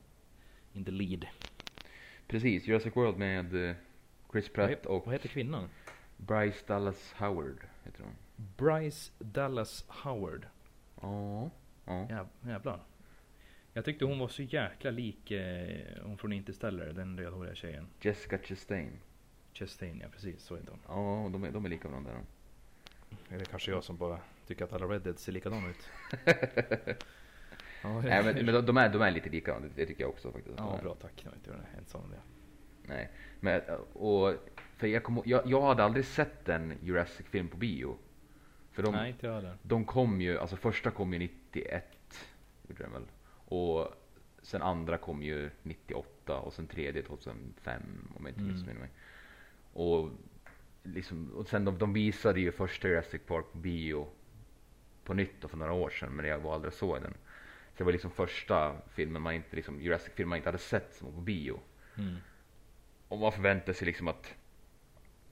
in 0.73 0.85
the 0.85 0.91
lead. 0.91 1.25
Precis, 2.27 2.67
Jurassic 2.67 2.95
World 2.95 3.17
med 3.17 3.69
eh, 3.69 3.75
Chris 4.31 4.49
Pratt 4.49 4.85
och 4.85 5.05
vad 5.05 5.15
heter 5.15 5.29
kvinnan? 5.29 5.69
Bryce 6.17 6.63
Dallas 6.67 7.13
Howard 7.13 7.57
heter 7.83 8.03
hon. 8.03 8.15
Bryce 8.57 9.11
Dallas 9.19 9.85
Howard. 9.87 10.47
Ja, 11.01 11.49
ja. 11.85 12.09
Jäv, 12.09 12.27
jävlar. 12.41 12.79
Jag 13.73 13.85
tyckte 13.85 14.05
hon 14.05 14.19
var 14.19 14.27
så 14.27 14.41
jäkla 14.41 14.91
lik 14.91 15.31
eh, 15.31 16.03
hon 16.03 16.17
från 16.17 16.33
Interstellar, 16.33 16.85
den 16.85 17.19
rödhåriga 17.19 17.55
tjejen. 17.55 17.87
Jessica 18.01 18.37
Chastain. 18.37 18.99
Chastain, 19.53 19.99
ja 19.99 20.07
precis, 20.11 20.43
så 20.43 20.55
heter 20.55 20.71
hon. 20.71 20.79
Ja, 20.87 21.29
de 21.29 21.43
är, 21.43 21.51
de 21.51 21.65
är 21.65 21.69
lika 21.69 21.87
varandra. 21.87 22.21
Är 23.29 23.37
det 23.39 23.45
kanske 23.45 23.71
jag 23.71 23.83
som 23.83 23.97
bara 23.97 24.19
tycker 24.47 24.63
att 24.65 24.73
alla 24.73 24.85
Redheads 24.85 25.23
ser 25.23 25.31
likadana 25.31 25.69
ut? 25.69 25.89
Ja, 27.81 28.01
Nej, 28.01 28.23
men, 28.23 28.45
men 28.45 28.53
de, 28.53 28.61
de, 28.65 28.77
är, 28.77 28.89
de 28.89 29.01
är 29.01 29.11
lite 29.11 29.29
lika, 29.29 29.59
det, 29.75 29.85
tycker 29.85 30.01
jag 30.03 30.09
också 30.09 30.31
faktiskt. 30.31 30.55
ja 30.57 30.77
är. 30.77 30.81
bra 30.81 30.95
tack. 30.95 31.11
Jag 31.23 31.31
var 31.31 31.35
inte 31.37 31.67
ensam 31.77 32.01
om 32.01 32.09
det. 32.09 32.19
Nej, 32.83 33.11
men 33.39 33.61
och 33.93 34.33
för 34.77 34.87
jag, 34.87 35.03
kom, 35.03 35.21
jag, 35.25 35.41
jag 35.45 35.61
hade 35.61 35.83
aldrig 35.83 36.05
sett 36.05 36.49
en 36.49 36.73
Jurassic-film 36.81 37.47
på 37.47 37.57
bio. 37.57 37.97
För 38.71 38.83
de, 38.83 38.95
Nej, 38.95 39.09
inte 39.11 39.25
jag 39.25 39.33
heller. 39.33 39.57
de 39.61 39.85
kom 39.85 40.21
ju, 40.21 40.37
alltså 40.39 40.55
första 40.55 40.91
kom 40.91 41.13
ju 41.13 41.19
91, 41.19 41.85
gjorde 42.67 42.83
den 42.83 42.91
väl. 42.91 43.05
Och 43.45 43.87
sen 44.41 44.61
andra 44.61 44.97
kom 44.97 45.23
ju 45.23 45.49
98 45.63 46.39
och 46.39 46.53
sen 46.53 46.67
tredje 46.67 47.01
2005 47.03 47.81
om 48.15 48.25
jag 48.25 48.29
inte 48.31 48.41
Mm. 48.41 48.53
missminner 48.53 48.79
mig. 48.79 48.89
Och, 49.73 50.09
liksom, 50.85 51.31
och 51.35 51.47
sen 51.47 51.65
de, 51.65 51.77
de 51.77 51.93
visade 51.93 52.39
ju 52.39 52.51
första 52.51 52.87
Jurassic 52.87 53.21
Park 53.27 53.45
på 53.51 53.57
bio 53.57 54.07
på 55.03 55.13
nytt 55.13 55.41
då 55.41 55.47
för 55.47 55.57
några 55.57 55.73
år 55.73 55.89
sedan 55.89 56.11
men 56.11 56.25
jag 56.25 56.39
var 56.39 56.53
aldrig 56.55 56.73
såg 56.73 57.01
den. 57.01 57.13
Så 57.13 57.77
det 57.77 57.83
var 57.83 57.91
liksom 57.91 58.11
första 58.11 58.75
filmen 58.93 59.21
man 59.21 59.33
inte, 59.33 59.55
liksom, 59.55 59.81
Jurassic-filmen 59.81 60.29
man 60.29 60.37
inte 60.37 60.47
hade 60.49 60.57
sett 60.57 60.95
som 60.95 61.07
var 61.07 61.13
på 61.15 61.21
bio. 61.21 61.59
Mm. 61.97 62.15
Och 63.07 63.17
man 63.19 63.31
förväntar 63.31 63.73
sig 63.73 63.85
liksom 63.85 64.07
att 64.07 64.33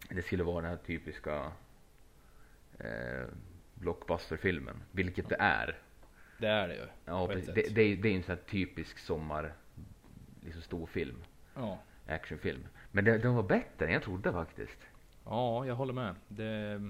det 0.10 0.22
skulle 0.22 0.44
vara 0.44 0.62
den 0.62 0.70
här 0.70 0.78
typiska 0.78 1.52
eh, 2.80 3.26
blockbusterfilmen, 3.76 4.84
vilket 4.92 5.30
det 5.30 5.36
är. 5.40 5.80
Det 6.38 6.48
är 6.48 6.68
det 6.68 6.76
ju. 6.76 6.88
Ja, 7.06 7.28
det, 7.34 7.52
det, 7.76 7.82
är- 7.82 7.96
det 7.98 8.10
är 8.10 8.16
en 8.16 8.24
sån 8.24 8.36
här 8.36 8.44
typisk 8.44 8.98
sommar, 9.00 9.54
liksom 10.46 10.62
stor 10.62 10.86
film, 10.86 11.24
Ja. 11.56 11.80
actionfilm. 12.08 12.68
Men 12.92 13.06
det- 13.06 13.18
den 13.18 13.36
var 13.36 13.44
bättre 13.44 13.86
än 13.88 13.94
jag 13.94 14.04
trodde 14.04 14.32
faktiskt 14.32 14.80
ja, 15.26 15.66
jag 15.66 15.76
håller 15.76 15.94
med. 15.94 16.16
Det... 16.28 16.82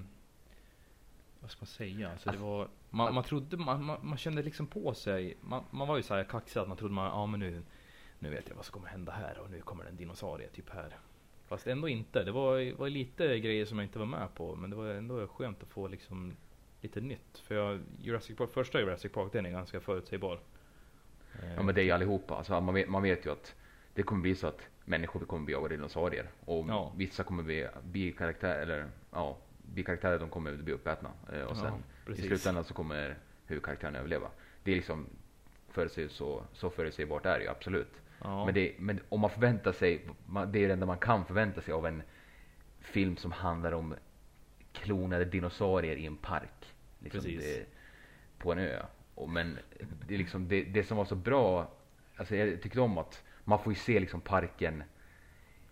Vad 1.40 1.50
ska 1.50 1.60
man 1.60 1.66
säga? 1.66 2.10
Alltså, 2.10 2.30
det 2.30 2.38
var, 2.38 2.68
man, 2.90 3.14
man 3.14 3.24
trodde, 3.24 3.56
man, 3.56 3.84
man, 3.84 3.98
man 4.02 4.18
kände 4.18 4.42
liksom 4.42 4.66
på 4.66 4.94
sig. 4.94 5.36
Man, 5.40 5.64
man 5.70 5.88
var 5.88 5.96
ju 5.96 6.02
så 6.02 6.14
här 6.14 6.24
kaxig 6.24 6.60
att 6.60 6.68
man 6.68 6.76
trodde 6.76 6.94
man, 6.94 7.06
ja 7.06 7.26
men 7.26 7.40
nu, 7.40 7.62
nu 8.18 8.30
vet 8.30 8.48
jag 8.48 8.56
vad 8.56 8.64
som 8.64 8.72
kommer 8.72 8.88
hända 8.88 9.12
här 9.12 9.38
och 9.38 9.50
nu 9.50 9.60
kommer 9.60 9.84
en 9.84 9.96
dinosaurie 9.96 10.48
typ 10.48 10.70
här. 10.70 10.96
Fast 11.46 11.66
ändå 11.66 11.88
inte. 11.88 12.24
Det 12.24 12.32
var, 12.32 12.76
var 12.76 12.88
lite 12.88 13.38
grejer 13.38 13.64
som 13.64 13.78
jag 13.78 13.84
inte 13.84 13.98
var 13.98 14.06
med 14.06 14.34
på. 14.34 14.56
Men 14.56 14.70
det 14.70 14.76
var 14.76 14.86
ändå 14.86 15.26
skönt 15.26 15.62
att 15.62 15.68
få 15.68 15.88
liksom 15.88 16.36
lite 16.80 17.00
nytt. 17.00 17.38
För 17.38 17.54
jag, 17.54 17.80
Jurassic 18.02 18.36
Park, 18.36 18.50
första 18.50 18.80
Jurassic 18.80 19.12
Park 19.12 19.32
den 19.32 19.46
är 19.46 19.50
ganska 19.50 19.80
förutsägbar. 19.80 20.40
Ja 21.56 21.62
men 21.62 21.74
det 21.74 21.80
är 21.80 21.84
ju 21.84 21.90
allihopa. 21.90 22.36
Alltså, 22.36 22.60
man, 22.60 22.74
vet, 22.74 22.88
man 22.88 23.02
vet 23.02 23.26
ju 23.26 23.32
att 23.32 23.54
det 23.94 24.02
kommer 24.02 24.22
bli 24.22 24.34
så 24.34 24.46
att 24.46 24.68
människor 24.84 25.20
kommer 25.20 25.44
bli 25.46 25.76
dinosaurier. 25.76 26.30
Och 26.44 26.64
Ja. 26.68 26.92
vissa 26.96 27.24
kommer 27.24 27.42
bli 27.42 27.68
bikaraktärer, 27.84 28.62
eller 28.62 28.86
ja, 29.12 29.38
bikaraktärer 29.62 30.18
de 30.18 30.28
kommer 30.28 30.52
bli 30.56 30.72
uppätna. 30.72 31.10
Eh, 31.32 31.42
Och 31.42 31.56
sen 31.56 31.72
Ja, 32.06 32.12
i 32.12 32.16
slutändan 32.22 32.64
så 32.64 32.74
kommer 32.74 33.16
huvudkaraktären 33.46 33.96
överleva. 33.96 34.30
Det 34.62 34.70
är 34.72 34.76
liksom 34.76 35.06
förutsäg, 35.68 36.10
så, 36.10 36.44
så 36.52 36.70
förutsägbart 36.70 37.26
är 37.26 37.38
det 37.38 37.44
ju 37.44 37.50
absolut. 37.50 37.92
Ja. 38.22 38.44
Men, 38.44 38.54
det, 38.54 38.74
men 38.78 39.00
om 39.08 39.20
man 39.20 39.30
förväntar 39.30 39.72
sig, 39.72 40.06
det 40.48 40.58
är 40.64 40.66
det 40.66 40.72
enda 40.72 40.86
man 40.86 40.98
kan 40.98 41.24
förvänta 41.24 41.60
sig 41.60 41.74
av 41.74 41.86
en 41.86 42.02
film 42.80 43.16
som 43.16 43.32
handlar 43.32 43.72
om 43.72 43.94
klonade 44.72 45.24
dinosaurier 45.24 45.96
i 45.96 46.06
en 46.06 46.16
park. 46.16 46.74
Liksom 46.98 47.20
Precis. 47.20 47.40
det, 47.44 47.66
på 48.38 48.52
en 48.52 48.58
ö. 48.58 48.82
Och, 49.14 49.28
men 49.28 49.58
det, 50.08 50.16
liksom, 50.16 50.48
det, 50.48 50.62
det 50.64 50.84
som 50.84 50.96
var 50.96 51.04
så 51.04 51.14
bra, 51.14 51.70
alltså 52.16 52.36
jag 52.36 52.62
tyckte 52.62 52.80
om 52.80 52.98
att 52.98 53.22
man 53.44 53.58
får 53.58 53.72
ju 53.72 53.78
se 53.78 54.00
liksom 54.00 54.20
parken 54.20 54.82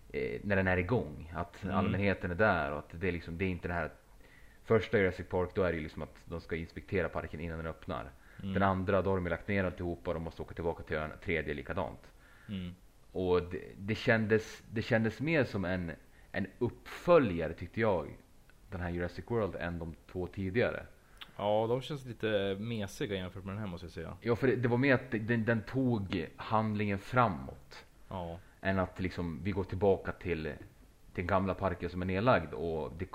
eh, 0.09 0.39
när 0.43 0.55
den 0.55 0.67
är 0.67 0.77
igång. 0.77 1.33
Att 1.35 1.63
Mm. 1.63 1.75
allmänheten 1.75 2.31
är 2.31 2.35
där 2.35 2.71
och 2.71 2.79
att 2.79 2.89
det 2.91 3.07
är 3.07 3.11
liksom, 3.11 3.37
det 3.37 3.45
är 3.45 3.49
inte 3.49 3.67
det 3.67 3.73
här 3.73 3.91
Första 4.65 4.97
Jurassic 4.97 5.27
Park 5.29 5.49
då 5.55 5.63
är 5.63 5.71
det 5.71 5.77
ju 5.77 5.83
liksom 5.83 6.01
att 6.01 6.15
de 6.25 6.41
ska 6.41 6.55
inspektera 6.55 7.09
parken 7.09 7.39
innan 7.39 7.57
den 7.57 7.67
öppnar. 7.67 8.11
Mm. 8.41 8.53
Den 8.53 8.63
andra 8.63 9.01
då 9.01 9.09
har 9.09 9.17
de 9.17 9.27
lagt 9.27 9.47
ner 9.47 9.63
alltihopa 9.63 10.09
och 10.09 10.13
de 10.13 10.23
måste 10.23 10.41
åka 10.41 10.53
tillbaka 10.53 10.83
till 10.83 10.97
ön. 10.97 11.11
Tredje 11.23 11.53
likadant. 11.53 12.11
Mm. 12.49 12.75
Och 13.11 13.41
det, 13.43 13.61
det, 13.77 13.95
kändes, 13.95 14.63
det 14.71 14.81
kändes 14.81 15.19
mer 15.21 15.43
som 15.43 15.65
en, 15.65 15.91
en 16.31 16.47
uppföljare 16.59 17.53
tyckte 17.53 17.81
jag. 17.81 18.17
Den 18.69 18.81
här 18.81 18.89
Jurassic 18.89 19.25
World 19.27 19.55
än 19.55 19.79
de 19.79 19.95
två 20.11 20.27
tidigare. 20.27 20.85
Ja, 21.37 21.65
de 21.69 21.81
känns 21.81 22.05
lite 22.05 22.57
mesiga 22.59 23.15
jämfört 23.15 23.43
med 23.43 23.53
den 23.53 23.59
här 23.59 23.67
måste 23.67 23.85
jag 23.85 23.91
säga. 23.91 24.17
Ja, 24.21 24.35
för 24.35 24.47
det, 24.47 24.55
det 24.55 24.67
var 24.67 24.77
mer 24.77 24.93
att 24.93 25.11
den, 25.11 25.45
den 25.45 25.61
tog 25.61 26.25
handlingen 26.35 26.99
framåt. 26.99 27.85
Ja. 28.09 28.39
Än 28.61 28.79
att 28.79 28.99
liksom 28.99 29.39
vi 29.43 29.51
går 29.51 29.63
tillbaka 29.63 30.11
till, 30.11 30.53
den 31.13 31.27
gamla 31.27 31.53
parken 31.53 31.89
som 31.89 32.01
är 32.01 32.05
nedlagd 32.05 32.53
och 32.53 32.91
det, 32.97 33.05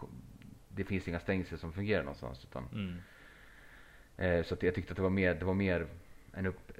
det 0.69 0.85
finns 0.85 1.09
inga 1.09 1.21
stängsel 1.21 1.59
som 1.59 1.73
fungerar 1.73 2.03
någonstans. 2.03 2.45
Utan, 2.45 2.65
Mm. 2.73 2.97
eh, 4.17 4.45
så 4.45 4.55
att 4.55 4.63
jag 4.63 4.75
tyckte 4.75 4.93
att 4.93 4.97
det 4.97 5.03
var 5.03 5.11
mer, 5.11 5.35
det 5.35 5.45
var 5.45 5.55
mer 5.55 5.87
en, 6.33 6.47
upp, 6.47 6.73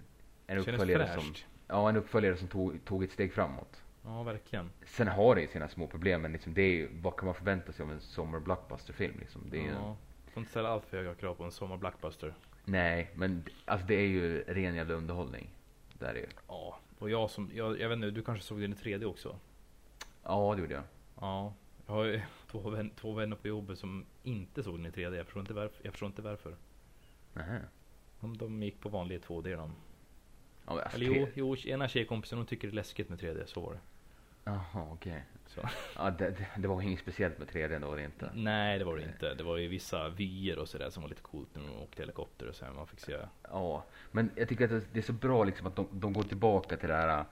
en 0.47 0.59
uppföljare 0.59 1.07
som, 1.15 1.23
fräscht. 1.23 1.47
ja, 1.69 1.89
en 1.89 1.97
uppföljare 1.97 2.37
som 2.37 2.49
tog, 2.49 2.85
tog 2.85 3.05
ett 3.05 3.13
steg 3.13 3.33
framåt. 3.33 3.83
Ja, 4.05 4.23
verkligen. 4.23 4.71
Sen 4.87 5.09
har 5.09 5.35
det 5.35 5.41
ju 5.41 5.47
sina 5.49 5.69
små 5.69 5.87
problem, 5.87 6.23
men 6.23 6.33
liksom 6.33 6.55
det 6.55 6.63
är 6.63 6.89
vad 6.93 7.17
kan 7.17 7.27
man 7.27 7.35
förvänta 7.35 7.73
sig 7.73 7.83
av 7.85 7.93
en 7.93 8.01
sommar 8.01 8.41
blockbuster-film? 8.41 9.15
Liksom? 9.21 9.43
Det 9.51 9.59
är 9.67 9.71
Ja. 9.73 9.97
Får 10.39 10.43
inte 10.43 10.51
ställa 10.51 10.69
allt 10.69 10.87
för 10.87 10.97
höga 10.97 11.15
krav 11.15 11.35
på 11.35 11.45
en 11.45 11.53
sommar 11.53 11.77
blockbuster. 11.77 12.35
Nej, 12.65 13.11
men 13.15 13.45
alltså 13.65 13.87
det 13.87 13.95
är 13.95 14.07
ju 14.07 14.43
ren 14.43 14.75
jävla 14.75 14.95
underhållning. 14.95 15.51
Det 15.99 16.07
är 16.07 16.15
ju. 16.15 16.27
Ja, 16.49 16.79
och 16.99 17.11
jag 17.11 17.31
som, 17.31 17.51
jag, 17.55 17.81
jag 17.81 17.89
vet 17.89 17.97
inte, 17.97 18.11
du 18.11 18.23
kanske 18.23 18.45
såg 18.45 18.61
den 18.61 18.73
i 18.73 18.77
3D 18.77 19.05
också? 19.05 19.37
Ja, 20.23 20.55
det 20.55 20.61
gjorde 20.61 20.75
jag. 20.75 20.83
Ja. 21.21 21.55
Jag 21.87 21.95
har 21.95 22.05
ju 22.05 22.21
två, 22.51 22.71
vän, 22.71 22.91
två 22.97 23.13
vänner 23.13 23.37
på 23.37 23.49
jobbet 23.49 23.79
som 23.79 24.05
inte 24.23 24.63
såg 24.63 24.75
den 24.79 24.87
i 24.87 24.91
3D. 24.91 25.15
Jag 25.17 25.25
förstår 25.27 25.41
inte 25.41 25.55
varför. 25.55 25.81
Jag 25.83 25.93
förstår 25.93 26.07
inte 26.07 26.23
varför. 26.23 26.55
Nähä. 27.33 27.61
De, 28.21 28.37
de 28.37 28.63
gick 28.63 28.81
på 28.81 28.89
vanlig 28.89 29.21
2D 29.21 29.43
de. 29.43 29.51
Ja, 29.57 30.75
men, 30.75 30.79
alltså, 30.79 30.97
Eller 30.97 31.07
jo, 31.07 31.15
tre- 31.15 31.33
jo, 31.35 31.57
ena 31.57 31.89
tjejkompisen 31.89 32.39
hon 32.39 32.47
tycker 32.47 32.69
det 32.69 32.73
är 32.73 32.75
läskigt 32.75 33.09
med 33.09 33.21
3D, 33.21 33.45
så 33.47 33.61
var 33.61 33.73
det. 33.73 33.81
Jaha, 34.45 34.89
okej. 34.93 35.25
Så. 35.47 35.69
Ja, 35.97 36.11
det, 36.11 36.47
det, 36.57 36.69
var 36.69 36.83
inget 36.83 37.01
speciellt 37.01 37.39
med 37.39 37.49
3D 37.49 37.79
då, 37.79 37.89
var 37.89 37.97
det 37.97 38.05
inte. 38.05 38.31
Nej, 38.35 38.79
det 38.79 38.85
var 38.85 38.97
det 38.97 39.03
inte. 39.03 39.35
Det 39.35 39.45
var 39.45 39.57
ju 39.57 39.69
vissa 39.69 40.09
vyer 40.09 40.59
och 40.59 40.69
sådär 40.69 40.91
som 40.91 41.03
var 41.03 41.09
lite 41.11 41.23
coolt 41.23 41.49
när 41.55 41.63
de 41.63 41.83
åkte 41.83 42.03
helikopter 42.03 42.49
och 42.49 42.55
så 42.55 42.65
här. 42.65 42.73
Man 42.73 42.87
fick 42.87 43.01
se. 43.01 43.17
Ja, 43.43 43.85
men 44.13 44.31
jag 44.35 44.49
tycker 44.49 44.65
att 44.65 44.93
det, 44.93 44.99
är 44.99 45.03
så 45.03 45.13
bra 45.13 45.45
liksom 45.45 45.67
att 45.67 45.77
de, 45.77 45.89
de 45.93 46.13
går 46.13 46.23
tillbaka 46.23 46.77
till 46.77 46.89
det 46.89 46.95
här 46.95 47.25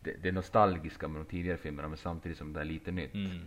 det, 0.00 0.16
det 0.22 0.32
nostalgiska 0.32 1.08
med 1.08 1.20
de 1.20 1.24
tidigare 1.24 1.56
filmerna 1.56 1.88
men 1.88 1.98
samtidigt 1.98 2.38
som 2.38 2.52
det 2.52 2.60
är 2.60 2.64
lite 2.64 2.90
nytt. 2.90 3.14
Mm. 3.14 3.40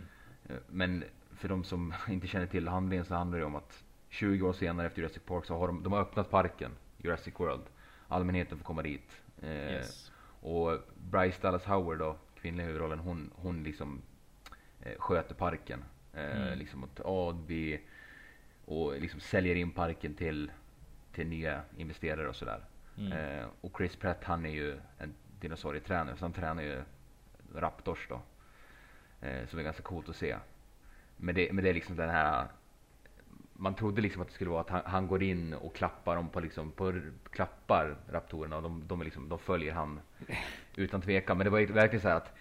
Men 0.66 1.04
för 1.36 1.48
de 1.48 1.64
som 1.64 1.94
inte 2.08 2.26
känner 2.26 2.46
till 2.46 2.68
handlingen 2.68 3.04
så 3.04 3.14
handlar 3.14 3.38
det 3.38 3.44
om 3.44 3.54
att 3.54 3.84
20 4.08 4.48
år 4.48 4.52
senare 4.52 4.86
efter 4.86 5.00
Jurassic 5.02 5.22
Park 5.22 5.44
så 5.44 5.58
har 5.58 5.66
de, 5.66 5.82
de 5.82 5.92
har 5.92 6.00
öppnat 6.00 6.30
parken, 6.30 6.70
Jurassic 6.98 7.34
World. 7.38 7.64
Allmänheten 8.08 8.58
får 8.58 8.64
komma 8.64 8.82
dit. 8.82 9.22
Eh, 9.42 9.72
Yes. 9.72 10.12
Och 10.40 10.78
Bryce 10.94 11.42
Dallas 11.42 11.64
Howard 11.64 11.98
då, 11.98 12.16
kvinnliga 12.46 12.66
huvudrollen, 12.66 12.98
hon, 12.98 13.30
hon 13.34 13.62
liksom 13.64 14.02
eh, 14.82 14.98
sköter 14.98 15.34
parken. 15.34 15.84
Eh, 16.14 16.36
Mm. 16.36 16.58
Liksom 16.58 16.88
ja, 17.04 17.30
vi, 17.46 17.80
och 18.64 19.00
liksom 19.00 19.20
säljer 19.20 19.54
in 19.54 19.70
parken 19.70 20.14
till, 20.14 20.50
till 21.12 21.26
nya 21.26 21.62
investerare 21.76 22.28
och 22.28 22.36
sådär. 22.36 22.60
Mm. 22.98 23.12
Eh, 23.12 23.46
och 23.60 23.72
Chris 23.76 23.96
Pratt 23.96 24.24
han 24.24 24.46
är 24.46 24.50
ju 24.50 24.78
en 24.98 25.14
dinosaurietränare 25.40 26.16
så 26.16 26.24
han 26.24 26.32
tränar 26.32 26.62
ju 26.62 26.82
Raptors 27.54 28.08
då. 28.08 28.20
Eh, 29.26 29.46
som 29.46 29.58
är 29.58 29.62
ganska 29.62 29.82
coolt 29.82 30.08
att 30.08 30.16
se. 30.16 30.36
Men 31.16 31.34
det, 31.34 31.52
men 31.52 31.64
det 31.64 31.70
är 31.70 31.74
liksom 31.74 31.96
den 31.96 32.10
här 32.10 32.46
man 33.58 33.74
trodde 33.74 34.02
liksom 34.02 34.22
att 34.22 34.28
det 34.28 34.34
skulle 34.34 34.50
vara 34.50 34.60
att 34.60 34.70
han, 34.70 34.82
han 34.84 35.06
går 35.06 35.22
in 35.22 35.54
och 35.54 35.74
klappar 35.74 36.16
dem 36.16 36.28
på 36.28 36.40
liksom, 36.40 36.72
på, 36.72 37.00
klappar 37.30 37.96
raptorerna 38.10 38.56
och 38.56 38.62
de, 38.62 38.82
de, 38.86 39.02
liksom, 39.02 39.28
de 39.28 39.38
följer 39.38 39.72
han 39.72 40.00
utan 40.76 41.02
tvekan. 41.02 41.38
Men 41.38 41.44
det 41.44 41.50
var 41.50 41.60
verkligen 41.60 42.02
så 42.02 42.08
här 42.08 42.16
att 42.16 42.36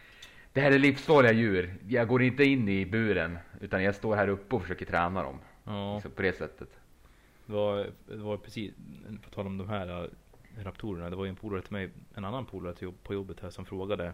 det 0.53 0.61
här 0.61 0.71
är 0.71 0.79
livsfarliga 0.79 1.31
djur. 1.31 1.75
Jag 1.87 2.07
går 2.07 2.21
inte 2.21 2.43
in 2.43 2.69
i 2.69 2.85
buren 2.85 3.37
utan 3.61 3.83
jag 3.83 3.95
står 3.95 4.15
här 4.15 4.27
uppe 4.27 4.55
och 4.55 4.61
försöker 4.61 4.85
träna 4.85 5.23
dem. 5.23 5.39
Ja. 5.63 5.93
Liksom 5.93 6.11
på 6.11 6.21
det 6.21 6.37
sättet. 6.37 6.69
Det 7.45 7.53
var, 7.53 7.87
det 8.07 8.15
var 8.15 8.37
precis, 8.37 8.73
på 9.23 9.29
tal 9.29 9.45
om 9.45 9.57
de 9.57 9.69
här 9.69 10.03
äh, 10.03 10.09
raptorerna. 10.63 11.09
Det 11.09 11.15
var 11.15 11.25
ju 11.25 11.29
en 11.29 11.35
polare 11.35 11.61
till 11.61 11.73
mig, 11.73 11.89
en 12.15 12.25
annan 12.25 12.45
polare 12.45 12.91
på 13.03 13.13
jobbet 13.13 13.39
här 13.39 13.49
som 13.49 13.65
frågade 13.65 14.13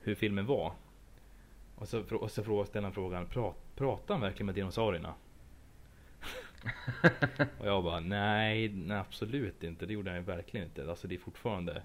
hur 0.00 0.14
filmen 0.14 0.46
var. 0.46 0.72
Och 1.74 1.88
så, 1.88 2.02
och 2.16 2.30
så 2.30 2.42
frågade, 2.42 2.68
ställde 2.68 2.86
han 2.86 2.94
frågan, 2.94 3.26
Prat, 3.26 3.56
pratar 3.76 4.14
han 4.14 4.20
verkligen 4.20 4.46
med 4.46 4.54
dinosaurierna? 4.54 5.14
Och 7.58 7.66
jag 7.66 7.84
bara, 7.84 8.00
nej, 8.00 8.68
nej 8.68 8.96
absolut 8.96 9.62
inte. 9.64 9.86
Det 9.86 9.92
gjorde 9.92 10.10
han 10.10 10.24
verkligen 10.24 10.66
inte. 10.66 10.90
Alltså 10.90 11.08
det 11.08 11.14
är 11.14 11.18
fortfarande, 11.18 11.82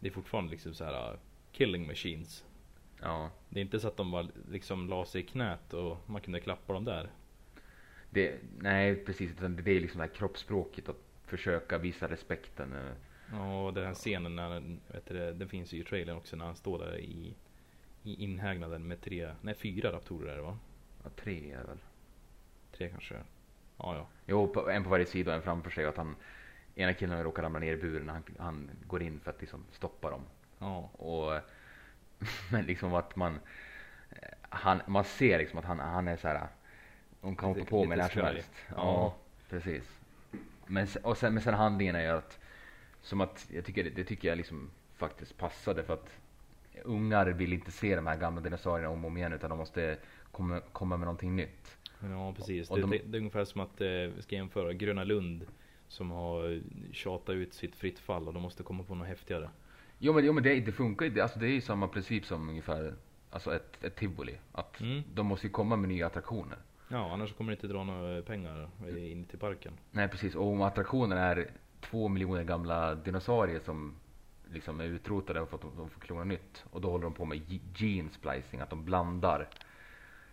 det 0.00 0.08
är 0.08 0.12
fortfarande 0.12 0.50
liksom 0.50 0.74
så 0.74 0.84
här 0.84 1.12
uh, 1.12 1.18
killing 1.52 1.86
machines. 1.86 2.44
Ja. 3.00 3.30
Det 3.48 3.60
är 3.60 3.62
inte 3.62 3.80
så 3.80 3.88
att 3.88 3.96
de 3.96 4.10
bara 4.10 4.28
liksom 4.50 4.88
la 4.88 5.04
sig 5.04 5.20
i 5.20 5.24
knät 5.24 5.74
och 5.74 5.98
man 6.06 6.20
kunde 6.20 6.40
klappa 6.40 6.72
dem 6.72 6.84
där. 6.84 7.10
Det, 8.10 8.38
nej 8.58 8.96
precis, 8.96 9.30
utan 9.30 9.56
det 9.56 9.70
är 9.70 9.80
liksom 9.80 9.98
det 10.00 10.06
här 10.06 10.14
kroppsspråket 10.14 10.88
att 10.88 11.00
försöka 11.26 11.78
visa 11.78 12.08
respekten. 12.08 12.72
eh. 12.72 12.92
Ja, 13.32 13.66
och 13.66 13.74
den 13.74 13.86
här 13.86 13.94
scenen 13.94 14.36
när, 14.36 14.60
vet 14.92 15.06
du, 15.06 15.14
det, 15.14 15.32
den 15.32 15.48
finns 15.48 15.72
ju 15.72 15.80
i 15.80 15.84
trailern 15.84 16.16
också 16.16 16.36
när 16.36 16.44
han 16.44 16.56
står 16.56 16.78
där 16.78 16.98
i, 16.98 17.34
i 18.02 18.24
inhägnaden 18.24 18.86
med 18.86 19.00
tre, 19.00 19.34
nej 19.40 19.54
fyra 19.54 19.92
raptorer 19.92 20.32
är 20.32 20.36
det 20.36 20.42
va? 20.42 20.58
Ja, 21.04 21.10
tre 21.16 21.52
är 21.52 21.58
det 21.58 21.66
väl. 21.66 21.78
Tre 22.72 22.88
kanske? 22.88 23.14
Ja, 23.82 23.96
ja. 23.96 24.06
Jo, 24.26 24.48
på, 24.48 24.70
en 24.70 24.84
på 24.84 24.90
varje 24.90 25.06
sida 25.06 25.30
och 25.30 25.36
en 25.36 25.42
framför 25.42 25.70
sig. 25.70 25.84
Att 25.84 25.96
han, 25.96 26.16
ena 26.74 26.92
killen 26.94 27.22
råkar 27.24 27.42
ramla 27.42 27.58
ner 27.58 27.72
i 27.72 27.76
buren 27.76 28.08
han, 28.08 28.22
han 28.38 28.70
går 28.86 29.02
in 29.02 29.20
för 29.20 29.30
att 29.30 29.40
liksom 29.40 29.64
stoppa 29.72 30.10
dem. 30.10 30.22
Ja. 30.58 30.90
Och 30.92 31.40
men 32.50 32.64
liksom 32.64 32.94
att 32.94 33.16
man 33.16 33.38
han, 34.48 34.82
man 34.86 35.04
ser 35.04 35.38
liksom 35.38 35.58
att 35.58 35.64
han, 35.64 35.78
han 35.78 36.08
är 36.08 36.16
så 36.16 36.28
här. 36.28 36.48
De 37.20 37.36
kan 37.36 37.48
hoppa 37.48 37.64
på 37.64 37.84
med 37.84 37.98
när 37.98 38.08
som 38.08 38.22
helst. 38.22 38.50
Ja, 38.68 38.74
Ja. 38.76 39.14
precis. 39.50 39.98
Men, 40.66 40.86
och 41.02 41.18
sen, 41.18 41.34
men 41.34 41.42
sen 41.42 41.54
handlingen 41.54 41.94
är 41.96 42.00
ju 42.02 42.08
att 42.08 42.38
som 43.02 43.20
att 43.20 43.46
jag 43.50 43.64
tycker 43.64 43.84
det 43.84 44.04
tycker 44.04 44.28
jag 44.28 44.36
liksom 44.36 44.70
faktiskt 44.96 45.38
passade 45.38 45.82
för 45.82 45.94
att 45.94 46.10
ungar 46.84 47.26
vill 47.26 47.52
inte 47.52 47.70
se 47.70 47.96
de 47.96 48.06
här 48.06 48.16
gamla 48.16 48.40
dinosaurierna 48.40 48.90
om 48.90 49.04
och 49.04 49.10
om 49.10 49.16
igen 49.16 49.32
utan 49.32 49.50
de 49.50 49.58
måste 49.58 49.98
komma, 50.30 50.60
komma 50.72 50.96
med 50.96 51.06
någonting 51.06 51.36
nytt. 51.36 51.76
Ja 52.10 52.32
precis. 52.36 52.70
Och 52.70 52.76
det, 52.76 52.82
de- 52.82 53.00
det, 53.06 53.16
är 53.16 53.18
ungefär 53.18 53.44
som 53.44 53.60
att 53.60 53.80
eh, 53.80 53.86
vi 53.88 54.22
ska 54.22 54.34
jämföra 54.36 54.72
Gröna 54.72 55.04
Lund 55.04 55.46
som 55.88 56.10
har 56.10 56.60
tjatat 56.92 57.34
ut 57.34 57.54
sitt 57.54 57.74
fritt 57.76 57.98
fall 57.98 58.28
och 58.28 58.34
de 58.34 58.42
måste 58.42 58.62
komma 58.62 58.82
på 58.84 58.94
något 58.94 59.06
häftigare. 59.08 59.50
Jo 59.98 60.12
men, 60.12 60.24
jo, 60.24 60.32
men 60.32 60.42
det, 60.42 60.60
det 60.60 60.72
funkar 60.72 61.06
ju, 61.06 61.20
alltså 61.20 61.38
det 61.38 61.46
är 61.46 61.50
ju 61.52 61.60
samma 61.60 61.88
princip 61.88 62.24
som 62.26 62.48
ungefär 62.48 62.94
alltså 63.30 63.54
ett, 63.54 63.84
ett 63.84 63.96
tivoli. 63.96 64.34
Att 64.52 64.80
Mm. 64.80 65.02
de 65.14 65.26
måste 65.26 65.46
ju 65.46 65.50
komma 65.52 65.76
med 65.76 65.88
nya 65.88 66.06
attraktioner. 66.06 66.58
Ja 66.88 67.12
annars 67.12 67.32
kommer 67.32 67.50
det 67.50 67.54
inte 67.54 67.66
dra 67.66 67.84
några 67.84 68.22
pengar 68.22 68.68
in 68.98 69.24
till 69.24 69.38
parken. 69.38 69.72
Nej 69.90 70.08
precis, 70.08 70.34
och 70.34 70.46
om 70.46 70.62
attraktionen 70.62 71.18
är 71.18 71.50
två 71.80 72.08
miljoner 72.08 72.44
gamla 72.44 72.94
dinosaurier 72.94 73.60
som 73.64 73.94
liksom 74.52 74.80
är 74.80 74.84
utrotade 74.84 75.46
för 75.46 75.56
att 75.56 75.62
de, 75.76 75.88
får 75.90 76.00
klona 76.00 76.24
nytt. 76.24 76.64
Och 76.70 76.80
då 76.80 76.90
håller 76.90 77.04
de 77.04 77.14
på 77.14 77.24
med 77.24 77.38
ge- 77.50 77.60
gene 77.76 78.08
splicing, 78.10 78.60
att 78.60 78.70
de 78.70 78.84
blandar 78.84 79.48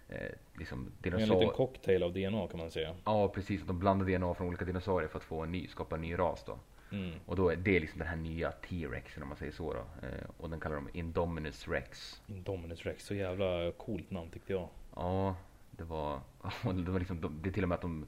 eh, 0.09 0.31
liksom 0.57 0.91
En 1.03 1.19
liten 1.19 1.49
cocktail 1.49 2.03
av 2.03 2.13
DNA 2.13 2.47
kan 2.47 2.59
man 2.59 2.71
säga. 2.71 2.95
Ja 3.05 3.27
precis, 3.27 3.61
att 3.61 3.67
de 3.67 3.79
blandar 3.79 4.05
DNA 4.05 4.33
från 4.33 4.47
olika 4.47 4.65
dinosaurier 4.65 5.09
för 5.09 5.17
att 5.17 5.23
få 5.23 5.41
en 5.41 5.51
ny, 5.51 5.67
skapa 5.67 5.95
en 5.95 6.01
ny 6.01 6.17
ras 6.19 6.43
då. 6.45 6.59
Mm. 6.91 7.11
Och 7.25 7.35
då 7.35 7.49
är 7.49 7.55
det 7.55 7.79
liksom 7.79 7.99
den 7.99 8.07
här 8.07 8.15
nya 8.15 8.51
T-rexen 8.51 9.23
om 9.23 9.29
man 9.29 9.37
säger 9.37 9.51
så 9.51 9.73
då. 9.73 9.79
Eh, 9.79 10.29
och 10.37 10.49
den 10.49 10.59
kallar 10.59 10.75
de 10.75 10.89
Indominus 10.93 11.67
rex. 11.67 12.21
Indominus 12.27 12.85
Rex, 12.85 13.05
så 13.05 13.13
jävla 13.13 13.71
coolt 13.71 14.11
namn 14.11 14.29
tyckte 14.29 14.53
jag. 14.53 14.67
Ja, 14.95 15.35
det 15.71 15.83
var, 15.83 16.19
det 16.85 16.91
var 16.91 16.99
liksom, 16.99 17.21
de- 17.21 17.39
det 17.41 17.49
är 17.49 17.53
till 17.53 17.63
och 17.63 17.69
med 17.69 17.75
att 17.75 17.81
de, 17.81 18.05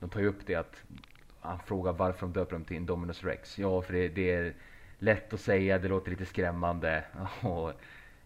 de 0.00 0.10
tar 0.10 0.20
ju 0.20 0.26
upp 0.26 0.46
det 0.46 0.54
att 0.54 0.82
han 1.40 1.58
frågar 1.58 1.92
varför 1.92 2.20
de 2.20 2.32
döper 2.32 2.52
dem 2.52 2.64
till 2.64 2.76
Indominus 2.76 3.24
Rex. 3.24 3.58
Ja, 3.58 3.82
för 3.82 3.92
det, 3.92 4.08
det 4.08 4.30
är 4.30 4.54
lätt 4.98 5.32
att 5.32 5.40
säga, 5.40 5.78
det 5.78 5.88
låter 5.88 6.10
lite 6.10 6.26
skrämmande 6.26 7.04
och 7.42 7.72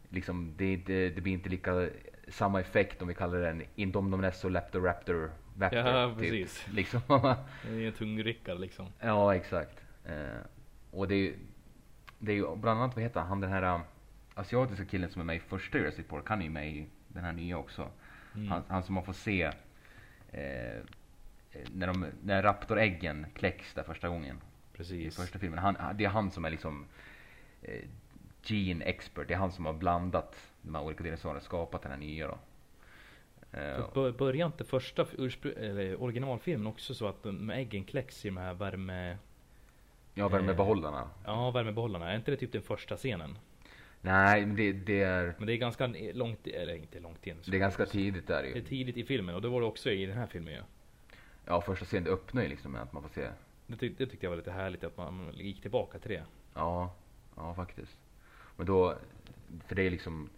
liksom 0.09 0.55
det, 0.57 0.73
inte, 0.73 0.93
det 0.93 1.21
blir 1.21 1.33
inte 1.33 1.49
lika 1.49 1.89
samma 2.31 2.61
effekt 2.61 3.03
om 3.03 3.09
vi 3.09 3.15
kallar 3.15 3.39
den 3.39 3.63
Indominus 3.75 4.45
och 4.45 4.51
Leptoraptor 4.51 5.31
Raptor, 5.59 5.79
Ja, 5.79 6.09
typ. 6.11 6.19
precis. 6.19 6.67
Liksom. 6.73 7.01
Det 7.63 7.85
är 7.85 7.87
en 7.87 7.93
tungryckare 7.93 8.59
liksom. 8.59 8.87
ja, 9.01 9.35
exakt. 9.35 9.85
Eh, 10.05 10.41
och 10.91 11.09
det 11.09 11.15
är 11.15 11.19
ju, 11.19 11.35
det 12.19 12.33
är 12.33 12.37
ju 12.37 12.57
bland 12.57 12.81
annat, 12.81 12.97
vad 12.97 13.03
heter 13.03 13.21
han, 13.21 13.41
den 13.41 13.51
här 13.51 13.75
um, 13.75 13.81
asiatiska 14.35 14.85
killen 14.85 15.11
som 15.11 15.21
är 15.21 15.25
med 15.25 15.37
i 15.37 15.41
första 15.41 15.79
Jurassic 15.79 16.07
Park, 16.07 16.25
han 16.27 16.41
är 16.41 16.45
ju 16.45 16.51
med 16.51 16.69
i 16.69 16.87
den 17.09 17.25
här 17.25 17.33
nya 17.33 17.59
också. 17.59 17.89
Mm. 18.35 18.49
Han, 18.49 18.63
han 18.69 18.83
som 18.83 18.95
man 18.95 19.05
får 19.05 19.13
se 19.13 19.43
eh, 20.33 20.83
när, 21.73 21.87
de, 21.87 22.07
när 22.23 22.43
raptoräggen 22.43 23.27
kläcks 23.35 23.75
där 23.75 23.83
första 23.83 24.09
gången 24.09 24.37
i 24.37 24.77
Precis. 24.77 25.17
första 25.17 25.39
filmen. 25.39 25.59
Han, 25.59 25.77
det 25.97 26.05
är 26.05 26.09
han 26.09 26.31
som 26.31 26.45
är 26.45 26.51
liksom 26.51 26.87
eh, 27.63 27.85
gene 28.43 28.85
expert. 28.85 29.29
Det 29.29 29.35
är 29.35 29.39
han 29.39 29.53
som 29.53 29.67
har 29.67 29.73
blandat 29.73 30.48
de 30.63 30.75
här 30.75 30.83
olika 30.83 31.05
dinosaurierna 31.05 31.41
skapat 31.41 31.83
den 31.83 31.91
här 31.93 31.99
nya 31.99 32.27
då. 32.29 32.39
Eh, 33.59 33.93
Bör- 33.95 34.13
Börjar 34.13 34.47
inte 34.47 34.65
första 34.65 35.07
eller 35.57 36.03
originalfilmen 36.03 36.67
också 36.67 36.95
så 36.95 37.07
att 37.07 37.23
de 37.23 37.51
äggen 37.51 37.85
kläcks 37.85 38.25
i 38.25 38.29
de 38.29 38.37
här 38.37 38.55
värme... 38.55 39.17
ja, 40.15 40.29
värmebehållarna. 40.29 41.11
Ja, 41.25 41.51
värmebehållarna. 41.51 42.11
Är 42.13 42.17
inte 42.17 42.31
det 42.31 42.37
typ 42.37 42.53
den 42.53 42.63
första 42.63 42.97
scenen? 42.97 43.39
Nej, 44.01 44.47
men 44.47 44.57
det, 44.57 44.73
det, 44.73 45.03
är, 45.03 45.35
Men 45.39 45.47
det 45.47 45.53
är 45.53 45.57
ganska 45.57 45.87
långt, 46.13 46.47
eller 46.47 46.75
inte 46.75 47.01
långt 47.01 47.27
in. 47.27 47.37
det 47.47 47.57
är 47.57 47.61
ganska 47.61 47.87
tidigt 47.87 48.27
där 48.27 48.43
Det 48.43 48.49
är 48.51 48.55
ju. 48.57 48.63
tidigt 48.65 48.97
i 48.97 49.05
filmen 49.05 49.35
och 49.35 49.43
det 49.43 49.49
var 49.49 49.61
det 49.61 49.67
också 49.67 49.91
i 49.91 50.07
den 50.07 50.19
här 50.19 50.27
filmen 50.27 50.55
ju. 50.55 50.61
Ja, 51.45 51.61
första 51.61 51.85
scenen 51.85 52.05
det 52.05 52.11
öppnar 52.11 52.43
ju 52.43 52.49
liksom 52.49 52.73
med 52.73 52.83
att 52.83 52.93
man 52.93 53.03
får 53.03 53.09
se. 53.11 53.29
Det, 53.67 53.75
tyck- 53.77 53.95
det 53.99 54.07
tyckte 54.07 54.27
jag 54.27 54.31
var 54.31 54.37
lite 54.37 54.51
härligt 54.51 54.85
att 54.85 54.97
man 54.97 55.31
gick 55.35 55.61
tillbaka 55.63 55.99
till 55.99 56.11
det. 56.11 56.25
Ja, 56.55 56.95
ja 57.37 57.55
faktiskt. 57.55 57.99
Men 58.57 58.67
då, 58.67 58.95
för 59.67 59.75
det 59.75 59.83
är 59.83 59.91
liksom 59.91 60.31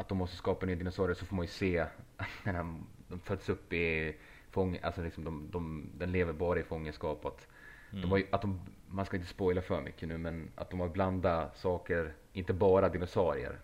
att 0.00 0.08
de 0.08 0.18
måste 0.18 0.36
skapa 0.36 0.66
nya 0.66 0.76
dinosaurier 0.76 1.14
så 1.14 1.26
får 1.26 1.36
man 1.36 1.44
ju 1.44 1.50
se 1.50 1.86
när 2.44 2.52
de, 2.52 2.86
de 3.08 3.20
föds 3.20 3.48
upp 3.48 3.72
i 3.72 4.16
fång, 4.50 4.78
alltså 4.82 5.02
liksom 5.02 5.24
de, 5.24 5.50
de, 5.50 5.90
den 5.98 6.12
lever 6.12 6.32
bara 6.32 6.60
i 6.60 6.62
fångenskap. 6.62 7.24
Att 7.24 7.48
Mm. 7.92 8.02
de 8.02 8.10
har 8.10 8.22
att 8.30 8.42
de, 8.42 8.60
man 8.88 9.06
ska 9.06 9.16
inte 9.16 9.28
spoila 9.28 9.62
för 9.62 9.80
mycket 9.80 10.08
nu 10.08 10.18
men 10.18 10.50
att 10.54 10.70
de 10.70 10.80
har 10.80 10.88
blandat 10.88 11.56
saker, 11.58 12.12
inte 12.32 12.52
bara 12.52 12.88
dinosaurier. 12.88 13.58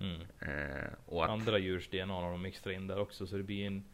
Mm. 0.00 0.20
Eh, 0.20 0.90
och 1.06 1.24
att, 1.24 1.30
Andra 1.30 1.58
djurs 1.58 1.88
DNA 1.90 2.14
har 2.14 2.30
de 2.30 2.42
mixtrat 2.42 2.74
in 2.74 2.86
där 2.86 2.98
också 2.98 3.26
så 3.26 3.36
det 3.36 3.42
blir 3.42 3.66
en 3.66 3.84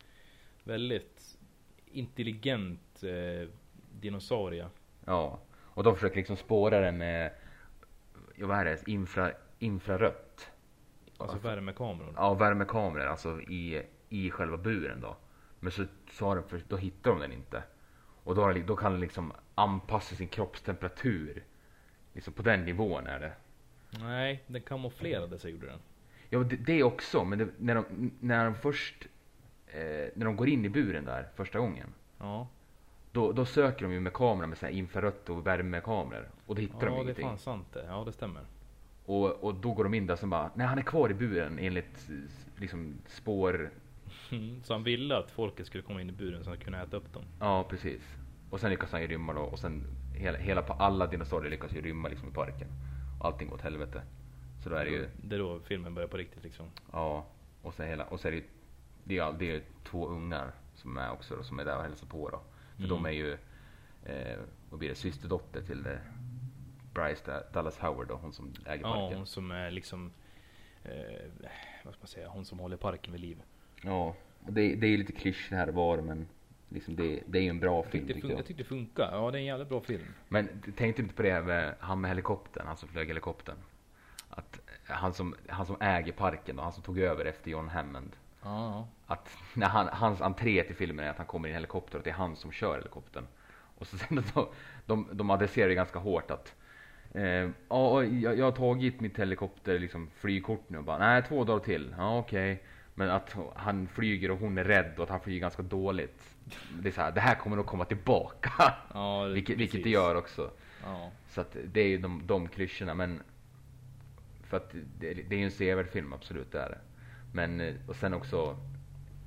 väldigt 0.64 1.38
intelligent 1.86 3.02
eh, 3.02 3.48
dinosaurie. 4.00 4.66
Ja, 5.04 5.40
och 5.56 5.82
de 5.82 5.94
försöker 5.94 6.16
liksom 6.16 6.36
spåra 6.36 6.80
den 6.80 6.98
med, 6.98 7.32
vad 8.38 8.58
är 8.58 8.64
det, 8.64 8.78
infra, 8.86 9.32
infrarött. 9.58 10.29
Alltså 11.20 11.38
värmekameror. 11.38 12.12
Ja, 12.16 12.34
värmekameror 12.34 13.06
alltså 13.06 13.40
i, 13.40 13.82
i 14.08 14.30
själva 14.30 14.56
buren 14.56 15.00
då. 15.00 15.16
Men 15.60 15.72
så, 15.72 15.84
så 16.10 16.26
har 16.26 16.36
de, 16.36 16.48
för 16.48 16.62
då 16.68 16.76
hittar 16.76 17.10
de 17.10 17.20
den 17.20 17.32
inte. 17.32 17.62
Och 18.24 18.34
då, 18.34 18.52
då 18.66 18.76
kan 18.76 18.92
den 18.92 19.00
liksom 19.00 19.32
anpassa 19.54 20.14
sin 20.16 20.28
kroppstemperatur. 20.28 21.44
Liksom 22.12 22.32
på 22.32 22.42
den 22.42 22.64
nivån 22.64 23.06
är 23.06 23.20
det. 23.20 23.32
Nej, 23.90 24.44
den 24.46 24.62
kamouflerade 24.62 25.38
sig 25.38 25.50
gjorde 25.52 25.66
den. 25.66 25.78
Ja, 26.28 26.38
det, 26.38 26.56
det 26.56 26.82
också. 26.82 27.24
Men 27.24 27.38
det, 27.38 27.48
när, 27.58 27.74
de, 27.74 28.10
när 28.20 28.44
de 28.44 28.54
först, 28.54 29.06
eh, 29.66 29.80
när 30.14 30.24
de 30.24 30.36
går 30.36 30.48
in 30.48 30.64
i 30.64 30.68
buren 30.68 31.04
där 31.04 31.28
första 31.34 31.58
gången. 31.58 31.94
Ja, 32.18 32.48
Då, 33.12 33.32
då 33.32 33.44
söker 33.44 33.82
de 33.82 33.92
ju 33.92 34.00
med 34.00 34.12
kameran 34.12 34.48
med 34.48 34.58
så 34.58 34.66
här 34.66 34.72
infrarött 34.72 35.28
och 35.30 35.46
värmekameror. 35.46 36.28
Och 36.46 36.54
då 36.54 36.60
hittar 36.60 36.80
de 36.80 36.86
ja 36.86 36.92
det 36.92 36.98
är 36.98 37.02
ingenting. 37.02 37.24
fan 37.28 37.38
sant 37.38 37.66
det. 37.72 37.84
Ja, 37.88 38.02
det 38.04 38.12
stämmer. 38.12 38.42
Och, 39.06 39.44
och 39.44 39.54
då 39.54 39.72
går 39.72 39.84
de 39.84 39.94
in 39.94 40.06
där 40.06 40.16
som 40.16 40.30
bara, 40.30 40.50
nej 40.54 40.66
han 40.66 40.78
är 40.78 40.82
kvar 40.82 41.10
i 41.10 41.14
buren 41.14 41.58
enligt 41.58 42.08
liksom 42.56 42.94
spår. 43.06 43.70
Mm, 44.30 44.62
Så 44.62 44.72
han 44.74 44.82
ville 44.84 45.16
att 45.16 45.30
folket 45.30 45.66
skulle 45.66 45.82
komma 45.82 46.00
in 46.00 46.08
i 46.08 46.12
buren 46.12 46.44
så 46.44 46.50
han 46.50 46.58
kunde 46.58 46.78
äta 46.78 46.96
upp 46.96 47.12
dem. 47.12 47.22
Ja 47.40 47.66
precis. 47.70 48.02
Och 48.50 48.60
sen 48.60 48.70
lyckas 48.70 48.92
han 48.92 49.00
ju 49.00 49.06
rymma 49.06 49.32
då 49.32 49.40
och 49.40 49.58
sen 49.58 49.84
hela, 50.14 50.38
hela 50.38 50.62
alla 50.62 51.06
dinosaurier 51.06 51.50
lyckas 51.50 51.72
ju 51.72 51.80
rymma 51.80 52.08
liksom 52.08 52.28
i 52.28 52.32
parken. 52.32 52.68
Och 53.20 53.26
allting 53.26 53.48
går 53.48 53.54
åt 53.56 53.62
helvete. 53.62 54.02
Så 54.62 54.68
då 54.68 54.76
är 54.76 54.84
det 54.84 54.90
ju, 54.90 55.08
Det 55.22 55.34
är 55.34 55.38
då 55.38 55.60
filmen 55.60 55.94
börjar 55.94 56.08
på 56.08 56.16
riktigt 56.16 56.42
liksom. 56.44 56.66
ja. 56.92 57.26
Och 57.62 57.74
sen 57.74 57.88
hela, 57.88 58.04
och 58.04 58.20
så 58.20 58.28
är 58.28 58.32
det 58.32 58.36
ju, 58.38 58.44
det 59.04 59.18
är, 59.18 59.32
det 59.38 59.50
är 59.56 59.62
två 59.84 60.08
ungar 60.08 60.52
som 60.74 60.96
är 60.98 61.10
också 61.12 61.36
då, 61.36 61.42
som 61.42 61.58
är 61.58 61.64
där 61.64 61.76
och 61.76 61.82
hälsar 61.82 62.06
på 62.06 62.28
då. 62.30 62.40
För 62.76 62.84
Mm. 62.84 62.88
de 62.88 63.06
är 63.06 63.10
ju, 63.10 63.32
eh, 64.04 64.38
vad 64.70 64.78
blir 64.78 64.88
det, 64.88 64.94
systerdotter 64.94 65.62
till 65.62 65.86
eh, 65.86 65.92
Bryce 66.94 67.22
Da- 67.26 67.42
Dallas 67.52 67.78
Howard 67.78 68.08
då, 68.08 68.14
hon 68.14 68.32
som 68.32 68.54
äger 68.66 68.82
Ja, 68.84 68.94
parken. 68.94 69.18
hon 69.18 69.26
som 69.26 69.50
är 69.50 69.70
liksom, 69.70 70.12
eh, 70.84 70.92
vad 71.84 71.94
ska 71.94 72.00
man 72.02 72.08
säga, 72.08 72.28
hon 72.28 72.44
som 72.44 72.58
håller 72.58 72.76
parken 72.76 73.12
vid 73.12 73.20
liv. 73.20 73.42
Ja, 73.82 74.14
det, 74.48 74.74
det 74.74 74.86
är 74.86 74.90
ju 74.90 74.96
lite 74.96 75.12
klyschigt 75.12 75.52
här 75.52 75.68
och 75.68 75.74
var 75.74 76.00
men 76.00 76.28
liksom 76.68 76.96
det, 76.96 77.22
det 77.26 77.38
är 77.38 77.42
ju 77.42 77.48
en 77.48 77.60
bra 77.60 77.82
film 77.82 78.06
tyckte, 78.06 78.22
fun- 78.26 78.30
jag. 78.30 78.38
jag 78.38 78.46
tyckte 78.46 78.62
det 78.62 78.68
funkar. 78.68 79.10
Ja, 79.12 79.30
det 79.30 79.38
är 79.38 79.40
en 79.40 79.44
jävligt 79.46 79.68
bra 79.68 79.80
film. 79.80 80.04
Men 80.28 80.62
tänkte 80.76 81.02
inte 81.02 81.14
på 81.14 81.22
det 81.22 81.42
med 81.42 81.74
han 81.80 82.00
med 82.00 82.10
helikoptern, 82.10 82.66
han 82.66 82.76
som 82.76 82.88
flög 82.88 83.08
helikoptern. 83.08 83.56
Att 84.30 84.60
han 84.84 85.14
som, 85.14 85.34
han 85.48 85.66
som 85.66 85.76
äger 85.80 86.12
parken 86.12 86.58
och 86.58 86.64
han 86.64 86.72
som 86.72 86.82
tog 86.82 86.98
över 86.98 87.24
efter 87.24 87.50
John 87.50 87.68
Hammond. 87.68 88.16
Ja, 88.42 88.88
Att 89.06 89.36
när 89.54 89.66
han, 89.68 89.88
hans 89.88 90.20
entré 90.20 90.62
till 90.62 90.76
filmen 90.76 91.04
är 91.04 91.10
att 91.10 91.16
han 91.16 91.26
kommer 91.26 91.48
i 91.48 91.50
en 91.50 91.54
helikopter 91.56 91.98
och 91.98 92.04
det 92.04 92.10
är 92.10 92.14
han 92.14 92.36
som 92.36 92.52
kör 92.52 92.76
helikoptern. 92.76 93.26
Och 93.78 93.86
så 93.86 93.98
sen 93.98 94.24
de, 94.34 94.48
de, 94.86 95.08
de 95.12 95.30
adresserar 95.30 95.68
det 95.68 95.74
ganska 95.74 95.98
hårt 95.98 96.30
att 96.30 96.54
eh, 97.14 97.48
ja, 97.68 98.04
jag, 98.04 98.38
jag 98.38 98.44
har 98.44 98.52
tagit 98.52 99.00
mitt 99.00 99.18
helikopter 99.18 99.78
liksom 99.78 100.10
flygkort 100.14 100.64
nu 100.68 100.78
och 100.78 100.84
bara 100.84 100.98
nej 100.98 101.22
två 101.28 101.44
dagar 101.44 101.64
till. 101.64 101.94
Ja 101.98 102.18
okej. 102.18 102.62
Men 102.94 103.10
att 103.10 103.36
han 103.54 103.88
flyger 103.88 104.30
och 104.30 104.38
hon 104.38 104.58
är 104.58 104.64
rädd 104.64 104.92
och 104.96 105.04
att 105.04 105.10
han 105.10 105.20
flyger 105.20 105.40
ganska 105.40 105.62
dåligt. 105.62 106.36
Det 106.82 106.88
är 106.88 106.92
så 106.92 107.00
här, 107.00 107.12
det 107.12 107.20
här 107.20 107.34
kommer 107.34 107.56
nog 107.56 107.66
komma 107.66 107.84
tillbaka. 107.84 108.74
ja 108.94 109.24
det- 109.26 109.34
vilket, 109.34 109.58
vilket 109.58 109.84
det 109.84 109.90
gör 109.90 110.14
också. 110.14 110.50
Ja. 110.84 111.10
Så 111.28 111.40
att 111.40 111.56
det 111.72 111.80
är 111.80 111.86
ju 111.88 111.98
de, 111.98 112.22
de 112.26 112.48
klyschorna 112.48 112.94
men 112.94 113.22
för 114.42 114.56
att 114.56 114.70
det, 114.98 115.14
det 115.14 115.34
är 115.34 115.38
ju 115.38 115.44
en 115.44 115.50
sevärd 115.50 115.88
film, 115.88 116.12
absolut 116.12 116.52
det 116.52 116.60
är 116.60 116.68
det. 116.68 116.78
Men 117.32 117.60
eh, 117.60 117.74
och 117.86 117.96
sen 117.96 118.14
också 118.14 118.56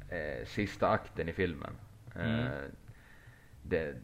eh, 0.10 0.46
sista 0.46 0.90
akten 0.90 1.30
i 1.30 1.34
filmen. 1.34 1.74
Eh, 2.16 2.22
Mm. 2.40 2.48
det, 3.64 3.96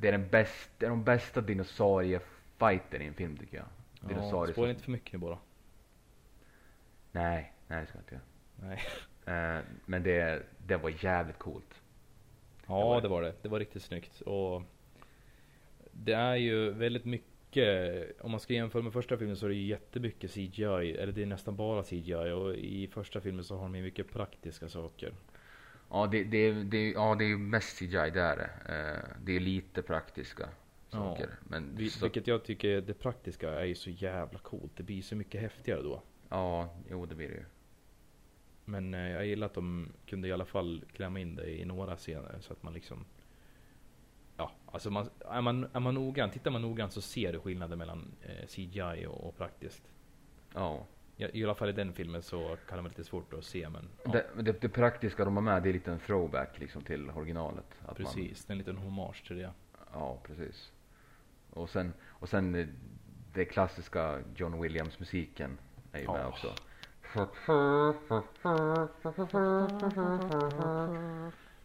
det, 0.00 0.08
är 0.08 0.12
den 0.12 0.28
bäst, 0.28 0.70
det 0.78 0.86
är 0.86 0.90
de 0.90 1.04
bästa 1.04 1.40
dinosauriefighten 2.62 3.02
i 3.02 3.06
en 3.06 3.14
film 3.14 3.36
tycker 3.36 3.56
jag. 3.56 3.66
Ja, 4.10 4.46
spoila 4.46 4.70
inte 4.70 4.82
för 4.82 4.90
mycket 4.90 5.12
nu 5.12 5.18
bara. 5.18 5.38
Nej, 7.12 7.52
nej 7.68 7.80
det 7.80 7.86
ska 7.86 7.98
jag 7.98 8.02
inte 8.02 8.14
göra. 8.14 8.68
Nej. 8.68 8.80
Eh, 9.26 9.58
men 9.86 10.02
det, 10.02 10.42
det 10.66 10.76
var 10.76 11.04
jävligt 11.04 11.38
coolt. 11.38 11.82
Ja, 12.66 13.00
det 13.00 13.08
var 13.08 13.22
det. 13.22 13.34
Det 13.42 13.48
var 13.48 13.58
riktigt 13.58 13.82
snyggt. 13.82 14.20
Och 14.20 14.62
det 15.92 16.12
är 16.12 16.36
ju 16.36 16.70
väldigt 16.70 17.04
mycket, 17.04 18.20
om 18.20 18.30
man 18.30 18.40
ska 18.40 18.54
jämföra 18.54 18.82
med 18.82 18.92
första 18.92 19.16
filmen 19.16 19.36
så 19.36 19.46
är 19.46 19.50
det 19.50 19.56
ju 19.56 19.66
jättemycket 19.66 20.30
CGI, 20.30 20.96
eller 20.96 21.12
det 21.12 21.22
är 21.22 21.26
nästan 21.26 21.56
bara 21.56 21.82
CGI 21.82 22.30
och 22.30 22.54
i 22.54 22.88
första 22.92 23.20
filmen 23.20 23.44
så 23.44 23.56
har 23.56 23.62
de 23.62 23.72
mycket 23.72 24.10
praktiska 24.10 24.68
saker. 24.68 25.12
Ja, 25.90 26.06
det, 26.06 26.24
det, 26.24 26.52
det, 26.52 26.90
ja, 26.90 27.14
det 27.18 27.24
är 27.24 27.36
mest 27.36 27.78
CGI, 27.78 28.10
det 28.10 28.20
är 28.20 28.36
det. 28.36 28.50
Eh, 28.74 29.16
det 29.24 29.36
är 29.36 29.40
lite 29.40 29.82
praktiska 29.82 30.48
Ja. 30.92 30.98
saker. 30.98 31.30
Men 31.44 31.76
Vi, 31.76 31.90
så, 31.90 32.04
Vilket 32.04 32.26
jag 32.26 32.44
tycker, 32.44 32.80
det 32.80 32.94
praktiska 32.94 33.50
är 33.50 33.64
ju 33.64 33.74
så 33.74 33.90
jävla 33.90 34.38
coolt. 34.38 34.72
Det 34.76 34.82
blir 34.82 35.02
så 35.02 35.16
mycket 35.16 35.40
häftigare 35.40 35.82
då. 35.82 36.02
ja, 36.28 36.74
jo 36.90 37.06
det 37.06 37.14
blir 37.14 37.28
det 37.28 37.34
ju. 37.34 37.44
Men 38.64 38.94
eh, 38.94 39.10
jag 39.10 39.26
gillar 39.26 39.46
att 39.46 39.54
de 39.54 39.92
kunde 40.06 40.28
i 40.28 40.32
alla 40.32 40.44
fall 40.44 40.84
klämma 40.92 41.20
in 41.20 41.34
det 41.34 41.60
i 41.60 41.64
några 41.64 41.96
scener 41.96 42.36
så 42.40 42.52
att 42.52 42.62
man 42.62 42.72
liksom 42.72 43.04
Ja, 44.36 44.52
alltså 44.66 44.90
man, 44.90 45.10
är, 45.28 45.40
man, 45.40 45.66
är 45.72 45.80
man 45.80 45.94
noggrann, 45.94 46.30
tittar 46.30 46.50
man 46.50 46.62
noggrant 46.62 46.92
så 46.92 47.00
ser 47.00 47.32
du 47.32 47.40
skillnaden 47.40 47.78
mellan 47.78 48.12
eh, 48.22 48.46
CGI 48.46 49.06
och, 49.06 49.28
och 49.28 49.36
praktiskt. 49.36 49.82
Ja. 50.54 50.86
Ja, 51.16 51.28
I 51.32 51.44
alla 51.44 51.54
fall 51.54 51.68
i 51.68 51.72
den 51.72 51.92
filmen 51.92 52.22
så 52.22 52.38
kan 52.68 52.76
det 52.76 52.82
vara 52.82 52.88
lite 52.88 53.04
svårt 53.04 53.32
att 53.32 53.44
se 53.44 53.68
men 53.68 53.88
ja, 54.04 54.10
Det, 54.10 54.42
det, 54.42 54.60
det 54.60 54.68
praktiska 54.68 55.24
de 55.24 55.36
har 55.36 55.42
med, 55.42 55.62
det 55.62 55.68
är 55.68 55.72
lite 55.72 55.92
en 55.92 55.98
throwback 55.98 56.58
liksom 56.58 56.82
till 56.82 57.10
originalet. 57.10 57.64
Att 57.80 57.86
Man, 57.86 57.94
precis. 57.94 58.46
Är 58.48 58.52
en 58.52 58.58
liten 58.58 58.76
hommage 58.76 59.26
till 59.26 59.36
det. 59.36 59.50
ja, 59.92 60.18
precis. 60.22 60.71
Och 61.54 61.70
sen, 61.70 61.92
och 62.08 62.28
sen 62.28 62.54
eh, 62.54 62.66
det 63.34 63.44
klassiska 63.44 64.18
John 64.36 64.60
Williams 64.62 64.98
musiken 64.98 65.58
är 65.92 66.00
ju 66.00 66.06
med 66.06 66.26
också. 66.26 66.54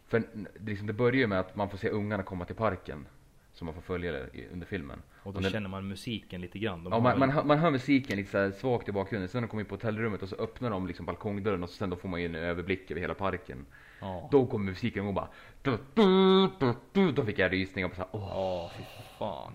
För 0.07 0.23
liksom, 0.65 0.87
det 0.87 0.93
börjar 0.93 1.13
ju 1.19 1.27
med 1.27 1.39
att 1.39 1.55
man 1.55 1.69
får 1.69 1.77
se 1.77 1.89
ungarna 1.89 2.23
komma 2.23 2.45
till 2.45 2.55
parken. 2.55 3.07
Som 3.53 3.65
man 3.65 3.75
får 3.75 3.81
följa 3.81 4.27
i, 4.27 4.47
under 4.53 4.65
filmen. 4.67 5.01
Och 5.23 5.33
då 5.33 5.37
Och 5.37 5.43
den- 5.43 5.51
känner 5.51 5.69
man 5.69 5.87
musiken 5.87 6.41
lite 6.41 6.59
grann. 6.59 6.83
De 6.83 6.93
Ja, 6.93 6.99
man, 6.99 7.11
väl- 7.11 7.19
man, 7.19 7.29
hör, 7.29 7.43
man 7.43 7.57
hör 7.57 7.71
musiken 7.71 8.17
lite 8.17 8.51
så 8.51 8.57
svagt 8.59 8.89
i 8.89 8.91
bakgrunden. 8.91 9.29
Sen 9.29 9.41
när 9.41 9.47
de 9.47 9.51
kommer 9.51 9.61
in 9.61 9.67
på 9.67 9.75
hotellrummet 9.75 10.21
och 10.23 10.29
så 10.29 10.35
öppnar 10.35 10.69
de 10.69 10.87
liksom 10.87 11.05
balkongdörren 11.05 11.63
och 11.63 11.69
sen 11.69 11.89
då 11.89 11.95
får 11.95 12.09
man 12.09 12.19
ju 12.21 12.25
en 12.25 12.35
överblick 12.35 12.91
över 12.91 13.01
hela 13.01 13.13
parken. 13.13 13.65
Ja. 14.01 14.27
Då 14.31 14.45
kommer 14.45 14.65
musiken 14.65 15.07
och 15.07 15.13
bara... 15.13 15.27
Du, 15.61 15.77
du, 15.93 16.49
du, 16.59 16.73
du. 16.93 17.11
Då 17.11 17.25
fick 17.25 17.39
jag 17.39 17.53
rysningar 17.53 17.89
på 17.89 17.95
så 17.95 18.01
här, 18.01 18.09
åh, 18.11 18.29
Ja, 18.33 18.71
fy 18.77 18.83
fan. 19.17 19.53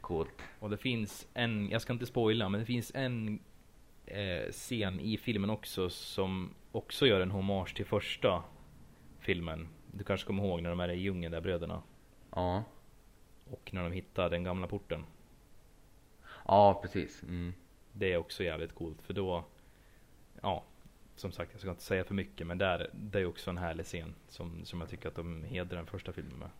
coolt. 0.00 0.42
Och 0.58 0.70
det 0.70 0.76
finns 0.76 1.26
en, 1.34 1.70
jag 1.70 1.82
ska 1.82 1.92
inte 1.92 2.06
spoila, 2.06 2.48
men 2.48 2.60
det 2.60 2.66
finns 2.66 2.92
en 2.94 3.38
eh, 4.06 4.50
scen 4.50 5.00
i 5.00 5.16
filmen 5.16 5.50
också 5.50 5.90
som 5.90 6.54
också 6.72 7.06
gör 7.06 7.20
en 7.20 7.30
hommage 7.30 7.76
till 7.76 7.86
första 7.86 8.42
filmen. 9.20 9.68
Du 9.92 10.04
kanske 10.04 10.26
kommer 10.26 10.44
ihåg 10.44 10.62
när 10.62 10.70
de 10.70 10.80
är 10.80 10.88
i 10.88 10.98
djungeln 11.00 11.32
där 11.32 11.40
bröderna. 11.40 11.82
Ja. 12.30 12.64
Och 13.50 13.70
när 13.74 13.82
de 13.82 13.92
hittar 13.92 14.30
den 14.30 14.44
gamla 14.44 14.66
porten. 14.66 15.04
Ja, 16.46 16.78
precis. 16.82 17.22
Mm. 17.22 17.54
Det 17.92 18.12
är 18.12 18.16
också 18.16 18.44
jävligt 18.44 18.74
coolt 18.74 19.02
för 19.02 19.14
då, 19.14 19.44
ja, 20.42 20.64
som 21.16 21.32
sagt 21.32 21.50
jag 21.52 21.60
ska 21.60 21.70
inte 21.70 21.82
säga 21.82 22.04
för 22.04 22.14
mycket 22.14 22.46
men 22.46 22.58
där, 22.58 22.90
det 22.92 23.20
är 23.20 23.26
också 23.26 23.50
en 23.50 23.58
härlig 23.58 23.86
scen 23.86 24.14
som, 24.28 24.64
som 24.64 24.80
jag 24.80 24.90
tycker 24.90 25.08
att 25.08 25.14
de 25.14 25.44
hedrar 25.44 25.76
den 25.76 25.86
första 25.86 26.12
filmen 26.12 26.38
med. 26.38 26.50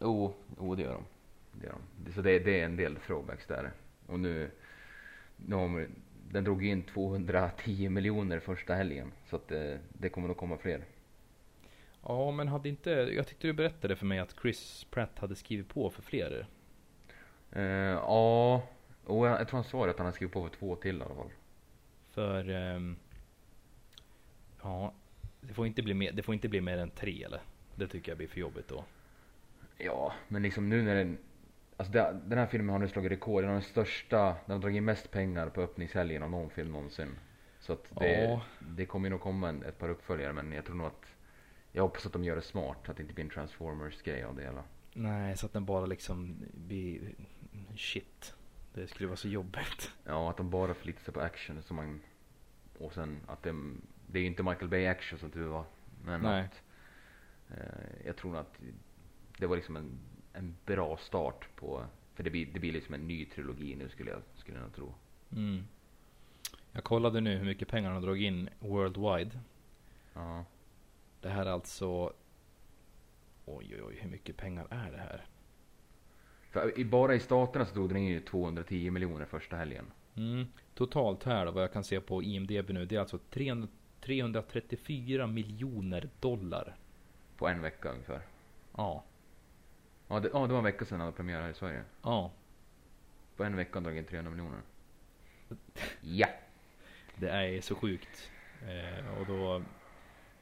Jo, 0.00 0.34
jo, 0.58 0.74
det 0.74 0.82
gör 0.82 0.92
de. 0.92 1.04
Det 1.52 1.66
gör 1.66 1.74
de. 2.04 2.12
Så 2.12 2.22
det, 2.22 2.38
det 2.38 2.60
är 2.60 2.64
en 2.64 2.76
del 2.76 2.96
throwbacks 2.96 3.46
där. 3.46 3.72
Och 4.06 4.20
nu... 4.20 4.50
nu 5.36 5.88
den 6.30 6.44
drog 6.44 6.64
in 6.64 6.82
210 6.82 7.88
miljoner 7.88 8.40
första 8.40 8.74
helgen. 8.74 9.12
Så 9.30 9.36
att 9.36 9.48
det, 9.48 9.80
det 9.92 10.08
kommer 10.08 10.28
nog 10.28 10.36
komma 10.36 10.58
fler. 10.58 10.84
Ja 12.02 12.30
men 12.30 12.48
hade 12.48 12.68
inte, 12.68 12.90
jag 12.90 13.26
tyckte 13.26 13.46
du 13.46 13.52
berättade 13.52 13.96
för 13.96 14.06
mig 14.06 14.18
att 14.18 14.36
Chris 14.42 14.86
Pratt 14.90 15.18
hade 15.18 15.36
skrivit 15.36 15.68
på 15.68 15.90
för 15.90 16.02
fler. 16.02 16.46
Eh, 17.52 17.62
ja, 17.62 18.62
och 19.04 19.26
jag, 19.26 19.40
jag 19.40 19.48
tror 19.48 19.56
han 19.56 19.64
sa 19.64 19.88
att 19.88 19.98
han 19.98 20.06
har 20.06 20.12
skrivit 20.12 20.32
på 20.32 20.48
för 20.48 20.56
två 20.56 20.76
till 20.76 20.98
i 20.98 21.02
alla 21.02 21.14
fall. 21.14 21.30
För 22.10 22.50
ehm, 22.50 22.96
Ja 24.66 24.92
det 25.40 25.54
får, 25.54 25.66
inte 25.66 25.82
bli 25.82 25.94
mer, 25.94 26.12
det 26.12 26.22
får 26.22 26.34
inte 26.34 26.48
bli 26.48 26.60
mer 26.60 26.78
än 26.78 26.90
tre 26.90 27.24
eller? 27.24 27.40
Det 27.74 27.88
tycker 27.88 28.10
jag 28.10 28.18
blir 28.18 28.28
för 28.28 28.40
jobbigt 28.40 28.68
då. 28.68 28.84
Ja, 29.78 30.12
men 30.28 30.42
liksom 30.42 30.68
nu 30.68 30.82
när 30.82 30.94
den... 30.94 31.18
Alltså 31.76 31.92
det, 31.92 32.20
den 32.24 32.38
här 32.38 32.46
filmen 32.46 32.70
har 32.72 32.78
nu 32.78 32.88
slagit 32.88 33.12
rekord. 33.12 33.42
Den 33.42 33.48
har 33.48 33.54
den 33.54 33.62
största, 33.62 34.36
den 34.46 34.54
har 34.54 34.58
dragit 34.58 34.82
mest 34.82 35.10
pengar 35.10 35.48
på 35.48 35.60
öppningshelgen 35.60 36.22
av 36.22 36.30
någon 36.30 36.50
film 36.50 36.72
någonsin. 36.72 37.18
Så 37.60 37.72
att 37.72 37.92
det, 37.98 38.22
Ja. 38.22 38.42
det 38.60 38.86
kommer 38.86 39.10
nog 39.10 39.20
komma 39.20 39.48
en, 39.48 39.62
ett 39.62 39.78
par 39.78 39.88
uppföljare 39.88 40.32
men 40.32 40.52
jag 40.52 40.64
tror 40.64 40.76
nog 40.76 40.86
att... 40.86 41.06
Jag 41.72 41.82
hoppas 41.82 42.06
att 42.06 42.12
de 42.12 42.24
gör 42.24 42.36
det 42.36 42.42
smart, 42.42 42.88
att 42.88 42.96
det 42.96 43.02
inte 43.02 43.14
blir 43.14 43.24
en 43.24 43.30
Transformers 43.30 44.02
grej 44.02 44.24
av 44.24 44.36
det 44.36 44.42
hela. 44.42 44.64
Nej 44.92 45.36
så 45.36 45.46
att 45.46 45.52
den 45.52 45.64
bara 45.64 45.86
liksom 45.86 46.36
blir 46.54 47.14
shit. 47.76 48.34
Det 48.74 48.86
skulle 48.86 49.06
vara 49.06 49.16
så 49.16 49.28
jobbigt. 49.28 49.90
Ja, 50.04 50.30
att 50.30 50.36
de 50.36 50.50
bara 50.50 50.74
förlitar 50.74 51.00
sig 51.00 51.14
på 51.14 51.20
action 51.20 51.62
som 51.62 51.76
man... 51.76 52.00
Och 52.78 52.92
sen 52.92 53.20
att 53.26 53.42
det, 53.42 53.54
det 54.06 54.18
är 54.18 54.20
ju 54.20 54.26
inte 54.26 54.42
Michael 54.42 54.68
Bay 54.68 54.86
action 54.86 55.18
som 55.18 55.30
tur 55.30 55.46
var. 55.46 55.64
Men 56.04 56.20
Nej. 56.20 56.44
att... 56.44 56.62
Eh, 57.50 58.06
jag 58.06 58.16
tror 58.16 58.36
att 58.36 58.60
det 59.38 59.46
var 59.46 59.56
liksom 59.56 59.76
en, 59.76 59.98
en 60.32 60.56
bra 60.66 60.96
start 60.96 61.48
på... 61.56 61.84
För 62.14 62.22
det 62.22 62.30
blir, 62.30 62.46
det 62.46 62.60
blir 62.60 62.72
liksom 62.72 62.94
en 62.94 63.06
ny 63.06 63.24
trilogi 63.24 63.76
nu 63.76 63.88
skulle 63.88 64.10
jag, 64.10 64.22
skulle 64.36 64.58
jag 64.58 64.74
tro. 64.74 64.94
Mm. 65.32 65.64
Jag 66.72 66.84
kollade 66.84 67.20
nu 67.20 67.36
hur 67.36 67.46
mycket 67.46 67.68
pengar 67.68 67.92
de 67.92 68.02
drog 68.02 68.22
in 68.22 68.48
worldwide. 68.58 69.40
Ja. 70.14 70.44
Det 71.20 71.28
här 71.28 71.46
är 71.46 71.50
alltså 71.50 72.12
Oj 73.46 73.74
oj 73.74 73.82
oj 73.82 73.98
hur 74.00 74.10
mycket 74.10 74.36
pengar 74.36 74.66
är 74.70 74.90
det 74.90 74.98
här? 74.98 75.24
För 76.50 76.84
bara 76.84 77.14
i 77.14 77.20
staterna 77.20 77.66
så 77.66 77.74
drog 77.74 77.88
den 77.88 77.96
in 77.96 78.06
ju 78.06 78.20
210 78.20 78.90
miljoner 78.90 79.24
första 79.24 79.56
helgen. 79.56 79.84
Mm. 80.16 80.46
Totalt 80.74 81.24
här 81.24 81.46
då 81.46 81.52
vad 81.52 81.62
jag 81.62 81.72
kan 81.72 81.84
se 81.84 82.00
på 82.00 82.22
IMDB 82.22 82.70
nu 82.70 82.84
det 82.84 82.96
är 82.96 83.00
alltså 83.00 83.18
300, 83.18 83.68
334 84.06 85.26
miljoner 85.26 86.08
dollar. 86.20 86.76
På 87.36 87.48
en 87.48 87.62
vecka 87.62 87.92
ungefär. 87.92 88.20
Ja. 88.76 89.04
Ja, 90.08 90.20
det, 90.20 90.30
ja, 90.32 90.46
det 90.46 90.52
var 90.52 90.58
en 90.58 90.64
vecka 90.64 90.84
sedan 90.84 91.00
han 91.00 91.06
hade 91.06 91.16
premiär 91.16 91.40
här 91.40 91.50
i 91.50 91.54
Sverige. 91.54 91.82
Ja. 92.02 92.30
På 93.36 93.44
en 93.44 93.56
vecka 93.56 93.80
drog 93.80 93.96
in 93.96 94.04
300 94.04 94.30
miljoner. 94.30 94.60
Ja! 96.00 96.28
Det 97.16 97.28
är 97.28 97.60
så 97.60 97.74
sjukt. 97.74 98.30
Eh, 98.62 99.20
och 99.20 99.26
då 99.26 99.62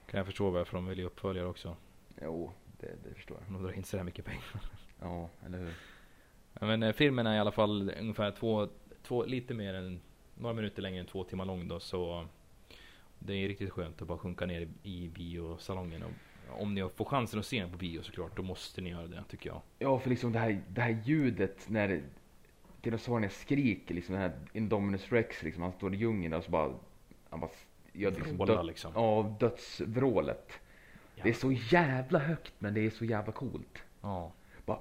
kan 0.07 0.19
jag 0.19 0.27
förstå 0.27 0.51
varför 0.51 0.77
de 0.77 0.87
vill 0.87 0.99
ge 0.99 1.05
uppföljare 1.05 1.47
också. 1.47 1.77
Jo, 2.23 2.53
det, 2.81 2.91
det 3.05 3.15
förstår 3.15 3.37
jag. 3.41 3.53
De 3.55 3.63
drar 3.63 3.73
in 3.73 3.85
så 3.85 3.97
här 3.97 4.05
mycket 4.05 4.25
pengar. 4.25 4.61
Ja, 5.01 5.29
eller 5.47 5.59
hur? 5.59 5.75
Ja, 6.61 6.67
men 6.67 6.83
eh, 6.83 6.93
filmen 6.93 7.27
är 7.27 7.37
i 7.37 7.39
alla 7.39 7.53
fall 7.53 7.93
ungefär 8.01 8.31
två, 8.31 8.69
två, 9.03 9.25
lite 9.25 9.55
mer 9.55 9.75
än, 9.75 10.01
några 10.35 10.55
minuter 10.55 10.83
längre 10.83 11.01
än 11.01 11.07
två 11.07 11.25
timmar 11.25 11.45
lång 11.45 11.69
då 11.69 11.81
så 11.81 12.27
det 13.27 13.35
är 13.35 13.49
riktigt 13.49 13.71
skönt 13.71 14.03
att 14.03 14.09
bara 14.09 14.19
sjunka 14.19 14.47
ner 14.47 14.61
i, 14.61 14.69
i 14.83 15.09
biosalongen. 15.09 16.03
Och 16.03 16.63
om 16.63 16.75
ni 16.75 16.89
får 16.97 17.05
chansen 17.05 17.41
att 17.41 17.47
se 17.47 17.61
den 17.61 17.71
på 17.71 17.77
bio 17.77 18.03
såklart, 18.03 18.37
då 18.37 18.43
måste 18.43 18.81
ni 18.81 18.91
göra 18.91 19.07
det 19.07 19.25
tycker 19.29 19.51
jag. 19.51 19.61
Ja, 19.79 19.99
för 19.99 20.11
liksom 20.11 20.33
det 20.33 20.39
här, 20.39 20.63
det 20.69 20.81
här 20.81 21.03
ljudet 21.05 21.69
när 21.69 22.03
dinosaurierna 22.81 23.31
skriker, 23.31 23.95
liksom 23.95 24.13
den 24.13 24.23
här 24.23 24.33
Indominus 24.53 25.13
Rex, 25.13 25.43
liksom 25.43 25.63
han 25.63 25.73
står 25.73 25.95
i 25.95 25.97
djungeln 25.97 26.35
och 26.35 26.45
så 26.45 26.51
bara, 26.51 26.73
han 27.31 27.41
bara, 27.41 27.51
gör 27.93 28.11
liksom 28.11 28.37
Vrålar 28.37 28.57
död, 28.57 28.67
liksom. 28.67 28.93
ja, 28.95 29.37
dödsvrålet. 29.41 30.53
Ja. 31.15 31.23
Det 31.23 31.29
är 31.29 31.35
så 31.35 31.53
jävla 31.53 32.19
högt, 32.19 32.53
men 32.59 32.75
det 32.75 32.81
är 32.81 32.91
så 32.91 33.05
jävla 33.05 33.33
coolt. 33.33 33.83
Ja. 34.01 34.33
Bara, 34.67 34.79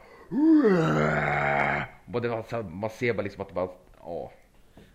bara 2.05 2.19
det 2.19 2.29
var 2.29 2.43
så 2.43 2.55
här, 2.55 2.63
man 2.63 2.89
ser 2.89 3.13
bara 3.13 3.23
liksom 3.23 3.41
att 3.41 3.47
det 3.47 3.53
bara, 3.53 3.69
ja. 3.99 4.31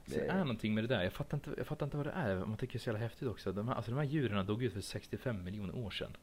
Så 0.08 0.18
det 0.18 0.26
är 0.26 0.38
någonting 0.38 0.74
med 0.74 0.84
det 0.84 0.88
där. 0.88 1.02
Jag 1.02 1.12
fattar 1.12 1.36
inte, 1.36 1.50
jag 1.56 1.66
fattar 1.66 1.86
inte 1.86 1.96
vad 1.96 2.06
det 2.06 2.12
är. 2.12 2.36
Man 2.36 2.56
tycker 2.56 2.72
det 2.72 2.76
är 2.76 2.80
så 2.80 2.88
jävla 2.90 3.00
häftigt 3.00 3.28
också. 3.28 3.52
De 3.52 3.68
här, 3.68 3.74
alltså 3.74 3.90
de 3.90 3.96
här 3.96 4.04
djuren 4.06 4.46
dog 4.46 4.62
ut 4.62 4.72
för 4.72 4.80
65 4.80 5.44
miljoner 5.44 5.76
år 5.76 5.90
sedan. 5.90 6.16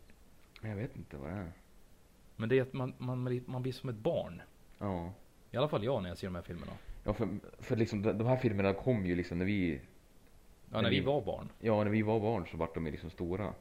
Jag 0.61 0.75
vet 0.75 0.95
inte 0.95 1.17
vad 1.17 1.29
det 1.29 1.35
är. 1.35 1.51
Men 2.35 2.49
det 2.49 2.57
är 2.57 2.61
att 2.61 2.73
man, 2.73 2.93
man, 2.97 3.41
man 3.45 3.61
blir 3.61 3.71
som 3.73 3.89
ett 3.89 3.95
barn. 3.95 4.41
Ja. 4.79 5.13
I 5.51 5.57
alla 5.57 5.67
fall 5.67 5.83
jag 5.83 6.01
när 6.03 6.09
jag 6.09 6.17
ser 6.17 6.27
de 6.27 6.35
här 6.35 6.41
filmerna. 6.41 6.71
Ja, 7.03 7.13
för, 7.13 7.27
för 7.59 7.75
liksom 7.75 8.01
de, 8.01 8.27
här 8.27 8.37
filmerna 8.37 8.73
kom 8.73 9.05
ju 9.05 9.15
liksom 9.15 9.37
när 9.37 9.45
vi, 9.45 9.73
Ja, 9.73 9.79
Men 10.69 10.83
när 10.83 10.89
vi 10.89 10.99
vi- 10.99 11.05
var 11.05 11.21
barn. 11.21 11.49
ja 11.59 11.83
när 11.83 11.91
vi 11.91 12.01
var 12.01 12.19
barn 12.19 12.45
så 12.51 12.57
vart 12.57 12.73
de 12.73 12.85
liksom 12.85 13.09
stora. 13.09 13.53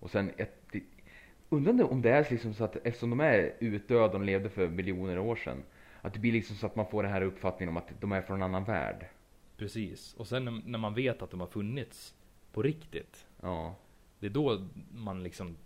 Och 0.00 0.10
sen 0.10 0.32
ett, 0.36 0.74
om 1.48 2.02
det 2.02 2.10
är 2.10 2.26
liksom 2.30 2.54
så 2.54 2.64
att 2.64 2.76
eftersom 2.76 3.10
de 3.10 3.20
är 3.20 3.54
utdöda 3.60 4.14
och 4.18 4.24
levde 4.24 4.50
för 4.50 4.68
miljoner 4.68 5.18
år 5.18 5.36
sedan. 5.36 5.62
Att 6.00 6.12
det 6.14 6.18
blir 6.18 6.32
liksom 6.32 6.56
så 6.56 6.66
att 6.66 6.76
man 6.76 6.86
får 6.86 7.02
den 7.02 7.12
här 7.12 7.22
uppfattningen 7.22 7.68
om 7.68 7.76
att 7.76 7.92
de 8.00 8.12
är 8.12 8.22
från 8.22 8.36
en 8.36 8.42
annan 8.42 8.64
värld. 8.64 9.06
Precis. 9.56 10.14
Och 10.14 10.28
sen 10.28 10.62
när, 10.64 10.78
man 10.78 10.94
vet 10.94 11.22
att 11.22 11.30
de 11.30 11.40
har 11.40 11.46
funnits 11.46 12.14
på 12.52 12.62
riktigt. 12.62 13.26
Ja. 13.40 13.76
Det 14.18 14.26
är 14.26 14.30
då 14.30 14.66
man 14.92 15.22
liksom 15.22 15.56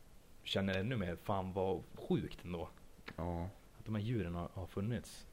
känner 0.43 0.79
ännu 0.79 0.97
mer, 0.97 1.17
fan 1.17 1.53
vad 1.53 1.83
sjukt 1.95 2.45
ändå. 2.45 2.69
Ja. 3.17 3.49
Att 3.79 3.85
de 3.85 3.95
här 3.95 4.03
djuren 4.03 4.35
har, 4.35 4.49
har 4.53 4.67
funnits. 4.67 5.27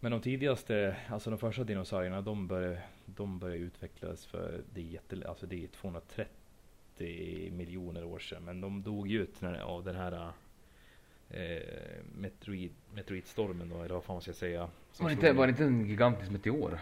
Men 0.00 0.12
de 0.12 0.20
tidigaste, 0.20 0.96
alltså 1.08 1.30
de 1.30 1.38
första 1.38 1.64
dinosaurierna, 1.64 2.20
de 2.20 2.48
började, 2.48 2.82
de 3.06 3.38
började 3.38 3.60
utvecklas 3.60 4.26
för 4.26 4.62
det 4.74 4.80
är, 4.80 4.84
jätte, 4.84 5.28
alltså 5.28 5.46
det 5.46 5.64
är 5.64 5.68
230 5.68 7.52
miljoner 7.52 8.04
år 8.04 8.18
sedan. 8.18 8.44
Men 8.44 8.60
de 8.60 8.82
dog 8.82 9.08
ju 9.08 9.22
ut 9.22 9.40
när, 9.40 9.60
av 9.60 9.84
den 9.84 9.96
här, 9.96 10.32
eh, 11.30 12.04
meteorit, 12.14 12.72
meteoritstormen 12.94 13.68
då, 13.68 13.82
eller 13.82 13.94
vad 13.94 14.04
fan 14.04 14.20
ska 14.20 14.28
jag 14.28 14.36
säga. 14.36 14.70
Var 14.98 15.08
det, 15.08 15.12
inte, 15.12 15.32
var 15.32 15.46
det 15.46 15.50
inte 15.50 15.64
en 15.64 15.86
gigantisk 15.86 16.30
meteor? 16.30 16.80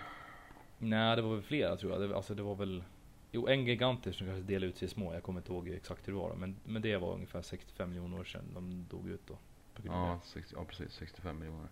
Nej, 0.78 1.16
det 1.16 1.22
var 1.22 1.30
väl 1.34 1.42
flera 1.42 1.76
tror 1.76 1.92
jag. 1.92 2.00
Det, 2.10 2.16
alltså 2.16 2.34
det 2.34 2.42
var 2.42 2.54
väl 2.54 2.84
Jo, 3.32 3.46
en 3.48 3.64
gigantisk 3.66 4.18
som 4.18 4.26
kanske 4.26 4.42
delade 4.42 4.66
ut 4.66 4.76
sig 4.76 4.86
i 4.86 4.88
små. 4.88 5.14
Jag 5.14 5.22
kommer 5.22 5.40
inte 5.40 5.52
ihåg 5.52 5.68
exakt 5.68 6.08
hur 6.08 6.12
det 6.12 6.18
var. 6.18 6.34
Men, 6.34 6.56
men 6.64 6.82
det 6.82 6.96
var 6.96 7.14
ungefär 7.14 7.42
65 7.42 7.88
miljoner 7.88 8.20
år 8.20 8.24
sedan 8.24 8.44
de 8.54 8.86
dog 8.90 9.08
ut 9.08 9.26
då. 9.26 9.38
Ja, 9.82 10.20
60, 10.24 10.54
ja 10.58 10.64
precis. 10.64 10.92
65 10.92 11.38
miljoner. 11.38 11.68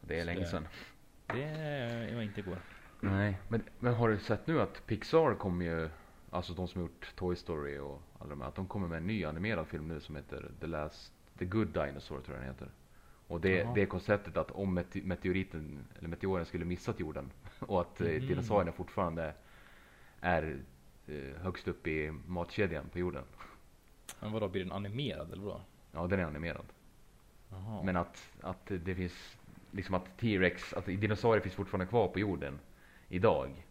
Det 0.00 0.16
är 0.16 0.20
Så 0.20 0.26
länge 0.26 0.40
det- 0.40 0.46
sedan. 0.46 0.68
Det 1.26 2.14
var 2.14 2.22
inte 2.22 2.40
igår. 2.40 2.58
Nej, 3.00 3.38
men, 3.48 3.62
men 3.78 3.94
har 3.94 4.08
du 4.08 4.18
sett 4.18 4.46
nu 4.46 4.60
att 4.60 4.86
Pixar 4.86 5.34
kommer 5.34 5.64
ju, 5.64 5.88
alltså 6.30 6.52
de 6.54 6.68
som 6.68 6.80
gjort 6.80 7.12
Toy 7.16 7.36
Story 7.36 7.78
och 7.78 8.02
alla 8.18 8.30
de 8.30 8.40
här, 8.40 8.48
att 8.48 8.54
de 8.54 8.66
kommer 8.66 8.88
med 8.88 8.96
en 8.98 9.06
ny 9.06 9.24
animerad 9.24 9.66
film 9.66 9.88
nu 9.88 10.00
som 10.00 10.16
heter 10.16 10.50
The 10.60 10.66
Last, 10.66 11.12
The 11.38 11.44
Good 11.44 11.68
Dinosaur 11.68 12.20
tror 12.20 12.36
jag 12.36 12.44
den 12.44 12.52
heter. 12.54 12.68
Och 13.28 13.40
det, 13.40 13.56
Jaha. 13.56 13.72
det 13.74 13.82
är 13.82 13.86
konceptet 13.86 14.36
att 14.36 14.50
om 14.50 14.78
mete- 14.78 15.02
meteoriten, 15.04 15.84
eller 15.98 16.08
meteoren 16.08 16.46
skulle 16.46 16.64
missat 16.64 17.00
jorden 17.00 17.30
och 17.66 17.80
att 17.80 18.00
mm. 18.00 18.16
Mhm. 18.16 18.26
dinosaurierna 18.26 18.72
fortfarande 18.72 19.34
är 20.20 20.58
eh, 21.06 21.40
högst 21.42 21.68
upp 21.68 21.86
i 21.86 22.10
matkedjan 22.26 22.88
på 22.88 22.98
jorden. 22.98 23.24
Men 24.20 24.32
vadå, 24.32 24.48
blir 24.48 24.62
den 24.64 24.72
animerad 24.72 25.32
eller 25.32 25.42
vadå? 25.42 25.60
Ja, 25.92 26.06
den 26.06 26.20
är 26.20 26.24
animerad. 26.24 26.66
Jaha. 27.50 27.82
Men 27.82 27.96
att, 27.96 28.32
att 28.40 28.66
det 28.66 28.94
finns, 28.94 29.38
liksom 29.70 29.94
att 29.94 30.18
T-Rex, 30.18 30.74
att 30.74 30.86
dinosaurier 30.86 31.42
finns 31.42 31.54
fortfarande 31.54 31.86
kvar 31.86 32.08
på 32.08 32.18
jorden 32.18 32.58
idag. 33.08 33.66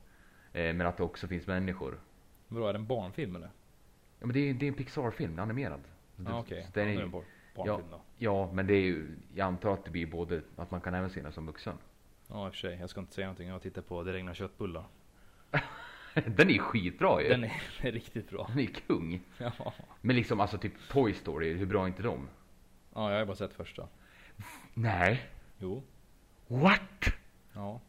Eh, 0.54 0.74
men 0.74 0.82
att 0.82 0.98
det 0.98 1.04
också 1.04 1.28
finns 1.28 1.48
människor. 1.48 2.00
Vadå, 2.48 2.68
är 2.68 2.74
det 2.74 2.80
en 2.80 2.88
barnfilm 2.88 3.36
eller? 3.36 3.50
Ja 4.20 4.26
men 4.26 4.34
det 4.34 4.40
är, 4.50 4.54
det 4.54 4.66
är 4.66 4.68
en 4.68 4.74
Pixar-film, 4.74 5.40
animerad. 5.40 5.82
Ja 6.16 6.34
ah, 6.34 6.40
okej. 6.40 6.68
Så 6.74 6.80
Ja, 6.80 7.24
barnfilm 7.56 7.92
då. 7.92 8.02
ja 8.18 8.52
men 8.54 8.68
det 8.68 8.74
är 8.74 8.82
ju, 8.82 9.08
jag 9.36 9.48
antar 9.48 9.74
att 9.74 9.86
det 9.86 9.92
blir 9.92 10.08
både, 10.08 10.42
att 10.56 10.72
man 10.72 10.82
kan 10.82 10.94
även 10.94 11.10
se 11.10 11.22
den 11.22 11.32
som 11.32 11.46
vuxen. 11.46 11.78
Ja 12.28 12.46
i 12.46 12.50
och 12.50 12.54
för 12.54 12.60
sig. 12.60 12.78
Jag 12.80 12.90
ska 12.90 13.00
inte 13.00 13.14
säga 13.14 13.28
någonting. 13.28 13.48
Jag 13.48 13.62
tittar 13.62 13.82
på 13.82 14.04
Det 14.04 14.14
regnar 14.14 14.34
köttbullar. 14.34 14.86
den 16.14 16.50
är 16.50 16.58
skitbra 16.58 17.22
ju. 17.22 17.30
Den 17.30 17.44
är, 17.44 17.62
den 17.82 17.88
är 17.88 17.92
riktigt 17.92 18.30
bra. 18.30 18.46
Den 18.50 18.60
är 18.60 18.66
kung. 18.66 19.22
Ja. 19.38 19.74
Men 20.02 20.16
liksom 20.16 20.40
alltså 20.40 20.58
typ 20.58 20.74
Toy 20.90 21.14
Story, 21.14 21.54
hur 21.54 21.66
bra 21.66 21.84
är 21.84 21.88
inte 21.88 22.04
de? 22.04 22.28
ja, 22.94 23.12
jag 23.12 23.20
har 23.20 23.26
bara 23.26 23.36
sett 23.36 23.54
första. 23.54 23.88
Nej. 24.74 25.30
Jo. 25.60 25.84
What? 26.48 27.06
Ja. 27.54 27.82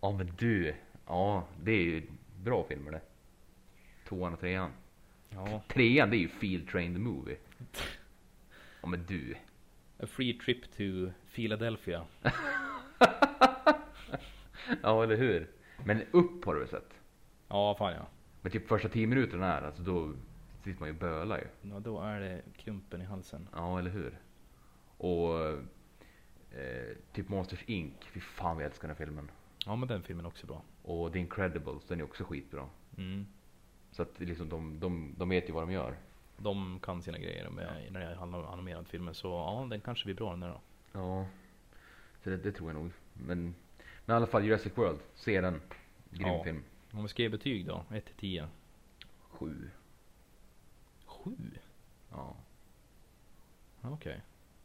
Ja 0.00 0.12
men 0.12 0.32
du, 0.38 0.74
ja 1.06 1.46
det 1.62 1.72
är 1.72 1.82
ju 1.84 2.02
bra 2.42 2.64
filmer 2.68 2.92
det. 2.92 3.00
Tvåan 4.08 4.32
och 4.32 4.40
trean. 4.40 4.70
Ja. 5.28 5.62
Trean 5.68 6.10
det 6.10 6.16
är 6.16 6.18
ju 6.18 6.28
Field 6.28 6.68
Train 6.68 6.94
the 6.94 7.00
Movie. 7.00 7.36
Ja 8.80 8.88
men 8.88 9.06
du. 9.06 9.34
A 10.02 10.06
free 10.06 10.32
trip 10.38 10.62
to 10.76 11.12
Philadelphia. 11.34 12.06
Ja 14.82 15.02
eller 15.02 15.16
hur. 15.16 15.50
Men 15.84 16.02
upp 16.10 16.44
har 16.44 16.54
du 16.54 16.66
sett? 16.66 17.00
Ja, 17.48 17.74
fan 17.78 17.92
ja. 17.92 18.06
Men 18.42 18.52
typ 18.52 18.68
första 18.68 18.88
tio 18.88 19.06
minuterna 19.06 19.46
här, 19.46 19.62
alltså 19.62 19.82
då 19.82 20.12
sitter 20.64 20.80
man 20.80 20.88
ju 20.88 20.94
och 20.94 21.00
bölar 21.00 21.38
ju. 21.38 21.70
ja. 21.70 21.80
Då 21.80 22.00
är 22.00 22.20
det 22.20 22.42
klumpen 22.56 23.02
i 23.02 23.04
halsen. 23.04 23.48
Ja 23.52 23.78
eller 23.78 23.90
hur. 23.90 24.18
Och 24.96 25.48
eh, 26.58 26.96
typ 27.12 27.28
Monsters 27.28 27.64
Inc. 27.66 27.94
Fy 28.00 28.20
fan 28.20 28.58
jag 28.58 28.66
älskar 28.66 28.88
den 28.88 28.96
filmen. 28.96 29.30
Ja, 29.66 29.76
men 29.76 29.88
den 29.88 30.02
filmen 30.02 30.24
är 30.24 30.28
också 30.28 30.46
bra. 30.46 30.62
Och 30.82 31.12
The 31.12 31.18
Incredibles, 31.18 31.84
den 31.84 32.00
är 32.00 32.04
också 32.04 32.24
skitbra. 32.24 32.68
Mm. 32.96 33.26
Så 33.90 34.02
att 34.02 34.20
liksom 34.20 34.48
de, 34.48 34.80
de, 34.80 35.14
de 35.18 35.28
vet 35.28 35.48
ju 35.48 35.52
vad 35.52 35.62
de 35.62 35.72
gör. 35.72 35.96
De 36.38 36.80
kan 36.82 37.02
sina 37.02 37.18
grejer 37.18 37.50
med, 37.50 37.88
när 37.90 38.00
det 38.00 38.16
handlar 38.16 38.38
om 38.38 38.46
animerad 38.46 38.88
filmer. 38.88 39.12
Så 39.12 39.28
ja, 39.28 39.66
den 39.70 39.80
kanske 39.80 40.04
blir 40.04 40.14
bra 40.14 40.30
den 40.30 40.40
där 40.40 40.48
då. 40.48 40.60
Ja. 40.92 41.26
Så 42.24 42.30
det, 42.30 42.36
det 42.36 42.52
tror 42.52 42.70
jag 42.70 42.82
nog. 42.82 42.92
Men, 43.12 43.54
men 44.06 44.14
i 44.14 44.16
alla 44.16 44.26
fall 44.26 44.44
Jurassic 44.44 44.72
World, 44.78 44.98
se 45.14 45.40
den. 45.40 45.60
Grym 46.10 46.28
Ja. 46.28 46.44
film. 46.44 46.62
Om 46.92 47.02
vi 47.02 47.08
ska 47.08 47.22
ge 47.22 47.28
betyg 47.28 47.66
då? 47.66 47.84
1 47.90 48.04
till 48.06 48.14
10. 48.14 48.48
Sju. 49.20 49.70
7? 51.06 51.30
Ja. 52.10 52.36
Okej. 53.82 54.20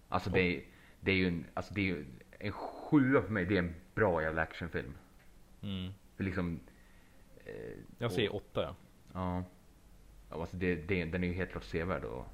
Alltså 0.10 0.30
det 0.30 0.40
är, 0.42 0.64
det 1.00 1.12
är 1.12 1.16
ju 1.16 1.28
en, 1.28 1.46
alltså 1.54 1.74
det 1.74 1.82
är 1.82 1.86
ju 1.86 2.06
en 2.40 2.52
sjua 2.52 3.22
för 3.22 3.30
mig, 3.30 3.46
det 3.46 3.56
är 3.56 3.60
en 3.60 3.76
bra 3.96 4.22
jävla 4.22 4.42
actionfilm. 4.42 4.94
Mm. 5.62 5.94
För 6.16 6.24
liksom. 6.24 6.60
Eh, 7.46 7.54
Jag 7.98 8.12
säger 8.12 8.36
8 8.36 8.62
ja. 8.62 8.76
Ja. 9.14 9.44
alltså 10.40 10.58
det, 10.58 10.76
det, 10.76 11.06
den 11.06 11.24
är 11.24 11.28
ju 11.28 11.34
helt 11.34 11.52
klart 11.52 11.64
sevärd 11.64 12.04
och 12.04 12.26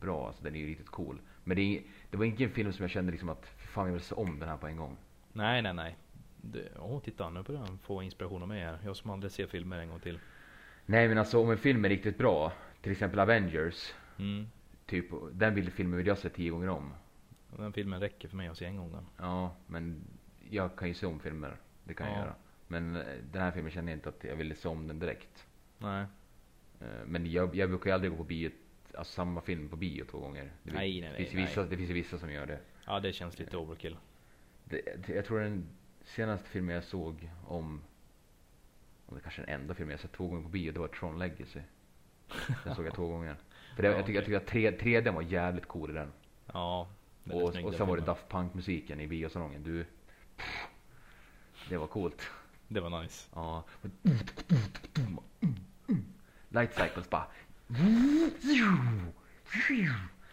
bra. 0.00 0.26
Alltså 0.26 0.44
den 0.44 0.54
är 0.54 0.58
ju 0.60 0.66
riktigt 0.66 0.88
cool. 0.88 1.20
Men 1.44 1.56
det, 1.56 1.62
är, 1.62 1.82
det 2.10 2.16
var 2.16 2.24
ingen 2.24 2.50
film 2.50 2.72
som 2.72 2.82
jag 2.82 2.90
kände 2.90 3.10
liksom 3.12 3.28
att 3.28 3.46
"Fy 3.46 3.66
fan 3.66 3.86
jag 3.86 3.92
vill 3.92 4.02
se 4.02 4.14
om 4.14 4.38
den 4.38 4.48
här 4.48 4.56
på 4.56 4.66
en 4.66 4.76
gång. 4.76 4.96
Nej, 5.36 5.62
nej, 5.62 5.74
nej. 5.74 5.96
Det, 6.36 6.68
åh, 6.78 7.00
titta 7.00 7.30
nu 7.30 7.42
börjar 7.42 7.60
han 7.60 7.78
få 7.78 8.02
inspiration 8.02 8.42
av 8.42 8.48
mig 8.48 8.60
här. 8.60 8.78
Jag 8.84 8.96
som 8.96 9.10
aldrig 9.10 9.32
ser 9.32 9.46
filmer 9.46 9.78
en 9.78 9.88
gång 9.88 10.00
till. 10.00 10.18
Nej 10.86 11.08
men 11.08 11.18
alltså 11.18 11.40
om 11.42 11.50
en 11.50 11.58
film 11.58 11.84
är 11.84 11.88
riktigt 11.88 12.18
bra, 12.18 12.52
till 12.82 12.92
exempel 12.92 13.18
Avengers, 13.20 13.94
Mm. 14.18 14.46
typ 14.86 15.06
den 15.32 15.70
filmen 15.70 15.96
vill 15.96 16.06
jag 16.06 16.18
se 16.18 16.28
tio 16.28 16.50
gånger 16.50 16.68
om. 16.68 16.94
Den 17.56 17.72
filmen 17.72 18.00
räcker 18.00 18.28
för 18.28 18.36
mig 18.36 18.48
att 18.48 18.58
se 18.58 18.64
en 18.64 18.76
gång 18.76 18.92
den. 18.92 19.06
Ja, 19.18 19.54
men 19.66 20.04
jag 20.50 20.76
kan 20.76 20.88
ju 20.88 20.94
se 20.94 21.06
om 21.06 21.20
filmer. 21.20 21.56
Det 21.84 21.94
kan 21.94 22.06
jag 22.06 22.16
Ja. 22.16 22.20
göra. 22.20 22.34
Men 22.68 22.96
eh, 22.96 23.02
den 23.32 23.42
här 23.42 23.50
filmen 23.50 23.70
känner 23.72 23.92
jag 23.92 23.96
inte 23.96 24.08
att 24.08 24.24
jag 24.24 24.36
ville 24.36 24.54
se 24.54 24.68
om 24.68 24.88
den 24.88 24.98
direkt. 24.98 25.46
Nej. 25.78 26.04
Eh, 26.80 26.86
Men 27.06 27.32
jag, 27.32 27.54
jag 27.56 27.68
brukar 27.68 27.90
ju 27.90 27.94
aldrig 27.94 28.10
gå 28.10 28.16
på 28.16 28.24
bio, 28.24 28.50
alltså 28.94 29.12
samma 29.12 29.40
film 29.40 29.68
på 29.68 29.76
bio 29.76 30.04
två 30.04 30.18
gånger. 30.18 30.50
Det, 30.62 30.72
Nej, 30.72 31.00
nej, 31.00 31.10
det, 31.10 31.16
finns 31.16 31.32
nej, 31.34 31.44
vissa, 31.44 31.60
nej. 31.60 31.70
det 31.70 31.76
finns 31.76 31.90
ju 31.90 31.94
vissa 31.94 32.18
som 32.18 32.32
gör 32.32 32.46
det. 32.46 32.58
Ja, 32.86 33.00
det 33.00 33.12
känns 33.12 33.38
lite 33.38 33.56
overkill. 33.56 33.96
Det, 34.64 35.08
jag 35.08 35.24
tror 35.24 35.40
den 35.40 35.68
senaste 36.04 36.48
filmen 36.48 36.74
jag 36.74 36.84
såg 36.84 37.30
om, 37.46 37.82
om 39.06 39.16
det 39.16 39.20
kanske 39.20 39.42
är 39.42 39.46
den 39.46 39.60
enda 39.60 39.74
filmen 39.74 39.90
jag 39.90 40.00
sett 40.00 40.12
två 40.12 40.28
gånger 40.28 40.42
på 40.42 40.48
bio, 40.48 40.72
det 40.72 40.80
var 40.80 40.88
Tron 40.88 41.18
Legacy. 41.18 41.60
Den 42.64 42.74
såg 42.74 42.86
jag 42.86 42.94
två 42.94 43.08
gånger. 43.08 43.36
För 43.76 43.82
det, 43.82 43.88
Ja, 43.88 43.96
jag 43.96 44.06
tycker, 44.06 44.18
jag 44.18 44.24
tycker 44.24 44.38
att 44.38 44.46
tre, 44.46 44.70
3D 44.70 45.14
var 45.14 45.22
jävligt 45.22 45.66
cool 45.66 45.90
i 45.90 45.92
den. 45.92 46.12
Ja. 46.52 46.88
Och, 47.30 47.42
och 47.42 47.54
sen 47.54 47.62
var 47.64 47.70
det 47.70 47.76
filmen. 47.76 48.04
Daft 48.04 48.28
Punk 48.28 48.54
musiken 48.54 49.00
i 49.00 49.06
biosalongen. 49.06 49.62
Du, 49.62 49.86
det 51.68 51.76
var 51.76 51.86
coolt. 51.86 52.22
Det 52.68 52.80
var 52.80 53.02
nice. 53.02 53.28
Ja. 53.34 53.64
Light 56.48 56.74
cycles 56.74 57.10
bara. 57.10 57.26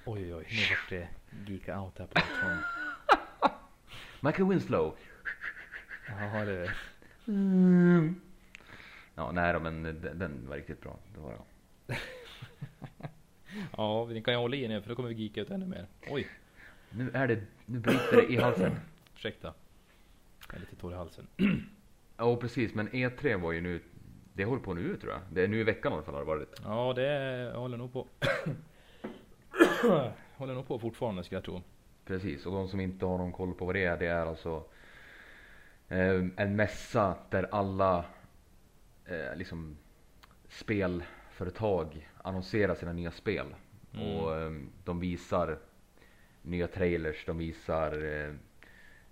Oj, 0.06 0.36
oj. 0.36 0.48
Nu 0.50 0.62
vart 0.70 0.90
det 0.90 1.08
geeka 1.48 1.80
out 1.80 2.00
här 2.00 2.06
på. 2.06 2.22
Michael 4.24 4.50
Winslow. 4.50 4.96
Ja, 6.08 6.46
det... 6.46 6.72
Ja, 9.16 9.32
nej 9.32 9.54
då, 9.54 9.60
men 9.60 9.84
den, 9.84 10.20
den 10.20 10.48
var 10.50 10.56
riktigt 10.56 10.82
bra. 10.82 10.98
Det 11.14 11.20
var 11.20 11.32
jag. 11.32 11.98
Ja, 13.78 14.06
ni 14.06 14.22
kan 14.22 14.34
ju 14.34 14.38
hålla 14.40 14.56
i 14.56 14.68
nu 14.68 14.82
för 14.82 14.90
då 14.90 14.96
kommer 14.96 15.10
vi 15.10 15.16
geeka 15.16 15.42
ut 15.42 15.50
ännu 15.50 15.66
mer. 15.66 15.86
Oj, 16.10 16.28
Nu 16.90 17.12
är 17.14 17.28
det, 17.28 17.42
nu 17.66 17.80
bryter 17.80 18.16
det 18.16 18.34
i 18.34 18.38
halsen. 18.38 18.72
ursäkta. 19.16 19.54
Jag 20.48 20.56
är 20.56 20.60
lite 20.60 20.76
torr 20.76 20.92
i 20.92 20.96
halsen. 20.96 21.28
Ja, 22.18 22.36
precis. 22.36 22.74
Men 22.74 22.90
E3 22.90 23.42
var 23.42 23.52
ju 23.52 23.62
nu, 23.62 23.82
det 24.34 24.46
håller 24.46 24.62
på 24.64 24.74
nu 24.74 24.98
tror 24.98 25.12
jag. 25.12 25.22
Det 25.32 25.44
är 25.44 25.48
nu 25.48 25.60
i 25.60 25.64
veckan 25.64 25.92
i 25.92 25.96
alla 25.96 26.04
fall 26.04 26.14
har 26.14 26.22
det 26.22 26.28
varit. 26.28 26.62
Ja, 26.64 26.94
det 26.94 27.52
håller 27.56 27.78
nog 27.78 27.94
på. 27.94 28.08
håller 30.38 30.54
nog 30.54 30.68
på 30.68 30.80
fortfarande 30.80 31.24
ska 31.24 31.36
jag 31.36 31.44
tro. 31.44 31.62
Precis, 32.12 32.46
och 32.46 32.54
de 32.54 32.68
som 32.68 32.80
inte 32.80 33.06
har 33.06 33.18
någon 33.18 33.32
koll 33.32 33.54
på 33.54 33.66
vad 33.66 33.76
det 33.76 33.86
är, 33.86 33.98
det 33.98 34.08
är 34.08 34.26
alltså 34.26 34.64
eh, 35.90 36.26
en 36.36 36.56
mässa 36.56 37.16
där 37.30 37.48
alla 37.52 38.06
eh, 39.06 39.36
liksom 39.36 39.78
spelföretag 40.50 42.10
annonserar 42.18 42.76
sina 42.76 42.94
nya 42.94 43.12
spel. 43.12 43.46
Mm. 43.94 44.16
Och 44.16 44.36
eh, 44.36 44.52
de 44.84 45.00
visar 45.00 45.60
nya 46.42 46.68
trailers, 46.68 47.26
de 47.26 47.38
visar 47.38 48.04
eh, 48.04 48.34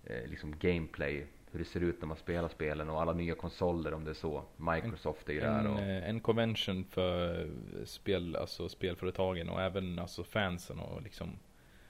eh, 0.03 0.27
liksom 0.27 0.59
gameplay, 0.59 1.25
hur 1.51 1.59
det 1.59 1.65
ser 1.65 1.83
ut 1.83 2.01
när 2.01 2.07
man 2.07 2.17
spelar 2.17 2.49
spelen 2.49 2.89
och 2.89 3.01
alla 3.01 3.13
nya 3.13 3.35
konsoler 3.35 3.93
om 3.93 4.03
det 4.05 4.11
är 4.11 4.13
så. 4.13 4.43
Microsoft 4.57 5.29
är 5.29 5.33
ju 5.33 5.39
där 5.39 5.67
och 5.67 5.79
eh, 5.79 6.09
en 6.09 6.19
convention 6.19 6.85
för 6.85 7.47
spel, 7.85 8.35
alltså 8.35 8.69
spelföretagen 8.69 9.49
och 9.49 9.61
även 9.61 9.99
alltså 9.99 10.23
fansen 10.23 10.79
och 10.79 11.01
liksom 11.01 11.39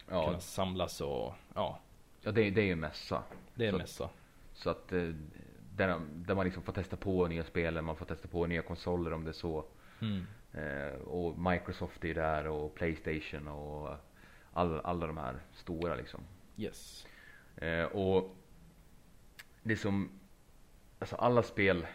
ja, 0.10 0.26
kunna 0.26 0.40
samlas 0.40 1.02
och 1.02 1.34
ja, 1.56 1.80
ja 2.22 2.32
det, 2.32 2.50
det 2.50 2.62
är 2.62 2.66
ju 2.66 2.72
en 2.72 2.80
mässa. 2.80 3.24
det 3.56 3.64
är 3.64 3.68
en 3.68 3.74
Så- 3.74 3.78
mässa. 3.78 4.10
Så 4.54 4.70
att 4.70 4.94
eh, 4.94 5.10
där, 5.76 6.00
där 6.16 6.36
man 6.36 6.46
liksom 6.46 6.64
får 6.64 6.74
testa 6.74 6.98
på 6.98 7.28
nya 7.28 7.44
spel, 7.44 7.82
man 7.82 7.96
får 7.96 8.06
testa 8.06 8.28
på 8.28 8.46
nya 8.48 8.62
konsoler 8.62 9.14
om 9.14 9.24
det 9.24 9.32
är 9.32 9.34
så. 9.34 9.66
Mm. 10.02 10.26
Eh, 10.54 10.94
och 11.02 11.40
Microsoft 11.40 12.06
är 12.06 12.14
där 12.16 12.48
och 12.48 12.76
Playstation 12.76 13.48
och 13.48 13.96
all, 14.54 14.80
alla 14.80 15.08
de 15.08 15.18
här 15.18 15.40
stora 15.54 15.96
liksom. 15.96 16.22
Yes. 16.58 17.08
Eh, 17.56 17.84
och 17.84 18.36
det 19.64 19.78
som, 19.78 20.10
alltså 21.00 21.16
alla 21.16 21.44
spel, 21.44 21.88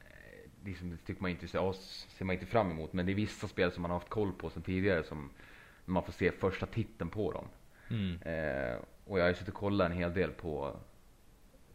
eh, 0.00 0.50
liksom, 0.64 0.90
det 0.90 0.96
tycker 0.96 1.22
man 1.22 1.30
inte, 1.30 1.48
så, 1.48 1.72
ser 1.72 2.24
man 2.24 2.34
inte 2.34 2.46
fram 2.46 2.70
emot. 2.70 2.92
Men 2.92 3.06
det 3.06 3.12
är 3.12 3.16
vissa 3.16 3.48
spel 3.48 3.72
som 3.72 3.82
man 3.82 3.90
har 3.90 3.98
haft 3.98 4.08
koll 4.10 4.32
på 4.32 4.50
sedan 4.50 4.62
tidigare 4.62 5.04
som 5.04 5.30
Man 5.84 6.02
får 6.04 6.12
se 6.12 6.32
första 6.32 6.66
titeln 6.66 7.10
på 7.10 7.32
dem. 7.32 7.48
Mm. 7.90 8.22
Eh, 8.22 8.76
och 9.04 9.18
jag 9.18 9.24
har 9.24 9.28
ju 9.28 9.34
suttit 9.34 9.48
och 9.48 9.54
kollat 9.54 9.90
en 9.90 9.96
hel 9.96 10.14
del 10.14 10.30
på, 10.30 10.76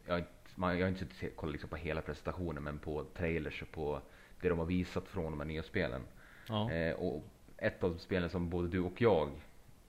jag 0.05 0.13
har 0.13 0.19
inte, 0.19 0.31
man, 0.55 0.77
jag 0.77 0.85
har 0.85 0.89
inte 0.89 0.99
suttit 0.99 1.29
och 1.31 1.35
kollat 1.35 1.51
liksom 1.53 1.69
på 1.69 1.75
hela 1.75 2.01
presentationen 2.01 2.63
men 2.63 2.77
på 2.79 3.03
trailers 3.03 3.61
och 3.61 3.71
på 3.71 4.01
det 4.41 4.49
de 4.49 4.59
har 4.59 4.65
visat 4.65 5.07
från 5.07 5.23
de 5.31 5.39
här 5.39 5.47
nya 5.47 5.63
spelen. 5.63 6.01
Ja. 6.47 6.71
Eh, 6.71 6.95
och 6.95 7.23
ett 7.57 7.83
av 7.83 7.97
spelen 7.97 8.29
som 8.29 8.49
både 8.49 8.67
du 8.67 8.79
och 8.79 9.01
jag 9.01 9.31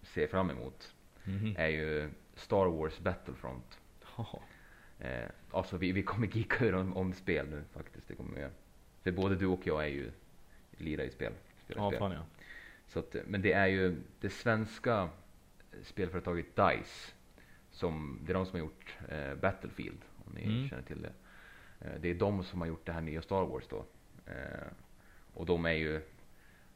ser 0.02 0.26
fram 0.26 0.50
emot 0.50 0.94
Mhm. 1.24 1.54
är 1.58 1.68
ju 1.68 2.10
Star 2.34 2.66
Wars 2.66 2.98
Battlefront. 2.98 3.78
Jaha. 4.16 4.38
Eh, 4.98 5.28
alltså 5.50 5.76
vi, 5.76 5.92
vi 5.92 6.02
kommer 6.02 6.26
geeka 6.36 6.64
ur 6.64 6.74
om, 6.74 6.96
om 6.96 7.12
spel 7.12 7.46
nu 7.50 7.64
faktiskt. 7.72 8.08
Det 8.08 8.14
kommer 8.14 8.34
vi 8.34 8.40
göra. 8.40 8.50
För 9.02 9.12
både 9.12 9.36
du 9.36 9.46
och 9.46 9.66
jag 9.66 9.82
är 9.84 9.88
ju 9.88 10.10
lirar 10.70 11.04
i 11.04 11.10
spel. 11.10 11.32
Spelar 11.64 11.82
Ja, 11.82 11.88
spel. 11.90 11.98
fan 11.98 12.12
ja. 12.12 12.20
Så 12.86 12.98
att, 12.98 13.16
men 13.26 13.42
det 13.42 13.52
är 13.52 13.66
ju 13.66 13.96
det 14.20 14.30
svenska 14.30 15.08
spelföretaget 15.82 16.56
DICE. 16.56 17.12
Som, 17.70 18.18
det 18.24 18.32
är 18.32 18.34
de 18.34 18.46
som 18.46 18.54
har 18.60 18.66
gjort 18.66 18.96
eh, 19.08 19.34
Battlefield. 19.34 19.98
Om 20.26 20.32
ni 20.34 20.42
Mm. 20.44 20.68
känner 20.68 20.82
till 20.82 21.02
det. 21.02 21.12
Eh, 21.80 22.00
det 22.00 22.08
är 22.08 22.14
de 22.14 22.44
som 22.44 22.60
har 22.60 22.68
gjort 22.68 22.86
det 22.86 22.92
här 22.92 23.00
nya 23.00 23.22
Star 23.22 23.42
Wars 23.46 23.64
då. 23.68 23.84
Eh, 24.26 24.66
och 25.34 25.46
de 25.46 25.64
är 25.66 25.72
ju, 25.72 26.00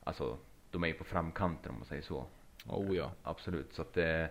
alltså, 0.05 0.39
de 0.71 0.83
är 0.85 0.89
ju 0.89 0.95
på 0.95 1.05
framkanten 1.05 1.71
om 1.73 1.77
man 1.79 1.87
säger 1.87 2.03
så. 2.03 2.27
Oh 2.67 2.97
ja. 2.97 3.13
Absolut. 3.23 3.75
Så 3.75 3.83
att, 3.83 3.97
eh, 3.97 4.25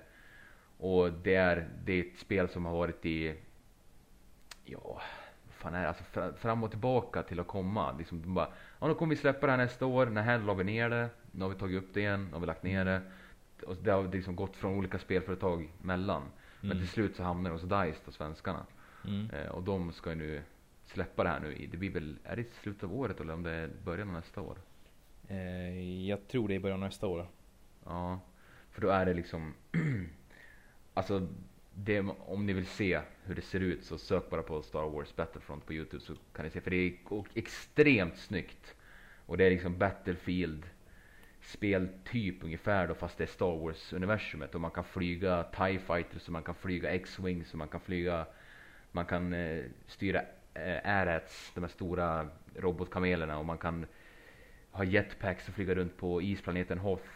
och 0.78 1.14
det 1.14 1.36
är, 1.36 1.70
det 1.86 1.94
är 1.94 2.04
ett 2.04 2.20
spel 2.20 2.50
som 2.50 2.66
har 2.66 2.74
varit 2.74 3.06
i, 3.06 3.36
ja, 4.66 4.80
vad 5.46 5.54
fan 5.56 5.74
är 5.74 5.82
det? 5.82 5.88
Alltså 5.88 6.04
fra- 6.04 6.34
fram 6.34 6.64
och 6.64 6.70
tillbaka 6.70 7.24
till 7.24 7.40
att 7.40 7.48
komma. 7.48 7.92
Liksom, 7.98 8.34
bara, 8.34 8.48
ja 8.80 8.88
nu 8.88 8.94
kommer 8.94 9.16
vi 9.16 9.22
släppa 9.22 9.46
det 9.46 9.52
här 9.52 9.58
nästa 9.58 9.86
år. 9.86 10.06
När 10.06 10.22
här 10.22 10.40
la 10.40 10.54
vi 10.54 10.64
ner 10.64 10.90
det. 10.90 11.10
Nu 11.32 11.42
har 11.44 11.50
vi 11.50 11.56
tagit 11.60 11.84
upp 11.84 11.94
det 11.94 12.00
igen. 12.00 12.26
Nu 12.26 12.34
har 12.34 12.40
vi 12.40 12.46
lagt 12.48 12.64
ner 12.64 12.86
det. 12.86 13.02
Och 13.64 13.76
det 13.84 13.92
har 13.92 14.12
liksom 14.12 14.36
gått 14.36 14.56
från 14.56 14.74
olika 14.78 15.00
spelföretag 15.00 15.70
mellan. 15.82 16.24
Men 16.62 16.72
Mm. 16.72 16.84
till 16.84 16.88
slut 16.90 17.16
så 17.16 17.24
hamnar 17.24 17.50
det 17.50 17.56
hos 17.56 17.62
DICE, 17.64 18.02
då, 18.06 18.12
svenskarna. 18.12 18.66
Mm. 19.08 19.30
Eh, 19.30 19.48
och 19.48 19.64
de 19.64 19.92
ska 19.94 20.10
ju 20.10 20.16
nu 20.16 20.42
släppa 20.86 21.24
det 21.24 21.30
här 21.30 21.40
nu. 21.40 21.68
Det 21.72 21.78
blir 21.78 21.90
väl, 21.92 22.18
är 22.24 22.36
det 22.36 22.42
i 22.42 22.46
slutet 22.62 22.84
av 22.84 22.94
året 22.96 23.20
eller 23.20 23.34
om 23.34 23.44
det 23.44 23.52
är 23.52 23.70
början 23.86 24.08
av 24.08 24.14
nästa 24.14 24.42
år? 24.42 24.58
Eh, 25.28 26.08
jag 26.10 26.28
tror 26.28 26.48
det 26.48 26.56
är 26.56 26.60
början 26.60 26.84
av 26.84 26.88
nästa 26.88 27.08
år. 27.08 27.28
Ja, 27.86 28.20
för 28.72 28.82
då 28.82 28.90
är 28.90 29.06
det 29.06 29.14
liksom 29.14 29.54
Alltså, 30.94 31.28
det, 31.74 32.00
om 32.20 32.46
ni 32.46 32.54
vill 32.54 32.66
se 32.66 33.02
hur 33.24 33.36
det 33.36 33.42
ser 33.42 33.60
ut 33.60 33.84
så 33.86 33.98
sök 33.98 34.30
bara 34.30 34.44
på 34.44 34.62
Star 34.62 34.90
Wars 34.90 35.16
Battlefront 35.16 35.66
på 35.66 35.74
Youtube 35.74 36.04
så 36.04 36.16
kan 36.34 36.46
ni 36.46 36.52
se, 36.52 36.62
för 36.62 36.72
det 36.72 36.78
är 36.78 36.94
extremt 37.34 38.18
snyggt. 38.18 38.76
Och 39.26 39.38
det 39.38 39.46
är 39.46 39.50
liksom 39.50 39.78
Battlefield 39.78 40.66
speltyp 41.52 42.44
ungefär 42.44 42.88
då 42.88 42.94
fast 42.94 43.18
det 43.18 43.24
är 43.24 43.28
Star 43.28 43.58
Wars 43.58 43.94
universumet 43.94 44.56
och 44.56 44.62
man 44.62 44.72
kan 44.72 44.84
flyga 44.84 45.44
TIE 45.44 45.80
fighters 45.80 46.28
och 46.28 46.34
man 46.34 46.44
kan 46.44 46.56
flyga 46.56 46.92
X-Wings 46.92 47.52
och 47.52 47.58
man 47.58 47.68
kan 47.68 47.80
flyga 47.82 48.26
Man 48.92 49.06
kan 49.06 49.34
eh, 49.34 49.64
styra 49.88 50.22
eh, 50.54 50.78
Arats, 51.00 51.52
de 51.56 51.62
här 51.62 51.68
stora 51.70 52.28
robotkamelerna 52.56 53.38
och 53.38 53.46
man 53.46 53.58
kan 53.58 53.86
ha 54.72 54.84
jetpacks 54.84 55.48
och 55.48 55.54
flyga 55.54 55.76
runt 55.76 55.98
på 55.98 56.22
isplaneten 56.22 56.78
Hoth 56.78 57.10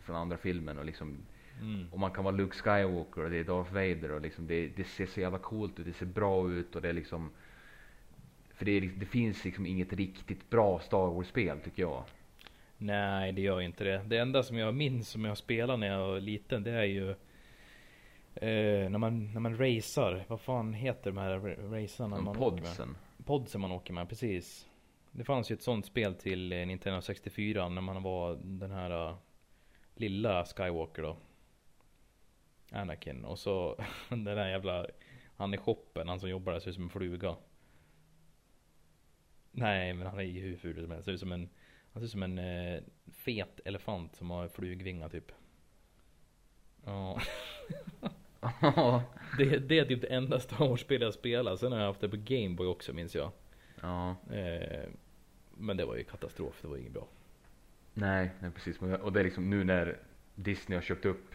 från 0.00 0.16
andra 0.16 0.36
filmen 0.36 0.78
och 0.78 0.84
liksom 0.84 1.18
Mm. 1.60 1.86
och 1.92 1.98
man 1.98 2.10
kan 2.10 2.24
vara 2.24 2.34
Luke 2.36 2.56
Skywalker 2.56 3.24
och 3.24 3.30
det 3.30 3.36
är 3.36 3.44
Darth 3.44 3.72
Vader 3.72 4.10
och 4.10 4.20
liksom 4.20 4.46
det, 4.46 4.68
det 4.68 4.84
ser 4.84 5.06
så 5.06 5.20
jävla 5.20 5.38
coolt 5.38 5.78
ut, 5.80 5.86
det 5.86 5.92
ser 5.92 6.06
bra 6.06 6.50
ut 6.50 6.76
och 6.76 6.82
det 6.82 6.88
är 6.88 6.92
liksom 6.92 7.30
För 8.54 8.64
det, 8.64 8.72
är, 8.72 8.80
det 8.80 9.06
finns 9.06 9.44
liksom 9.44 9.66
inget 9.66 9.92
riktigt 9.92 10.50
bra 10.50 10.78
Star 10.80 11.06
Wars-spel 11.14 11.60
tycker 11.60 11.82
jag. 11.82 12.04
Nej, 12.78 13.32
det 13.32 13.40
gör 13.42 13.60
inte 13.60 13.84
det. 13.84 14.02
Det 14.06 14.18
enda 14.18 14.42
som 14.42 14.58
jag 14.58 14.74
minns 14.74 15.08
som 15.08 15.24
jag 15.24 15.36
spelade 15.36 15.76
när 15.76 15.86
jag 15.86 16.06
var 16.08 16.20
liten, 16.20 16.62
det 16.62 16.70
är 16.70 16.84
ju 16.84 17.10
eh, 18.34 18.90
när 18.90 18.98
man, 18.98 19.32
när 19.32 19.40
man 19.40 19.58
racear. 19.58 20.24
Vad 20.28 20.40
fan 20.40 20.72
heter 20.74 21.10
de 21.10 21.16
här 21.18 21.38
ra- 21.38 21.70
racerna 21.72 22.20
man 22.20 22.28
åker 22.36 22.50
med? 22.52 22.62
podsen. 22.62 22.96
Podsen 23.24 23.60
man 23.60 23.72
åker 23.72 23.92
med, 23.92 24.08
precis. 24.08 24.68
Det 25.12 25.24
fanns 25.24 25.50
ju 25.50 25.54
ett 25.54 25.62
sånt 25.62 25.86
spel 25.86 26.14
till 26.14 26.52
eh, 26.52 26.66
Nintendo 26.66 27.00
64 27.00 27.68
när 27.68 27.82
man 27.82 28.02
var 28.02 28.38
den 28.42 28.70
här 28.70 29.08
eh, 29.08 29.16
lilla 29.94 30.44
Skywalker 30.44 31.02
då. 31.02 31.16
Anakin. 32.72 33.24
Och 33.24 33.38
så 33.38 33.76
den 34.08 34.24
där 34.24 34.48
jävla, 34.48 34.86
han 35.36 35.54
i 35.54 35.58
shoppen, 35.58 36.08
han 36.08 36.20
som 36.20 36.28
jobbar 36.30 36.52
där 36.52 36.60
ser 36.60 36.68
ut 36.70 36.74
som 36.74 36.84
en 36.84 36.90
fluga. 36.90 37.36
Nej 39.50 39.92
men 39.94 40.06
han 40.06 40.18
är 40.18 40.22
ju 40.22 40.40
hur 40.40 40.56
ful 40.56 40.80
som 40.82 40.90
helst. 40.90 41.04
Ser 41.04 41.12
ut 41.12 41.20
som 41.20 41.32
en, 41.32 41.48
han 41.96 42.00
ser 42.00 42.04
ut 42.06 42.10
som 42.10 42.22
en 42.22 42.38
eh, 42.38 42.80
fet 43.12 43.60
elefant 43.64 44.16
som 44.16 44.30
har 44.30 44.48
flugvingar 44.48 45.08
typ. 45.08 45.32
Ja. 46.84 47.20
Det, 49.38 49.58
det 49.58 49.78
är 49.78 49.84
typ 49.84 50.00
det 50.00 50.06
enda 50.06 50.40
Star 50.40 50.68
Wars-spel 50.68 51.02
jag 51.02 51.14
spelar. 51.14 51.56
Sen 51.56 51.72
har 51.72 51.78
jag 51.78 51.86
haft 51.86 52.00
det 52.00 52.08
på 52.08 52.16
Gameboy 52.16 52.66
också 52.66 52.92
minns 52.92 53.14
jag. 53.14 53.30
ja. 53.80 54.16
Eh, 54.30 54.88
men 55.54 55.76
det 55.76 55.84
var 55.84 55.96
ju 55.96 56.04
katastrof, 56.04 56.58
det 56.62 56.68
var 56.68 56.76
inget 56.76 56.92
bra. 56.92 57.06
Nej, 57.94 58.30
nej 58.40 58.50
precis. 58.50 58.78
Och 58.82 59.12
det 59.12 59.20
är 59.20 59.24
liksom 59.24 59.50
nu 59.50 59.64
när 59.64 59.98
Disney 60.34 60.76
har 60.76 60.82
köpt 60.82 61.04
upp 61.04 61.34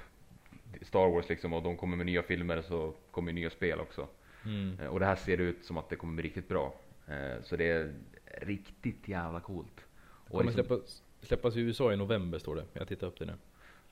Star 0.82 1.10
Wars 1.10 1.30
liksom 1.30 1.54
och 1.54 1.64
de 1.64 1.78
kommer 1.78 1.98
med 1.98 2.06
nya 2.06 2.24
filmer 2.24 2.62
så 2.62 2.94
kommer 3.12 3.34
nya 3.34 3.50
spel 3.50 3.80
också. 3.80 4.08
Mm. 4.46 4.80
Eh, 4.80 4.88
Och 4.88 5.00
det 5.00 5.06
här 5.06 5.16
ser 5.16 5.38
ut 5.38 5.66
som 5.66 5.78
att 5.78 5.90
det 5.90 5.96
kommer 5.96 6.14
bli 6.14 6.24
riktigt 6.24 6.48
bra. 6.48 6.74
Eh, 7.08 7.42
Så 7.44 7.56
det 7.56 7.70
är 7.70 7.94
riktigt 8.42 9.08
jävla 9.08 9.40
coolt. 9.40 9.86
Kommer 10.32 10.44
liksom, 10.44 10.66
släppas, 10.66 11.04
släppas 11.22 11.56
i 11.56 11.60
USA 11.60 11.94
i 11.94 11.98
november 11.98 12.40
står 12.40 12.56
det. 12.56 12.66
Jag 12.74 12.88
tittar 12.88 13.08
upp 13.08 13.20
det 13.20 13.26
nu. 13.26 13.34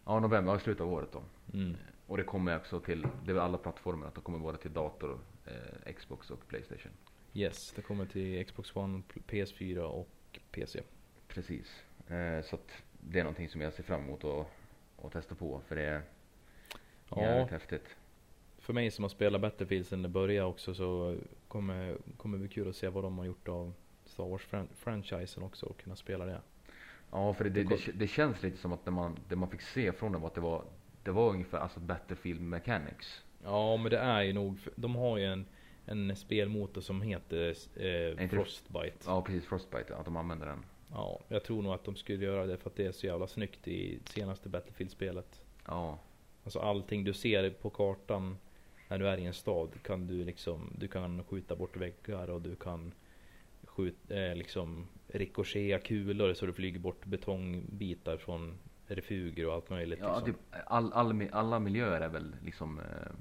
ja, 0.06 0.20
november, 0.20 0.54
ja, 0.54 0.60
slutet 0.60 0.82
av 0.82 0.94
året 0.94 1.10
då. 1.12 1.22
Mm. 1.54 1.76
Och 2.08 2.18
det 2.18 2.24
kommer 2.24 2.58
också 2.58 2.80
till, 2.80 3.02
det 3.02 3.32
är 3.32 3.34
väl 3.34 3.44
alla 3.44 3.58
plattformar, 3.58 4.08
att 4.08 4.16
det 4.16 4.22
kommer 4.22 4.40
vara 4.40 4.58
till 4.58 4.74
dator, 4.74 5.20
eh, 5.46 5.94
Xbox 5.94 6.32
och 6.32 6.48
Playstation. 6.48 6.92
Yes, 7.34 7.72
det 7.76 7.82
kommer 7.82 8.06
till 8.06 8.46
Xbox 8.46 8.76
One, 8.76 9.02
PS4 9.28 9.78
och 9.80 10.40
PC. 10.52 10.82
Precis. 11.28 11.84
Eh, 12.08 12.42
så 12.44 12.56
att 12.56 12.72
det 13.02 13.20
är 13.20 13.24
någonting 13.24 13.50
som 13.50 13.62
jag 13.62 13.74
ser 13.74 13.84
fram 13.84 14.02
emot 14.04 14.24
att, 14.24 14.48
att 15.06 15.12
testa 15.12 15.36
på, 15.36 15.62
för 15.68 15.76
det 15.76 15.82
är 15.84 16.02
Ja, 17.10 17.22
jävligt 17.22 17.52
häftigt. 17.52 17.96
för 18.60 18.74
mig 18.74 18.92
som 18.92 19.04
har 19.04 19.10
spelat 19.10 19.42
Battlefield 19.42 19.88
sedan 19.88 20.02
det 20.02 20.10
började 20.10 20.48
också 20.48 20.74
så 20.74 21.18
kommer, 21.48 21.98
kommer 22.18 22.38
det 22.38 22.40
bli 22.42 22.54
kul 22.54 22.70
att 22.70 22.76
se 22.76 22.88
vad 22.90 23.04
de 23.04 23.18
har 23.18 23.26
gjort 23.26 23.48
av 23.48 23.74
Star 24.20 24.30
Wars-franchisen 24.30 25.44
också 25.44 25.66
och 25.66 25.78
kunna 25.78 25.96
spela 25.96 26.26
det. 26.26 26.42
Ja, 27.12 27.34
för 27.34 27.44
det, 27.44 27.50
det, 27.50 27.64
Det 27.64 27.92
det, 27.92 28.08
känns 28.08 28.44
lite 28.44 28.58
som 28.58 28.74
att 28.74 28.86
det 28.86 28.92
man, 28.92 29.20
det 29.30 29.36
man 29.36 29.50
fick 29.50 29.62
se 29.62 29.92
från 29.92 30.12
dem 30.12 30.26
att 30.26 30.36
det 30.36 30.42
var, 30.42 30.64
det 31.04 31.12
var 31.12 31.30
ungefär 31.30 31.58
alltså 31.58 31.80
Battlefield 31.80 32.42
Mechanics. 32.42 33.24
Ja, 33.44 33.78
men 33.78 33.92
det 33.92 33.98
är 33.98 34.22
ju 34.22 34.34
nog, 34.34 34.58
de 34.76 34.96
har 34.96 35.18
ju 35.18 35.26
en, 35.26 35.46
en 35.86 36.16
spelmotor 36.16 36.82
som 36.82 37.02
heter 37.02 37.56
eh, 37.76 38.30
Frostbite. 38.30 38.98
Ja, 39.06 39.22
precis, 39.22 39.46
Frostbite, 39.46 39.96
att 39.96 40.06
de 40.06 40.18
använder 40.18 40.46
den. 40.46 40.66
Ja, 40.92 41.20
jag 41.28 41.44
tror 41.44 41.62
nog 41.62 41.74
att 41.74 41.84
de 41.84 41.96
skulle 41.96 42.26
göra 42.26 42.46
det 42.46 42.58
för 42.58 42.70
att 42.70 42.76
det 42.76 42.86
är 42.86 42.92
så 42.92 43.06
jävla 43.06 43.28
snyggt 43.28 43.68
i 43.68 44.00
senaste 44.06 44.50
Battlefield-spelet. 44.50 45.42
Ja, 45.66 46.00
Alltså 46.44 46.60
allting 46.60 47.04
du 47.04 47.14
ser 47.14 47.50
på 47.50 47.70
kartan 47.70 48.38
när 48.88 49.00
du 49.00 49.08
är 49.08 49.18
i 49.18 49.26
en 49.26 49.34
stad 49.34 49.70
kan 49.84 50.08
du 50.08 50.24
liksom, 50.24 50.74
du 50.78 50.88
kan 50.88 51.24
skjuta 51.24 51.56
bort 51.56 51.78
väggar 51.78 52.30
och 52.30 52.42
du 52.42 52.56
kan 52.56 52.92
skjuta, 53.80 54.16
eh, 54.16 54.36
liksom 54.36 54.88
rikoschea 55.08 55.80
kulor 55.80 56.34
så 56.34 56.46
du 56.46 56.54
flyger 56.54 56.80
bort 56.80 57.06
betongbitar 57.06 58.18
från 58.18 58.58
refuger 58.88 59.48
och 59.48 59.54
allt 59.54 59.70
möjligt. 59.70 60.00
ja 60.00 60.20
liksom. 60.20 60.34
typ, 60.34 60.42
all, 60.66 60.94
all, 60.94 61.30
alla 61.32 61.60
miljöer 61.60 62.02
är 62.02 62.10
väl 62.10 62.36
liksom 62.44 62.80
eh, 62.80 63.12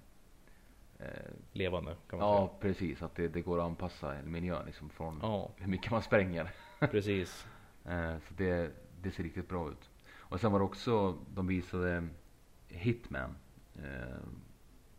eh, 1.06 1.30
Levande 1.52 1.96
kan 2.10 2.18
man 2.18 2.28
Ja, 2.28 2.56
precis. 2.60 3.02
Att 3.02 3.14
det, 3.14 3.28
det 3.28 3.40
går 3.40 3.58
att 3.58 3.64
anpassa 3.64 4.14
miljön 4.24 4.66
liksom 4.66 4.90
från 4.90 5.20
säga. 5.20 5.32
Ja, 5.32 5.50
hur 5.56 5.70
mycket 5.70 5.90
man 5.90 6.02
spränger. 6.02 6.50
precis. 6.78 7.46
Eh, 7.84 8.18
så 8.18 8.34
det, 8.36 8.70
det 9.02 9.10
ser 9.10 9.22
riktigt 9.22 9.48
bra 9.48 9.70
ut. 9.70 9.90
Och 10.16 10.40
sen 10.40 10.52
var 10.52 10.58
det 10.58 10.64
också, 10.64 11.18
de 11.34 11.46
visade 11.46 12.08
Hitman. 12.68 13.36
Eh, 13.74 14.18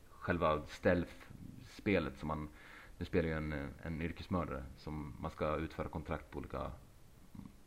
själva 0.10 0.62
stealth-spelet 0.68 2.18
som 2.18 2.28
man, 2.28 2.49
nu 3.00 3.06
spelar 3.06 3.30
ju 3.30 3.34
en, 3.36 3.70
en 3.84 4.02
yrkesmördare 4.02 4.64
som 4.78 5.16
man 5.20 5.32
ska 5.32 5.56
utföra 5.56 5.88
kontrakt 5.88 6.32
på 6.32 6.39
olika 6.39 6.72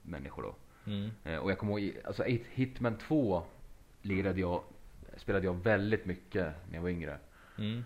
människor 0.02 0.42
då. 0.42 0.54
Mm. 0.90 1.10
Eh, 1.24 1.36
och 1.38 1.50
jag 1.50 1.58
kommer 1.58 1.78
ihåg, 1.78 1.96
alltså 2.04 2.22
Hit- 2.22 2.46
Hitman 2.50 2.98
2 2.98 3.42
lirade 4.02 4.40
jag, 4.40 4.62
spelade 5.16 5.44
jag 5.46 5.54
väldigt 5.54 6.04
mycket 6.06 6.52
när 6.68 6.74
jag 6.74 6.82
var 6.82 6.88
yngre. 6.88 7.18
Mm. 7.58 7.84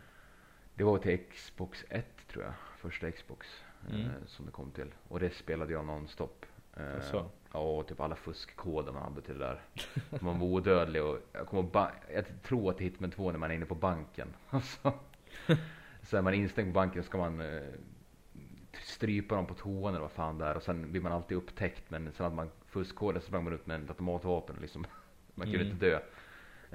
Det 0.74 0.84
var 0.84 0.98
till 0.98 1.18
Xbox 1.32 1.84
1 1.88 2.06
tror 2.28 2.44
jag, 2.44 2.52
första 2.78 3.10
Xbox 3.10 3.46
Mm. 3.90 4.00
eh, 4.00 4.10
som 4.26 4.46
det 4.46 4.52
kom 4.52 4.70
till. 4.70 4.94
Och 5.08 5.20
det 5.20 5.30
spelade 5.34 5.72
jag 5.72 5.84
nonstop. 5.84 6.46
Eh, 6.76 6.84
Jaså? 6.86 7.30
ja, 7.52 7.58
och 7.58 7.86
typ 7.86 8.00
alla 8.00 8.16
fuskkoder 8.16 8.92
man 8.92 9.02
hade 9.02 9.20
till 9.22 9.38
det 9.38 9.44
där. 9.44 9.60
Man 10.20 10.38
var 10.40 10.46
odödlig 10.46 11.02
och 11.04 11.18
jag, 11.32 11.46
kommer 11.46 11.62
ba- 11.62 11.90
jag 12.14 12.24
tror 12.42 12.70
att 12.70 12.78
det 12.78 12.82
är 12.84 12.90
Hitman 12.90 13.10
2 13.10 13.32
när 13.32 13.38
man 13.38 13.50
är 13.50 13.54
inne 13.54 13.66
på 13.66 13.74
banken. 13.74 14.28
Alltså, 14.50 14.92
så 16.06 16.16
är 16.16 16.22
man 16.22 16.34
instängd 16.34 16.68
på 16.68 16.74
banken 16.74 17.02
ska 17.02 17.18
man 17.18 17.40
eh, 17.40 17.62
strypa 18.82 19.34
dem 19.34 19.46
på 19.46 19.54
toan 19.54 19.90
eller 19.94 20.02
vad 20.02 20.10
fan 20.12 20.38
det 20.38 20.44
är. 20.44 20.56
Och 20.56 20.62
sen 20.62 20.90
blir 20.92 21.00
man 21.02 21.12
alltid 21.12 21.36
upptäckt. 21.36 21.90
Men 21.90 22.12
sen 22.12 22.24
hade 22.24 22.36
man 22.36 22.50
fuskkoder 22.66 23.20
så 23.20 23.26
sprang 23.26 23.44
man 23.44 23.52
ut 23.52 23.66
med 23.66 23.82
ett 23.84 23.90
automatvapen 23.90 24.56
liksom 24.60 24.86
Man 25.34 25.46
kunde 25.46 25.60
Mm. 25.60 25.72
inte 25.72 25.86
dö. 25.86 26.00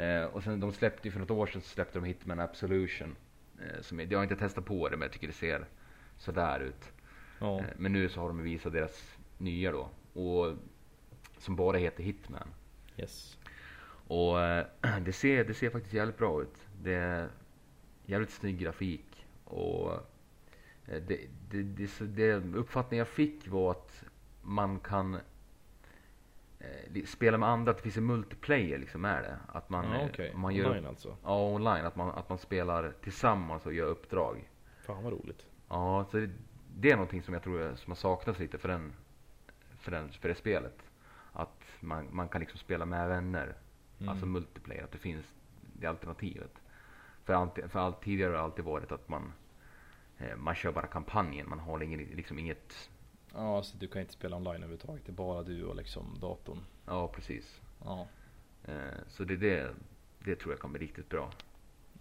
Eh, 0.06 0.26
och 0.26 0.44
sen 0.44 0.60
de 0.60 0.74
släppte 0.74 1.08
ju 1.08 1.12
för 1.12 1.20
något 1.20 1.32
år 1.32 1.48
sedan 1.48 1.62
så 1.62 1.68
släppte 1.70 2.00
de 2.00 2.06
Hitman 2.06 2.40
Absolution. 2.40 3.16
Eh, 3.62 3.82
som 3.82 4.00
jag 4.00 4.18
har 4.18 4.24
inte 4.24 4.36
testat 4.36 4.66
på 4.66 4.90
det 4.90 4.98
men 4.98 5.02
jag 5.06 5.12
tycker 5.12 5.28
det 5.28 5.34
ser 5.34 5.66
sådär 6.18 6.60
ut. 6.60 6.92
Ja. 7.40 7.60
Eh, 7.60 7.66
men 7.78 7.94
nu 7.94 8.10
så 8.10 8.20
har 8.22 8.28
de 8.28 8.44
visat 8.44 8.74
deras 8.74 9.18
nya 9.38 9.72
då. 9.72 9.90
Och 10.22 10.54
som 11.38 11.56
bara 11.56 11.78
heter 11.78 12.04
Hitman. 12.04 12.48
Yes. 12.98 13.38
Och 14.08 14.42
eh, 14.42 14.66
det 15.02 15.14
ser, 15.14 15.44
det 15.44 15.54
ser 15.54 15.70
faktiskt 15.70 15.94
jävligt 15.94 16.18
bra 16.18 16.42
ut. 16.42 16.68
Det 16.84 16.94
är 16.94 17.30
jävligt 18.06 18.32
snygg 18.32 18.60
grafik. 18.60 19.06
Och 19.52 19.94
eh, 20.86 21.02
det, 21.08 21.28
det, 21.50 21.64
det, 21.64 22.06
det 22.06 22.34
uppfattning 22.34 22.98
jag 22.98 23.08
fick 23.08 23.48
var 23.48 23.72
att 23.72 24.04
man 24.42 24.80
kan 24.80 25.20
eh, 26.60 27.04
spela 27.06 27.38
med 27.38 27.50
andra, 27.50 27.72
att 27.72 27.78
det 27.78 27.84
finns 27.84 27.98
en 27.98 28.06
multiplayer 28.06 28.78
liksom 28.78 29.06
är 29.06 29.22
det. 29.22 29.38
Att 29.48 29.70
man, 29.70 29.86
ja, 29.86 30.00
eh, 30.00 30.06
okej. 30.06 30.34
man 30.36 30.56
gör 30.56 30.70
Online 30.70 30.86
alltså. 30.86 31.18
Ja, 31.24 31.50
online. 31.50 31.86
Att 31.86 31.96
man, 31.96 32.10
att 32.10 32.30
man 32.30 32.38
spelar 32.38 32.94
tillsammans 33.04 33.66
och 33.66 33.74
gör 33.74 33.88
uppdrag. 33.88 34.50
Fan 34.82 35.04
vad 35.04 35.14
roligt. 35.14 35.46
Ja, 35.70 36.06
så 36.12 36.18
det, 36.18 36.30
det 36.76 36.92
är 36.92 36.96
någonting 36.96 37.24
som 37.24 37.34
jag 37.34 37.44
tror 37.44 37.76
som 37.76 37.92
har 37.92 37.96
saknats 37.96 38.40
lite 38.40 38.58
för, 38.58 38.70
den, 38.70 38.94
för, 39.80 39.92
den, 39.92 40.10
för 40.12 40.30
det 40.30 40.36
spelet. 40.36 40.78
Att 41.34 41.64
man, 41.80 42.08
man 42.12 42.30
kan 42.30 42.42
liksom 42.42 42.60
spela 42.60 42.86
med 42.86 43.10
vänner. 43.10 43.56
Mm. 43.98 44.10
Alltså 44.10 44.26
multiplayer, 44.26 44.84
att 44.84 44.92
det 44.92 44.98
finns 44.98 45.26
det 45.62 45.88
alternativet. 45.88 46.62
För, 47.24 47.34
alltid, 47.34 47.72
för 47.72 47.80
allt, 47.80 48.02
tidigare 48.02 48.30
har 48.30 48.38
det 48.38 48.44
alltid 48.44 48.66
varit 48.66 48.92
att 48.92 49.10
man, 49.10 49.34
eh, 50.18 50.36
man 50.36 50.56
kör 50.56 50.72
bara 50.72 50.88
kampanjen, 50.88 51.50
man 51.50 51.60
har 51.60 51.84
ingen, 51.84 52.00
liksom 52.00 52.40
inget, 52.40 52.90
Ja, 53.34 53.58
alltså 53.58 53.78
du 53.78 53.88
kan 53.88 54.02
inte 54.02 54.14
spela 54.14 54.36
online 54.36 54.56
överhuvudtaget. 54.56 55.06
Det 55.06 55.12
är 55.12 55.14
bara 55.14 55.44
du 55.44 55.64
och 55.64 55.76
liksom 55.76 56.18
datorn. 56.22 56.60
ja 56.86 57.08
precis. 57.08 57.62
Ja. 57.84 58.08
Eh, 58.64 58.74
så 59.08 59.24
det, 59.24 59.36
det, 59.36 59.74
det 60.20 60.36
tror 60.36 60.54
jag 60.54 60.60
kan 60.60 60.72
bli 60.72 60.82
riktigt 60.82 61.10
bra. 61.10 61.32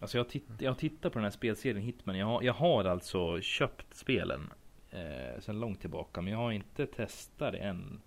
Alltså 0.00 0.16
jag, 0.18 0.28
titt, 0.28 0.46
jag 0.58 0.78
tittar 0.78 1.10
på 1.10 1.14
den 1.14 1.24
här 1.24 1.30
spelserien 1.30 1.82
Hitman. 1.82 2.18
Jag 2.18 2.26
har, 2.26 2.42
jag 2.42 2.52
har 2.52 2.84
alltså 2.84 3.40
köpt 3.40 3.94
spelen 3.94 4.52
eh, 4.90 5.40
sen 5.40 5.60
långt 5.60 5.80
tillbaka. 5.80 6.22
Men 6.22 6.32
jag 6.32 6.38
har 6.38 6.52
inte 6.52 6.86
testat 6.86 7.52
det 7.52 7.58
än. 7.58 8.00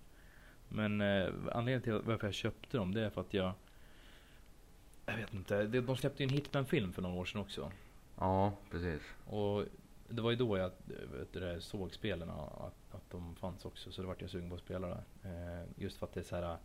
Men 0.70 1.02
eh, 1.02 1.28
anledningen 1.52 1.82
till 1.82 1.94
varför 1.94 2.28
jag 2.28 2.34
köpte 2.34 2.78
dem 2.78 2.94
det 2.94 3.02
är 3.02 3.10
för 3.10 3.22
att 3.22 3.34
jag 3.34 3.54
Jag 5.20 5.26
vet 5.26 5.34
inte. 5.34 5.64
De 5.82 5.98
släppte 5.98 6.24
ju 6.24 6.28
en 6.30 6.34
Hitman-film 6.34 6.94
för 6.94 7.02
några 7.02 7.16
år 7.16 7.26
sedan 7.26 7.42
också. 7.42 7.72
Ja, 8.18 8.54
precis. 8.72 9.02
Och 9.26 9.66
det 10.10 10.22
var 10.22 10.32
ju 10.32 10.38
då 10.38 10.58
jag 10.58 10.72
vet 11.20 11.34
det, 11.34 11.62
såg 11.62 11.94
spelen 11.94 12.30
att, 12.30 12.74
att 12.92 13.10
de 13.12 13.36
fanns 13.36 13.66
också. 13.66 13.92
Så 13.92 14.02
då 14.02 14.08
vart 14.08 14.22
jag 14.22 14.30
sugen 14.30 14.50
på 14.50 14.56
att 14.56 14.62
spela 14.62 14.88
det. 14.88 15.04
Eh, 15.24 15.84
just 15.84 15.98
för 15.98 16.06
att 16.06 16.14
det 16.14 16.20
är 16.20 16.24
så 16.24 16.36
här. 16.36 16.58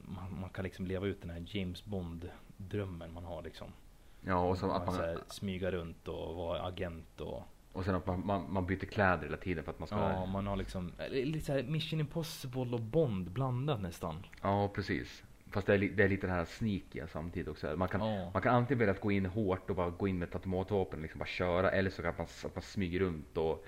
Man, 0.00 0.40
man 0.40 0.50
kan 0.50 0.64
liksom 0.64 0.86
leva 0.86 1.06
ut 1.06 1.20
den 1.20 1.30
här 1.30 1.44
James 1.46 1.84
Bond-drömmen 1.84 3.12
man 3.12 3.24
har 3.24 3.42
liksom. 3.42 3.72
Ja, 4.20 4.48
och 4.48 4.58
så 4.58 4.70
att 4.70 4.86
man, 4.86 4.94
så 4.94 5.02
här, 5.02 5.18
smyga 5.28 5.70
runt 5.70 6.08
och 6.08 6.34
vara 6.34 6.62
agent 6.62 7.20
och 7.20 7.42
och 7.72 7.84
sen 7.84 7.94
att 7.94 8.06
man, 8.06 8.26
man, 8.26 8.52
man 8.52 8.66
byter 8.66 8.86
kläder 8.86 9.24
hela 9.24 9.36
tiden 9.36 9.64
för 9.64 9.70
att 9.70 9.78
man 9.78 9.88
ska, 9.88 9.96
Ja, 9.96 10.26
man 10.26 10.46
har 10.46 10.56
liksom 10.56 10.92
eh, 10.98 11.10
lite 11.10 11.44
så 11.44 11.52
här 11.52 11.62
Mission 11.62 12.00
Impossible 12.00 12.74
och 12.74 12.80
Bond 12.80 13.30
blandat 13.30 13.80
nästan. 13.80 14.26
ja 14.42 14.70
precis. 14.74 15.22
Fast 15.50 15.66
det 15.66 15.74
är, 15.74 15.78
det 15.78 16.04
är 16.04 16.08
lite 16.08 16.26
det 16.26 16.32
här 16.32 16.44
sneakiga 16.44 17.06
samtidigt 17.06 17.48
också. 17.48 17.76
Man 17.76 17.88
kan, 17.88 18.00
Ja. 18.00 18.30
man 18.32 18.42
kan 18.42 18.54
antingen 18.54 18.78
välja 18.78 18.94
att 18.94 19.00
gå 19.00 19.10
in 19.10 19.26
hårt 19.26 19.70
och 19.70 19.76
bara 19.76 19.90
gå 19.90 20.08
in 20.08 20.18
med 20.18 20.28
ett 20.28 20.34
automatvapen 20.34 20.98
och 20.98 21.02
liksom 21.02 21.18
bara 21.18 21.26
köra. 21.26 21.70
Eller 21.70 21.90
så 21.90 22.02
kan 22.02 22.14
man, 22.18 22.26
att 22.44 22.54
man 22.54 22.62
smyger 22.62 23.00
runt 23.00 23.36
och 23.36 23.64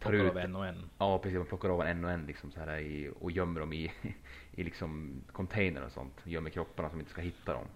tar 0.00 0.10
Plockar 0.10 0.24
ut 0.24 0.30
av 0.30 0.38
en 0.38 0.56
och 0.56 0.66
en. 0.66 0.90
Ja 0.98 1.18
precis, 1.18 1.36
man 1.38 1.46
plockar 1.46 1.68
av 1.68 1.82
en 1.82 2.04
och 2.04 2.10
en 2.10 2.26
liksom 2.26 2.50
så 2.50 2.60
här 2.60 2.78
i, 2.78 3.10
och 3.20 3.30
gömmer 3.30 3.60
dem 3.60 3.72
i, 3.72 3.92
i 4.52 4.64
liksom 4.64 5.22
container 5.32 5.84
och 5.84 5.92
sånt. 5.92 6.20
Gömmer 6.24 6.50
kropparna 6.50 6.90
som 6.90 6.98
inte 6.98 7.10
ska 7.10 7.20
hitta 7.22 7.52
dem. 7.52 7.66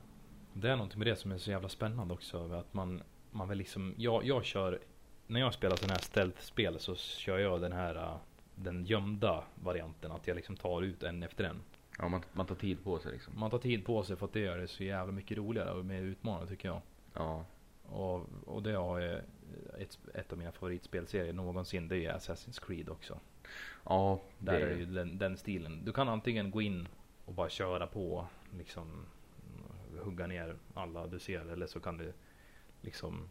Det 0.53 0.68
är 0.70 0.76
någonting 0.76 0.99
med 0.99 1.07
det 1.07 1.16
som 1.16 1.32
är 1.32 1.38
så 1.38 1.51
jävla 1.51 1.68
spännande 1.68 2.14
också. 2.14 2.53
Att 2.53 2.74
man, 2.74 3.03
man 3.30 3.49
vill 3.49 3.59
liksom, 3.59 3.94
jag, 3.97 4.24
jag 4.24 4.44
kör, 4.44 4.80
när 5.26 5.40
jag 5.40 5.55
spelar 5.55 5.76
sådana 5.76 5.92
här 5.94 6.01
stealth-spel 6.01 6.78
så 6.78 6.94
kör 6.97 7.38
jag 7.38 7.61
den 7.61 7.72
här 7.72 8.18
den 8.55 8.84
gömda 8.84 9.44
varianten. 9.55 10.12
Att 10.12 10.26
jag 10.26 10.34
liksom 10.34 10.57
tar 10.57 10.82
ut 10.82 11.03
en 11.03 11.22
efter 11.22 11.44
en. 11.44 11.61
Ja, 11.99 12.09
man, 12.09 12.22
man 12.32 12.47
tar 12.47 12.55
tid 12.55 12.84
på 12.84 12.99
sig 12.99 13.12
liksom. 13.12 13.38
Man 13.38 13.51
tar 13.51 13.59
tid 13.59 13.84
på 13.84 14.03
sig 14.03 14.16
för 14.16 14.26
att 14.26 14.32
det 14.32 14.40
gör 14.40 14.59
det 14.59 14.68
så 14.68 14.84
jävla 14.84 15.12
mycket 15.12 15.38
roligare 15.38 15.70
och 15.70 15.84
mer 15.84 16.03
utmanande 16.03 16.49
tycker 16.49 16.68
jag. 16.68 16.80
Ja, 17.14 17.44
Och, 17.88 18.26
och 18.47 18.62
det 18.62 18.72
har 18.72 19.01
jag 19.01 19.20
ett, 19.78 19.99
ett 20.14 20.32
av 20.32 20.38
mina 20.38 20.53
favoritspelserier 20.53 21.32
någonsin. 21.32 21.88
Det 21.88 22.07
är 22.07 22.12
Assassin's 22.18 22.66
Creed 22.66 22.88
också. 22.88 23.20
ja 23.84 24.20
Där 24.38 24.53
det, 24.53 24.66
är 24.66 24.68
det 24.68 24.74
ju 24.74 24.86
den, 24.86 25.18
den 25.18 25.36
stilen. 25.36 25.84
Du 25.84 25.92
kan 25.92 26.09
antingen 26.09 26.51
gå 26.51 26.62
in 26.62 26.88
och 27.24 27.34
bara 27.34 27.49
köra 27.49 27.86
på, 27.86 28.26
liksom 28.59 29.07
hugga 30.01 30.26
ner 30.26 30.57
alla 30.74 31.07
du 31.07 31.18
ser. 31.18 31.53
Eller 31.53 31.66
så 31.66 31.80
kan 31.80 31.99
du 31.99 32.12
liksom 32.80 33.28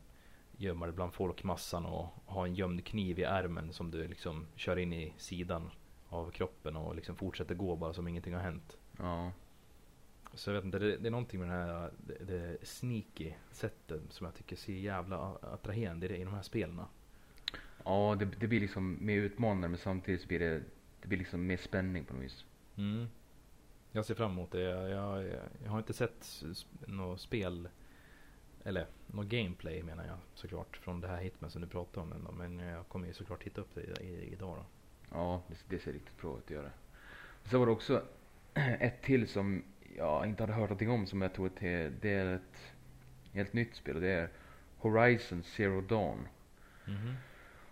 gömma 0.57 0.85
dig 0.85 0.95
bland 0.95 1.13
folkmassan 1.13 1.85
och 1.85 2.07
ha 2.25 2.45
en 2.45 2.55
gömd 2.55 2.85
kniv 2.85 3.19
i 3.19 3.23
ärmen 3.23 3.73
som 3.73 3.91
du 3.91 4.07
liksom 4.07 4.47
kör 4.55 4.77
in 4.77 4.93
i 4.93 5.13
sidan 5.17 5.71
av 6.09 6.31
kroppen 6.31 6.75
och 6.75 6.95
liksom 6.95 7.15
fortsätter 7.15 7.55
gå 7.55 7.75
bara 7.75 7.93
som 7.93 8.07
ingenting 8.07 8.33
har 8.33 8.41
hänt. 8.41 8.77
ja, 8.97 9.31
Så 10.33 10.49
jag 10.49 10.55
vet 10.55 10.65
inte, 10.65 10.79
det, 10.79 10.97
det 10.97 11.07
är 11.07 11.11
någonting 11.11 11.39
med 11.39 11.49
det 11.49 11.55
här 11.55 11.91
det, 11.97 12.25
det 12.25 12.65
sneaky 12.67 13.33
sättet 13.51 14.01
som 14.09 14.25
jag 14.25 14.35
tycker 14.35 14.55
ser 14.55 14.73
jävla 14.73 15.17
attraherande 15.41 16.17
i, 16.17 16.23
de 16.23 16.33
här 16.33 16.41
spelen. 16.41 16.81
ja 17.85 18.15
det, 18.19 18.25
det 18.25 18.47
blir 18.47 18.59
liksom 18.59 18.97
mer 19.01 19.17
utmanande 19.17 19.67
men 19.67 19.77
samtidigt 19.77 20.21
så 20.21 20.27
blir 20.27 20.39
det, 20.39 20.63
det 21.01 21.07
blir 21.07 21.17
liksom 21.17 21.47
mer 21.47 21.57
spänning 21.57 22.05
på 22.05 22.13
något 22.13 22.23
vis. 22.23 22.45
Mm. 22.77 23.07
Jag 23.91 24.05
ser 24.05 24.15
fram 24.15 24.31
emot 24.31 24.51
det. 24.51 24.61
Jag, 24.61 24.89
jag, 24.89 25.25
jag 25.63 25.71
har 25.71 25.77
inte 25.77 25.93
sett 25.93 26.43
något 26.87 27.21
spel 27.21 27.69
eller 28.63 28.87
något 29.07 29.25
gameplay 29.27 29.83
menar 29.83 30.05
jag 30.05 30.17
såklart 30.33 30.77
från 30.77 31.01
det 31.01 31.07
här 31.07 31.21
Hitman 31.21 31.51
som 31.51 31.61
du 31.61 31.67
pratar 31.67 32.01
om 32.01 32.13
ändå. 32.13 32.31
Men 32.31 32.59
jag 32.59 32.87
kommer 32.87 33.07
ju 33.07 33.13
såklart 33.13 33.43
hitta 33.43 33.61
upp 33.61 33.75
det 33.75 34.03
idag 34.03 34.57
då. 34.57 34.65
Ja, 35.11 35.41
det, 35.47 35.75
det 35.75 35.79
ser 35.79 35.93
riktigt 35.93 36.21
bra 36.21 36.37
ut 36.37 36.43
att 36.43 36.49
göra. 36.51 36.71
Så 37.43 37.59
var 37.59 37.65
det 37.65 37.71
också 37.71 38.03
ett 38.53 39.01
till 39.01 39.27
som 39.27 39.63
jag 39.97 40.25
inte 40.25 40.43
hade 40.43 40.53
hört 40.53 40.69
någonting 40.69 40.89
om 40.89 41.07
som 41.07 41.21
jag 41.21 41.33
tror 41.33 41.47
att 41.47 41.59
det, 42.01 42.09
är 42.09 42.35
ett 42.35 42.73
helt 43.33 43.53
nytt 43.53 43.75
spel 43.75 43.95
och 43.95 44.01
det 44.01 44.11
är 44.11 44.29
Horizon 44.77 45.43
Zero 45.43 45.81
Dawn. 45.81 46.27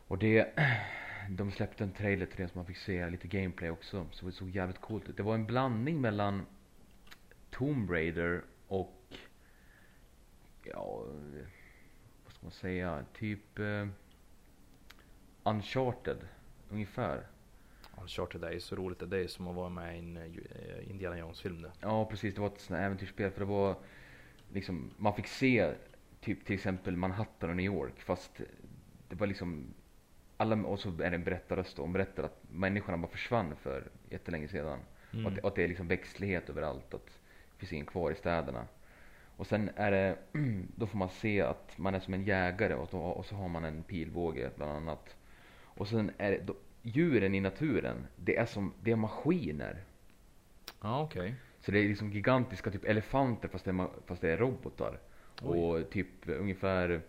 Och 0.07 0.17
det, 0.17 0.49
de 1.29 1.51
släppte 1.51 1.83
en 1.83 1.91
trailer 1.91 2.25
till 2.25 2.37
det 2.37 2.47
som 2.47 2.59
man 2.59 2.65
fick 2.65 2.77
se 2.77 3.09
lite 3.09 3.27
gameplay 3.27 3.69
också. 3.69 4.07
Så 4.11 4.25
det 4.25 4.31
såg 4.31 4.49
jävligt 4.49 4.81
coolt 4.81 5.09
ut. 5.09 5.17
Det 5.17 5.23
var 5.23 5.35
en 5.35 5.45
blandning 5.45 6.01
mellan 6.01 6.45
Tomb 7.49 7.91
Raider 7.91 8.41
och 8.67 9.17
ja, 10.63 11.05
vad 12.23 12.33
ska 12.33 12.45
man 12.45 12.51
säga, 12.51 13.05
typ 13.13 13.59
eh, 13.59 13.87
Uncharted 15.43 16.17
ungefär. 16.73 17.27
Uncharted 18.01 18.43
är 18.43 18.51
ju 18.51 18.59
så 18.59 18.75
roligt. 18.75 19.09
Det 19.09 19.17
är 19.17 19.27
som 19.27 19.47
att 19.47 19.55
vara 19.55 19.69
med 19.69 19.95
i 19.95 19.99
en 19.99 20.17
eh, 20.17 20.89
Indiana 20.89 21.17
Jones 21.17 21.41
film 21.41 21.61
det. 21.61 21.71
Ja 21.79 22.05
precis, 22.05 22.35
det 22.35 22.41
var 22.41 22.47
ett 22.47 22.59
sånt 22.59 22.79
äventyrsspel 22.79 23.31
för 23.31 23.39
det 23.39 23.45
var 23.45 23.75
liksom, 24.53 24.91
man 24.97 25.15
fick 25.15 25.27
se 25.27 25.73
typ 26.21 26.45
till 26.45 26.55
exempel 26.55 26.97
Manhattan 26.97 27.49
och 27.49 27.55
New 27.55 27.65
York 27.65 28.01
fast 28.01 28.41
det 29.09 29.15
var 29.15 29.27
liksom 29.27 29.73
alla, 30.37 30.55
och 30.55 30.79
så 30.79 30.89
är 30.89 31.09
det 31.09 31.15
en 31.15 31.23
berättarröst 31.23 31.79
och 31.79 31.89
berättar 31.89 32.23
att 32.23 32.43
människorna 32.51 32.97
bara 32.97 33.11
försvann 33.11 33.55
för 33.55 33.83
jättelänge 34.09 34.47
sedan. 34.47 34.79
Och, 35.25 35.31
att, 35.31 35.39
och 35.39 35.47
att 35.47 35.55
det 35.55 35.63
är 35.63 35.67
liksom 35.67 35.87
växtlighet 35.87 36.49
överallt, 36.49 36.93
att 36.93 37.05
det 37.05 37.57
finns 37.57 37.73
ingen 37.73 37.85
kvar 37.85 38.11
i 38.11 38.15
städerna. 38.15 38.67
Och 39.37 39.47
sen 39.47 39.69
är 39.75 39.91
det, 39.91 40.17
då 40.75 40.87
får 40.87 40.97
man 40.97 41.09
se 41.09 41.41
att 41.41 41.77
man 41.77 41.95
är 41.95 41.99
som 41.99 42.13
en 42.13 42.23
jägare 42.23 42.73
och, 42.73 42.87
då, 42.91 42.97
och 42.97 43.25
så 43.25 43.35
har 43.35 43.47
man 43.47 43.65
en 43.65 43.83
pilbåge 43.83 44.49
bland 44.55 44.71
annat. 44.71 45.15
Och 45.77 45.87
sen 45.87 46.11
är 46.17 46.31
det, 46.31 46.39
då, 46.45 46.55
djuren 46.81 47.35
i 47.35 47.39
naturen, 47.39 48.07
det 48.15 48.37
är 48.37 48.45
som, 48.45 48.73
det 48.81 48.91
är 48.91 48.95
maskiner. 48.95 49.83
Ja 50.81 51.03
okej. 51.03 51.35
Så 51.59 51.71
det 51.71 51.79
är 51.79 51.87
liksom 51.87 52.11
gigantiska 52.11 52.71
typ 52.71 52.85
elefanter 52.85 53.47
fast 53.47 53.65
det 53.65 53.71
är, 53.71 53.87
fast 54.05 54.21
det 54.21 54.31
är 54.31 54.37
robotar. 54.37 54.99
Oj. 55.41 55.59
Och 55.59 55.89
typ 55.89 56.07
ungefär 56.25 57.01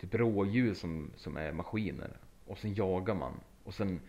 typ 0.00 0.14
rådjur 0.14 0.74
som, 0.74 1.10
som 1.16 1.36
är 1.36 1.52
maskiner. 1.52 2.16
Och 2.46 2.58
sen 2.58 2.74
jagar 2.74 3.14
man. 3.14 3.40
Och 3.64 3.74
sen 3.74 4.00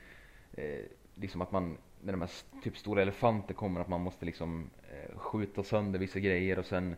eh, 0.53 0.85
liksom 1.15 1.41
att 1.41 1.51
man, 1.51 1.77
när 2.01 2.11
de 2.13 2.21
här 2.21 2.31
typ 2.63 2.77
stora 2.77 3.01
elefanter 3.01 3.53
kommer, 3.53 3.81
att 3.81 3.87
man 3.87 4.01
måste 4.01 4.25
liksom 4.25 4.69
eh, 4.91 5.17
skjuta 5.17 5.63
sönder 5.63 5.99
vissa 5.99 6.19
grejer 6.19 6.59
och 6.59 6.65
sen 6.65 6.95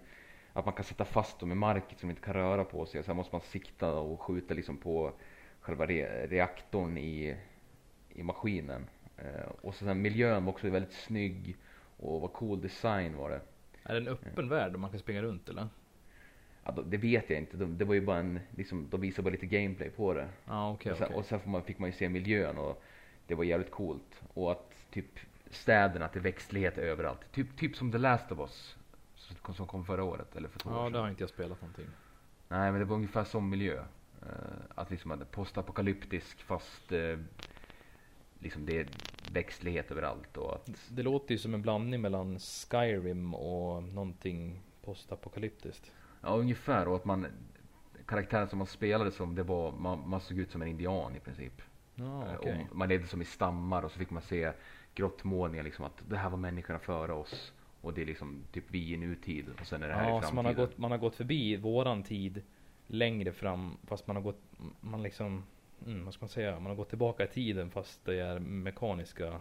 att 0.53 0.66
man 0.66 0.74
kan 0.74 0.86
sätta 0.86 1.05
fast 1.05 1.39
dem 1.39 1.51
i 1.51 1.55
marken 1.55 1.97
så 1.97 2.01
de 2.01 2.09
inte 2.09 2.22
kan 2.22 2.34
röra 2.34 2.66
på 2.66 2.86
sig. 2.86 2.99
Och 2.99 3.05
sen 3.05 3.16
måste 3.16 3.36
man 3.36 3.41
sikta 3.41 3.93
och 3.93 4.22
skjuta 4.22 4.53
liksom 4.53 4.78
på 4.78 5.11
själva 5.64 5.86
re 5.88 6.28
reaktorn 6.28 6.97
i, 6.97 7.36
i 8.09 8.24
maskinen. 8.24 8.86
Eh, 9.18 9.49
och 9.61 9.76
så 9.76 9.86
sen 9.86 10.01
miljön 10.01 10.45
var 10.45 10.51
också 10.53 10.70
väldigt 10.70 10.93
snygg 10.93 11.55
och 11.97 12.22
vad 12.22 12.34
cool 12.34 12.61
design 12.61 13.18
var 13.18 13.30
det. 13.30 13.41
Är 13.84 13.93
det 13.93 13.99
en 13.99 14.07
öppen 14.07 14.49
värld 14.49 14.72
där 14.72 14.80
man 14.80 14.89
kan 14.89 14.99
springa 14.99 15.22
runt 15.22 15.49
eller? 15.49 15.68
Ja, 16.64 16.72
det 16.86 16.97
vet 16.97 17.30
jag 17.30 17.39
inte. 17.39 17.57
De, 17.57 17.78
det 17.78 17.86
var 17.86 17.93
ju 17.93 18.01
bara 18.01 18.18
en, 18.18 18.39
liksom, 18.55 18.88
de 18.89 19.01
visade 19.01 19.24
bara 19.24 19.32
lite 19.32 19.45
gameplay 19.45 19.89
på 19.89 20.14
det. 20.14 20.30
Ja 20.45 20.72
okej 20.72 20.91
och 20.91 20.97
sen, 20.97 21.07
okej. 21.07 21.18
och 21.18 21.26
sen 21.26 21.39
man, 21.45 21.64
fick 21.64 21.80
man 21.80 21.89
ju 21.89 21.93
se 21.95 22.09
miljön 22.09 22.57
och 22.57 22.84
det 23.28 23.36
var 23.36 23.43
jävligt 23.43 23.72
coolt. 23.72 24.22
Och 24.34 24.51
att 24.51 24.76
typ 24.91 25.20
städerna, 25.49 26.05
att 26.05 26.14
det 26.14 26.20
är 26.20 26.24
växtlighet 26.24 26.78
överallt. 26.78 27.32
Typ, 27.32 27.57
typ 27.57 27.76
som 27.76 27.91
The 27.91 27.97
Last 27.97 28.32
of 28.32 28.39
Us. 28.39 28.76
som- 29.55 29.68
kom 29.68 29.86
förra 29.86 30.03
året 30.03 30.36
eller 30.36 30.49
för 30.49 30.59
två 30.59 30.70
år 30.70 30.76
Ja, 30.76 30.84
sedan. 30.86 30.91
det 30.91 30.99
har 30.99 31.09
inte 31.09 31.24
jag 31.24 31.30
spelat 31.30 31.61
någonting. 31.61 31.86
Nej 32.47 32.72
men 32.72 32.80
det 32.80 32.86
var 32.86 32.95
ungefär 32.95 33.24
som 33.24 33.49
miljö. 33.49 33.84
Eh, 34.26 34.64
att 34.76 34.92
liksom 34.92 35.12
att 35.12 35.32
postapokalyptisk 35.32 36.42
fast 36.42 36.92
eh, 36.92 37.20
liksom 38.40 38.66
det 38.66 38.80
är 38.80 38.88
växtlighet 39.32 39.92
överallt 39.92 40.38
och 40.38 40.56
att 40.56 40.70
Det 40.90 41.04
låter 41.04 41.32
ju 41.32 41.38
som 41.38 41.54
en 41.54 41.62
blandning 41.62 42.02
mellan 42.02 42.40
Skyrim 42.40 43.34
och 43.34 43.84
någonting 43.84 44.62
postapokalyptiskt. 44.86 45.92
Ja 46.22 46.30
ungefär 46.38 46.88
och 46.88 46.96
att 46.96 47.06
man 47.06 47.28
karaktären 48.06 48.48
som 48.48 48.58
man 48.58 48.68
spelade 48.68 49.12
som 49.12 49.36
det 49.36 49.44
var 49.44 49.72
man, 49.72 50.10
man 50.10 50.22
såg 50.22 50.38
ut 50.38 50.52
som 50.52 50.62
en 50.62 50.68
indian 50.68 51.16
i 51.16 51.20
princip. 51.20 51.62
Ja, 51.96 52.26
Eh, 52.28 52.36
och 52.36 52.76
man 52.76 52.90
levde 52.90 53.08
som 53.08 53.22
i 53.22 53.26
stammar 53.26 53.84
och 53.84 53.92
så 53.92 54.00
fick 54.00 54.10
man 54.10 54.22
se 54.22 54.52
grottmålningar 54.96 55.64
liksom 55.64 55.86
att 55.86 56.04
det 56.10 56.18
här 56.18 56.30
var 56.30 56.38
människorna 56.38 56.80
före 56.80 57.14
oss. 57.14 57.54
Och 57.82 57.94
det 57.94 58.02
är 58.02 58.06
liksom 58.06 58.44
typ 58.52 58.64
vi 58.68 58.94
i 58.94 58.98
nutid 58.98 59.46
och 59.60 59.66
sen 59.68 59.84
är 59.84 59.88
det 59.88 59.94
här 59.94 60.04
i 60.06 60.10
Ja, 60.10 60.22
så 60.22 60.28
framtiden. 60.28 60.36
man 60.36 60.46
har, 60.46 60.54
gått, 60.54 60.78
man 60.78 60.92
har 60.92 60.98
gått 60.98 61.16
förbi 61.16 61.56
våran 61.56 62.04
tid 62.04 62.42
längre 62.88 63.32
fram 63.32 63.78
fast 63.88 64.08
man 64.08 64.16
har 64.16 64.24
gått, 64.24 64.42
man 64.82 65.04
liksom, 65.04 65.44
mm, 65.86 66.06
vad 66.06 66.14
ska 66.14 66.24
man 66.24 66.30
säga, 66.30 66.60
man 66.60 66.66
har 66.66 66.76
gått 66.76 66.90
tillbaka 66.90 67.24
i 67.24 67.28
tiden 67.28 67.72
fast 67.72 68.06
det 68.06 68.20
är 68.20 68.40
mekaniska 68.40 69.40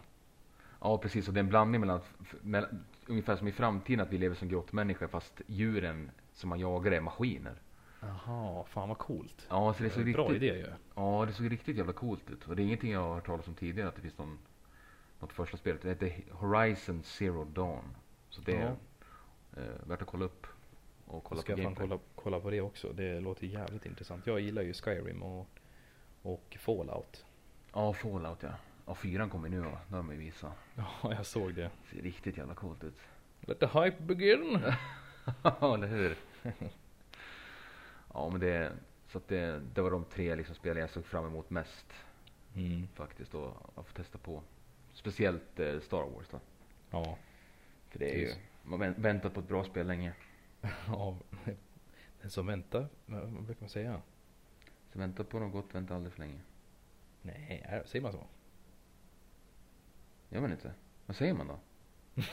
Ja 0.79 0.97
precis 0.97 1.27
och 1.27 1.33
det 1.33 1.37
är 1.39 1.43
en 1.43 1.49
blandning 1.49 1.81
mellan, 1.81 2.01
mellan 2.41 2.83
ungefär 3.07 3.35
som 3.35 3.47
i 3.47 3.51
framtiden 3.51 3.99
att 3.99 4.13
vi 4.13 4.17
lever 4.17 4.35
som 4.35 4.47
grottmänniskor 4.47 5.07
fast 5.07 5.41
djuren 5.47 6.11
som 6.33 6.49
man 6.49 6.59
jagar 6.59 6.91
är 6.91 7.01
maskiner. 7.01 7.55
Jaha, 8.01 8.63
fan 8.63 8.89
vad 8.89 8.97
coolt. 8.97 9.47
Ja 9.49 9.73
så 9.73 9.83
det 9.83 9.89
såg 9.89 10.13
Bra 10.13 10.23
riktigt, 10.23 10.43
idé 10.43 10.57
ju. 10.57 10.67
ja 10.95 11.25
det 11.27 11.33
såg 11.33 11.51
riktigt 11.51 11.77
jävla 11.77 11.93
coolt 11.93 12.29
ut. 12.29 12.47
Och 12.47 12.55
det 12.55 12.61
är 12.61 12.63
ingenting 12.63 12.91
jag 12.91 13.01
har 13.01 13.13
hört 13.13 13.25
talas 13.25 13.47
om 13.47 13.55
tidigare 13.55 13.89
att 13.89 13.95
det 13.95 14.01
finns 14.01 14.17
någon, 14.17 14.39
något 15.19 15.33
första 15.33 15.57
spelet. 15.57 15.81
Det 15.81 15.89
heter 15.89 16.23
Horizon 16.31 17.03
Zero 17.03 17.45
Dawn. 17.45 17.95
Så 18.29 18.41
det 18.41 18.55
är 18.55 18.75
eh, 19.57 19.87
värt 19.87 20.01
att 20.01 20.07
kolla 20.07 20.25
upp. 20.25 20.47
Och 21.05 21.23
kolla 21.23 21.41
Ska 21.41 21.53
på 21.53 21.59
jag 21.59 21.65
fan 21.65 21.75
kolla, 21.75 21.99
kolla 22.23 22.39
på 22.39 22.49
det 22.49 22.61
också. 22.61 22.93
Det 22.93 23.19
låter 23.19 23.47
jävligt 23.47 23.85
intressant. 23.85 24.27
Jag 24.27 24.39
gillar 24.39 24.61
ju 24.61 24.73
Skyrim 24.73 25.23
och, 25.23 25.47
och 26.21 26.57
Fallout. 26.59 27.25
Ja 27.73 27.93
Fallout 27.93 28.43
ja. 28.43 28.49
Ja 28.85 28.95
fyran 28.95 29.29
kommer 29.29 29.49
nu 29.49 29.59
va, 29.59 29.79
det 29.87 29.95
har 29.95 30.03
de 30.03 30.11
ju 30.11 30.17
visat. 30.17 30.51
Ja, 30.75 30.87
jag 31.13 31.25
såg 31.25 31.53
det. 31.53 31.69
Ser 31.91 32.01
riktigt 32.01 32.37
jävla 32.37 32.55
coolt 32.55 32.83
ut. 32.83 32.97
Let 33.41 33.59
the 33.59 33.65
hype 33.65 34.03
begin! 34.03 34.59
Ja, 35.43 35.73
eller 35.73 35.87
hur? 35.87 36.17
ja, 38.13 38.29
men 38.29 38.39
det, 38.39 38.71
så 39.07 39.17
att 39.17 39.27
det, 39.27 39.61
det 39.73 39.81
var 39.81 39.91
de 39.91 40.05
tre 40.05 40.35
liksom 40.35 40.55
spel 40.55 40.77
jag 40.77 40.89
såg 40.89 41.05
fram 41.05 41.25
emot 41.25 41.49
mest 41.49 41.93
Mm. 42.55 42.87
faktiskt 42.93 43.33
och 43.35 43.47
att 43.75 43.87
få 43.87 43.93
testa 43.93 44.17
på. 44.17 44.41
Speciellt 44.93 45.59
eh, 45.59 45.79
Star 45.79 46.03
Wars 46.09 46.27
då. 46.31 46.39
Ja. 46.91 47.17
För 47.89 47.99
det 47.99 48.09
är 48.15 48.19
ju, 48.19 48.25
Precis. 48.25 48.41
man 48.63 48.81
har 48.81 48.89
väntat 48.89 49.33
på 49.33 49.39
ett 49.39 49.47
bra 49.47 49.63
spel 49.63 49.87
länge. 49.87 50.13
ja. 50.87 51.17
Den 52.23 52.31
som 52.31 52.45
väntar, 52.47 52.87
vad 53.05 53.43
brukar 53.43 53.61
man 53.61 53.69
säga? 53.69 54.01
Så 54.93 54.99
vänta 54.99 55.23
på 55.23 55.39
något 55.39 55.51
gott, 55.51 55.75
vänta 55.75 55.95
aldrig 55.95 56.13
för 56.13 56.19
länge. 56.19 56.39
Nej, 57.21 57.63
är- 57.69 57.83
säger 57.85 58.03
man 58.03 58.11
så? 58.11 58.23
Gör 60.29 60.41
man 60.41 60.51
inte? 60.51 60.73
Vad 61.05 61.15
säger 61.15 61.33
man 61.33 61.47
då? 61.47 61.59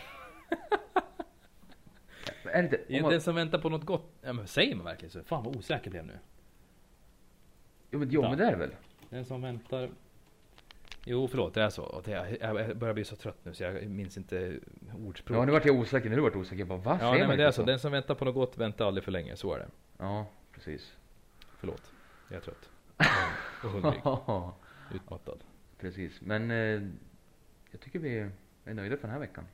Är 2.45 2.63
det 2.63 2.65
inte, 2.65 2.97
om 2.97 3.03
man, 3.03 3.11
Den 3.13 3.21
som 3.21 3.35
väntar 3.35 3.59
på 3.59 3.69
något 3.69 3.85
gott, 3.85 4.13
ja, 4.23 4.33
men 4.33 4.47
säger 4.47 4.75
man 4.77 4.85
verkligen 4.85 5.11
så? 5.11 5.23
Fan 5.25 5.45
vad 5.45 5.57
osäker 5.57 5.91
blev 5.91 6.03
jag 6.07 6.07
nu. 6.07 6.19
jo, 7.91 7.99
men, 7.99 8.11
jo, 8.11 8.23
men 8.23 8.39
det 8.39 8.45
är 8.45 8.51
det 8.51 8.57
väl? 8.57 8.75
Den 9.11 9.25
som 9.25 9.43
väntar 9.43 9.91
Jo 11.05 11.29
förlåt, 11.29 11.55
det 11.55 11.63
är 11.63 11.71
så. 11.71 12.03
Jag 12.41 12.77
börjar 12.77 12.95
bli 12.95 13.05
så 13.05 13.17
trött 13.17 13.39
nu 13.43 13.55
så 13.55 13.63
jag 13.63 13.87
minns 13.87 14.17
inte 14.17 14.59
ordspråk. 15.07 15.39
Ja, 15.39 15.45
nu 15.45 15.53
vart 15.53 15.65
jag 15.65 15.77
osäker, 15.77 16.09
när 16.09 16.17
du 16.17 16.23
vart 16.23 16.37
osäker. 16.37 16.59
Jag 16.59 16.69
bara, 16.69 16.79
va? 16.79 16.99
Ja, 17.01 17.11
nej, 17.13 17.29
men 17.29 17.39
det 17.39 17.45
är 17.45 17.51
så. 17.51 17.63
Den 17.63 17.79
som 17.79 17.93
väntar 17.93 18.15
på 18.15 18.25
något 18.25 18.35
gott 18.35 18.59
väntar 18.59 18.87
aldrig 18.87 19.05
för 19.05 19.13
länge. 19.13 19.37
Så 19.37 19.55
är 19.55 19.59
det. 19.59 19.69
Ja, 19.99 20.27
precis. 20.53 20.97
Förlåt. 21.59 21.93
Jag 22.29 22.37
är 22.37 22.41
trött. 22.41 22.71
Och 23.65 23.71
hungrig. 23.71 24.03
Utmattad. 24.95 25.45
precis. 25.79 26.21
Men 26.21 26.51
eh, 26.51 26.83
jag 27.71 27.81
tycker 27.81 27.99
vi 27.99 28.19
är 28.65 28.75
nöjda 28.75 28.97
för 28.97 29.03
den 29.03 29.11
här 29.11 29.21
veckan. 29.21 29.45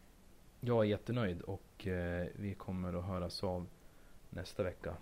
Jag 0.60 0.84
är 0.84 0.88
jättenöjd 0.88 1.40
och 1.42 1.86
eh, 1.86 2.26
vi 2.34 2.54
kommer 2.54 2.98
att 2.98 3.04
höras 3.04 3.44
av 3.44 3.66
nästa 4.30 4.62
vecka. 4.62 4.94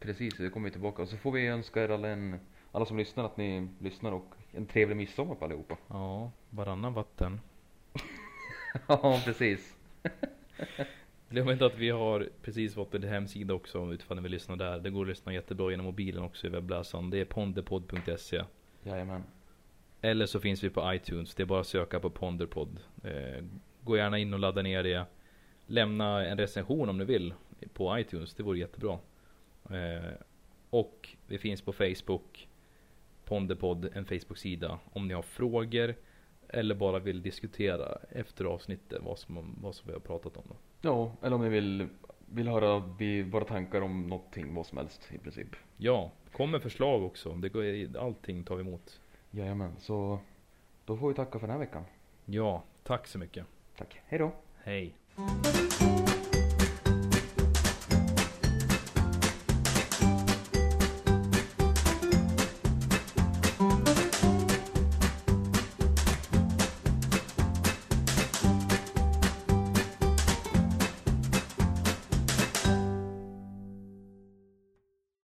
Precis, 0.00 0.36
det 0.36 0.50
kommer 0.50 0.64
vi 0.68 0.72
tillbaka. 0.72 1.02
Och 1.02 1.08
så 1.08 1.16
får 1.16 1.32
vi 1.32 1.46
önska 1.46 1.84
er 1.84 1.88
alla, 1.88 2.08
en, 2.08 2.40
alla 2.72 2.86
som 2.86 2.96
lyssnar 2.96 3.24
att 3.24 3.36
ni 3.36 3.68
lyssnar 3.78 4.12
och 4.12 4.34
en 4.52 4.66
trevlig 4.66 4.96
midsommar 4.96 5.34
på 5.34 5.44
allihopa. 5.44 5.76
Ja, 5.88 6.30
varannan 6.50 6.94
vatten. 6.94 7.40
Ja, 8.88 9.20
precis. 9.24 9.76
Glöm 11.30 11.50
inte 11.50 11.66
att 11.66 11.78
vi 11.78 11.90
har 11.90 12.28
precis 12.42 12.74
fått 12.74 12.94
en 12.94 13.02
hemsida 13.02 13.54
också 13.54 13.92
utifall 13.92 14.16
ni 14.16 14.22
vill 14.22 14.32
lyssna 14.32 14.56
där. 14.56 14.78
Det 14.78 14.90
går 14.90 15.02
att 15.02 15.08
lyssna 15.08 15.32
jättebra 15.32 15.70
genom 15.70 15.86
mobilen 15.86 16.22
också 16.22 16.46
i 16.46 16.50
webbläsaren. 16.50 17.10
Det 17.10 17.18
är 17.20 17.24
pondepod.se. 17.24 18.42
Jajamän. 18.82 19.24
Eller 20.00 20.26
så 20.26 20.40
finns 20.40 20.64
vi 20.64 20.70
på 20.70 20.94
iTunes. 20.94 21.34
Det 21.34 21.42
är 21.42 21.46
bara 21.46 21.60
att 21.60 21.66
söka 21.66 22.00
på 22.00 22.10
Ponderpod. 22.10 22.80
Eh, 23.04 23.44
gå 23.82 23.96
gärna 23.96 24.18
in 24.18 24.34
och 24.34 24.38
ladda 24.38 24.62
ner 24.62 24.82
det. 24.82 25.04
Lämna 25.66 26.26
en 26.26 26.38
recension 26.38 26.88
om 26.88 26.98
ni 26.98 27.04
vill 27.04 27.34
på 27.72 27.98
iTunes. 27.98 28.34
Det 28.34 28.42
vore 28.42 28.58
jättebra. 28.58 28.98
Eh, 29.70 30.12
och 30.70 31.08
vi 31.26 31.38
finns 31.38 31.62
på 31.62 31.72
Facebook. 31.72 32.47
Ponderpod, 33.28 33.88
en 33.94 34.04
Facebook-sida. 34.04 34.78
Om 34.92 35.08
ni 35.08 35.14
har 35.14 35.22
frågor 35.22 35.94
eller 36.48 36.74
bara 36.74 36.98
vill 36.98 37.22
diskutera 37.22 37.98
efter 38.10 38.44
avsnittet 38.44 39.02
vad 39.02 39.18
som, 39.18 39.58
vad 39.62 39.74
som 39.74 39.86
vi 39.86 39.92
har 39.92 40.00
pratat 40.00 40.36
om. 40.36 40.42
Då. 40.48 40.56
Ja, 40.80 41.12
eller 41.22 41.36
om 41.36 41.42
ni 41.42 41.48
vill, 41.48 41.88
vill 42.26 42.48
höra 42.48 42.78
våra 43.30 43.44
tankar 43.44 43.80
om 43.80 44.06
någonting, 44.06 44.54
vad 44.54 44.66
som 44.66 44.78
helst 44.78 45.08
i 45.12 45.18
princip. 45.18 45.48
Ja, 45.76 46.12
kom 46.32 46.50
med 46.50 46.62
förslag 46.62 47.04
också. 47.04 47.34
Det 47.34 47.48
går, 47.48 47.98
allting 47.98 48.44
tar 48.44 48.56
vi 48.56 48.60
emot. 48.60 49.00
Jajamän, 49.30 49.76
så 49.78 50.18
då 50.84 50.96
får 50.96 51.08
vi 51.08 51.14
tacka 51.14 51.38
för 51.38 51.46
den 51.46 51.56
här 51.56 51.66
veckan. 51.66 51.84
Ja, 52.24 52.64
tack 52.82 53.06
så 53.06 53.18
mycket. 53.18 53.46
Tack. 53.76 54.00
Hej 54.06 54.18
då. 54.18 54.32
Hej. 54.62 54.94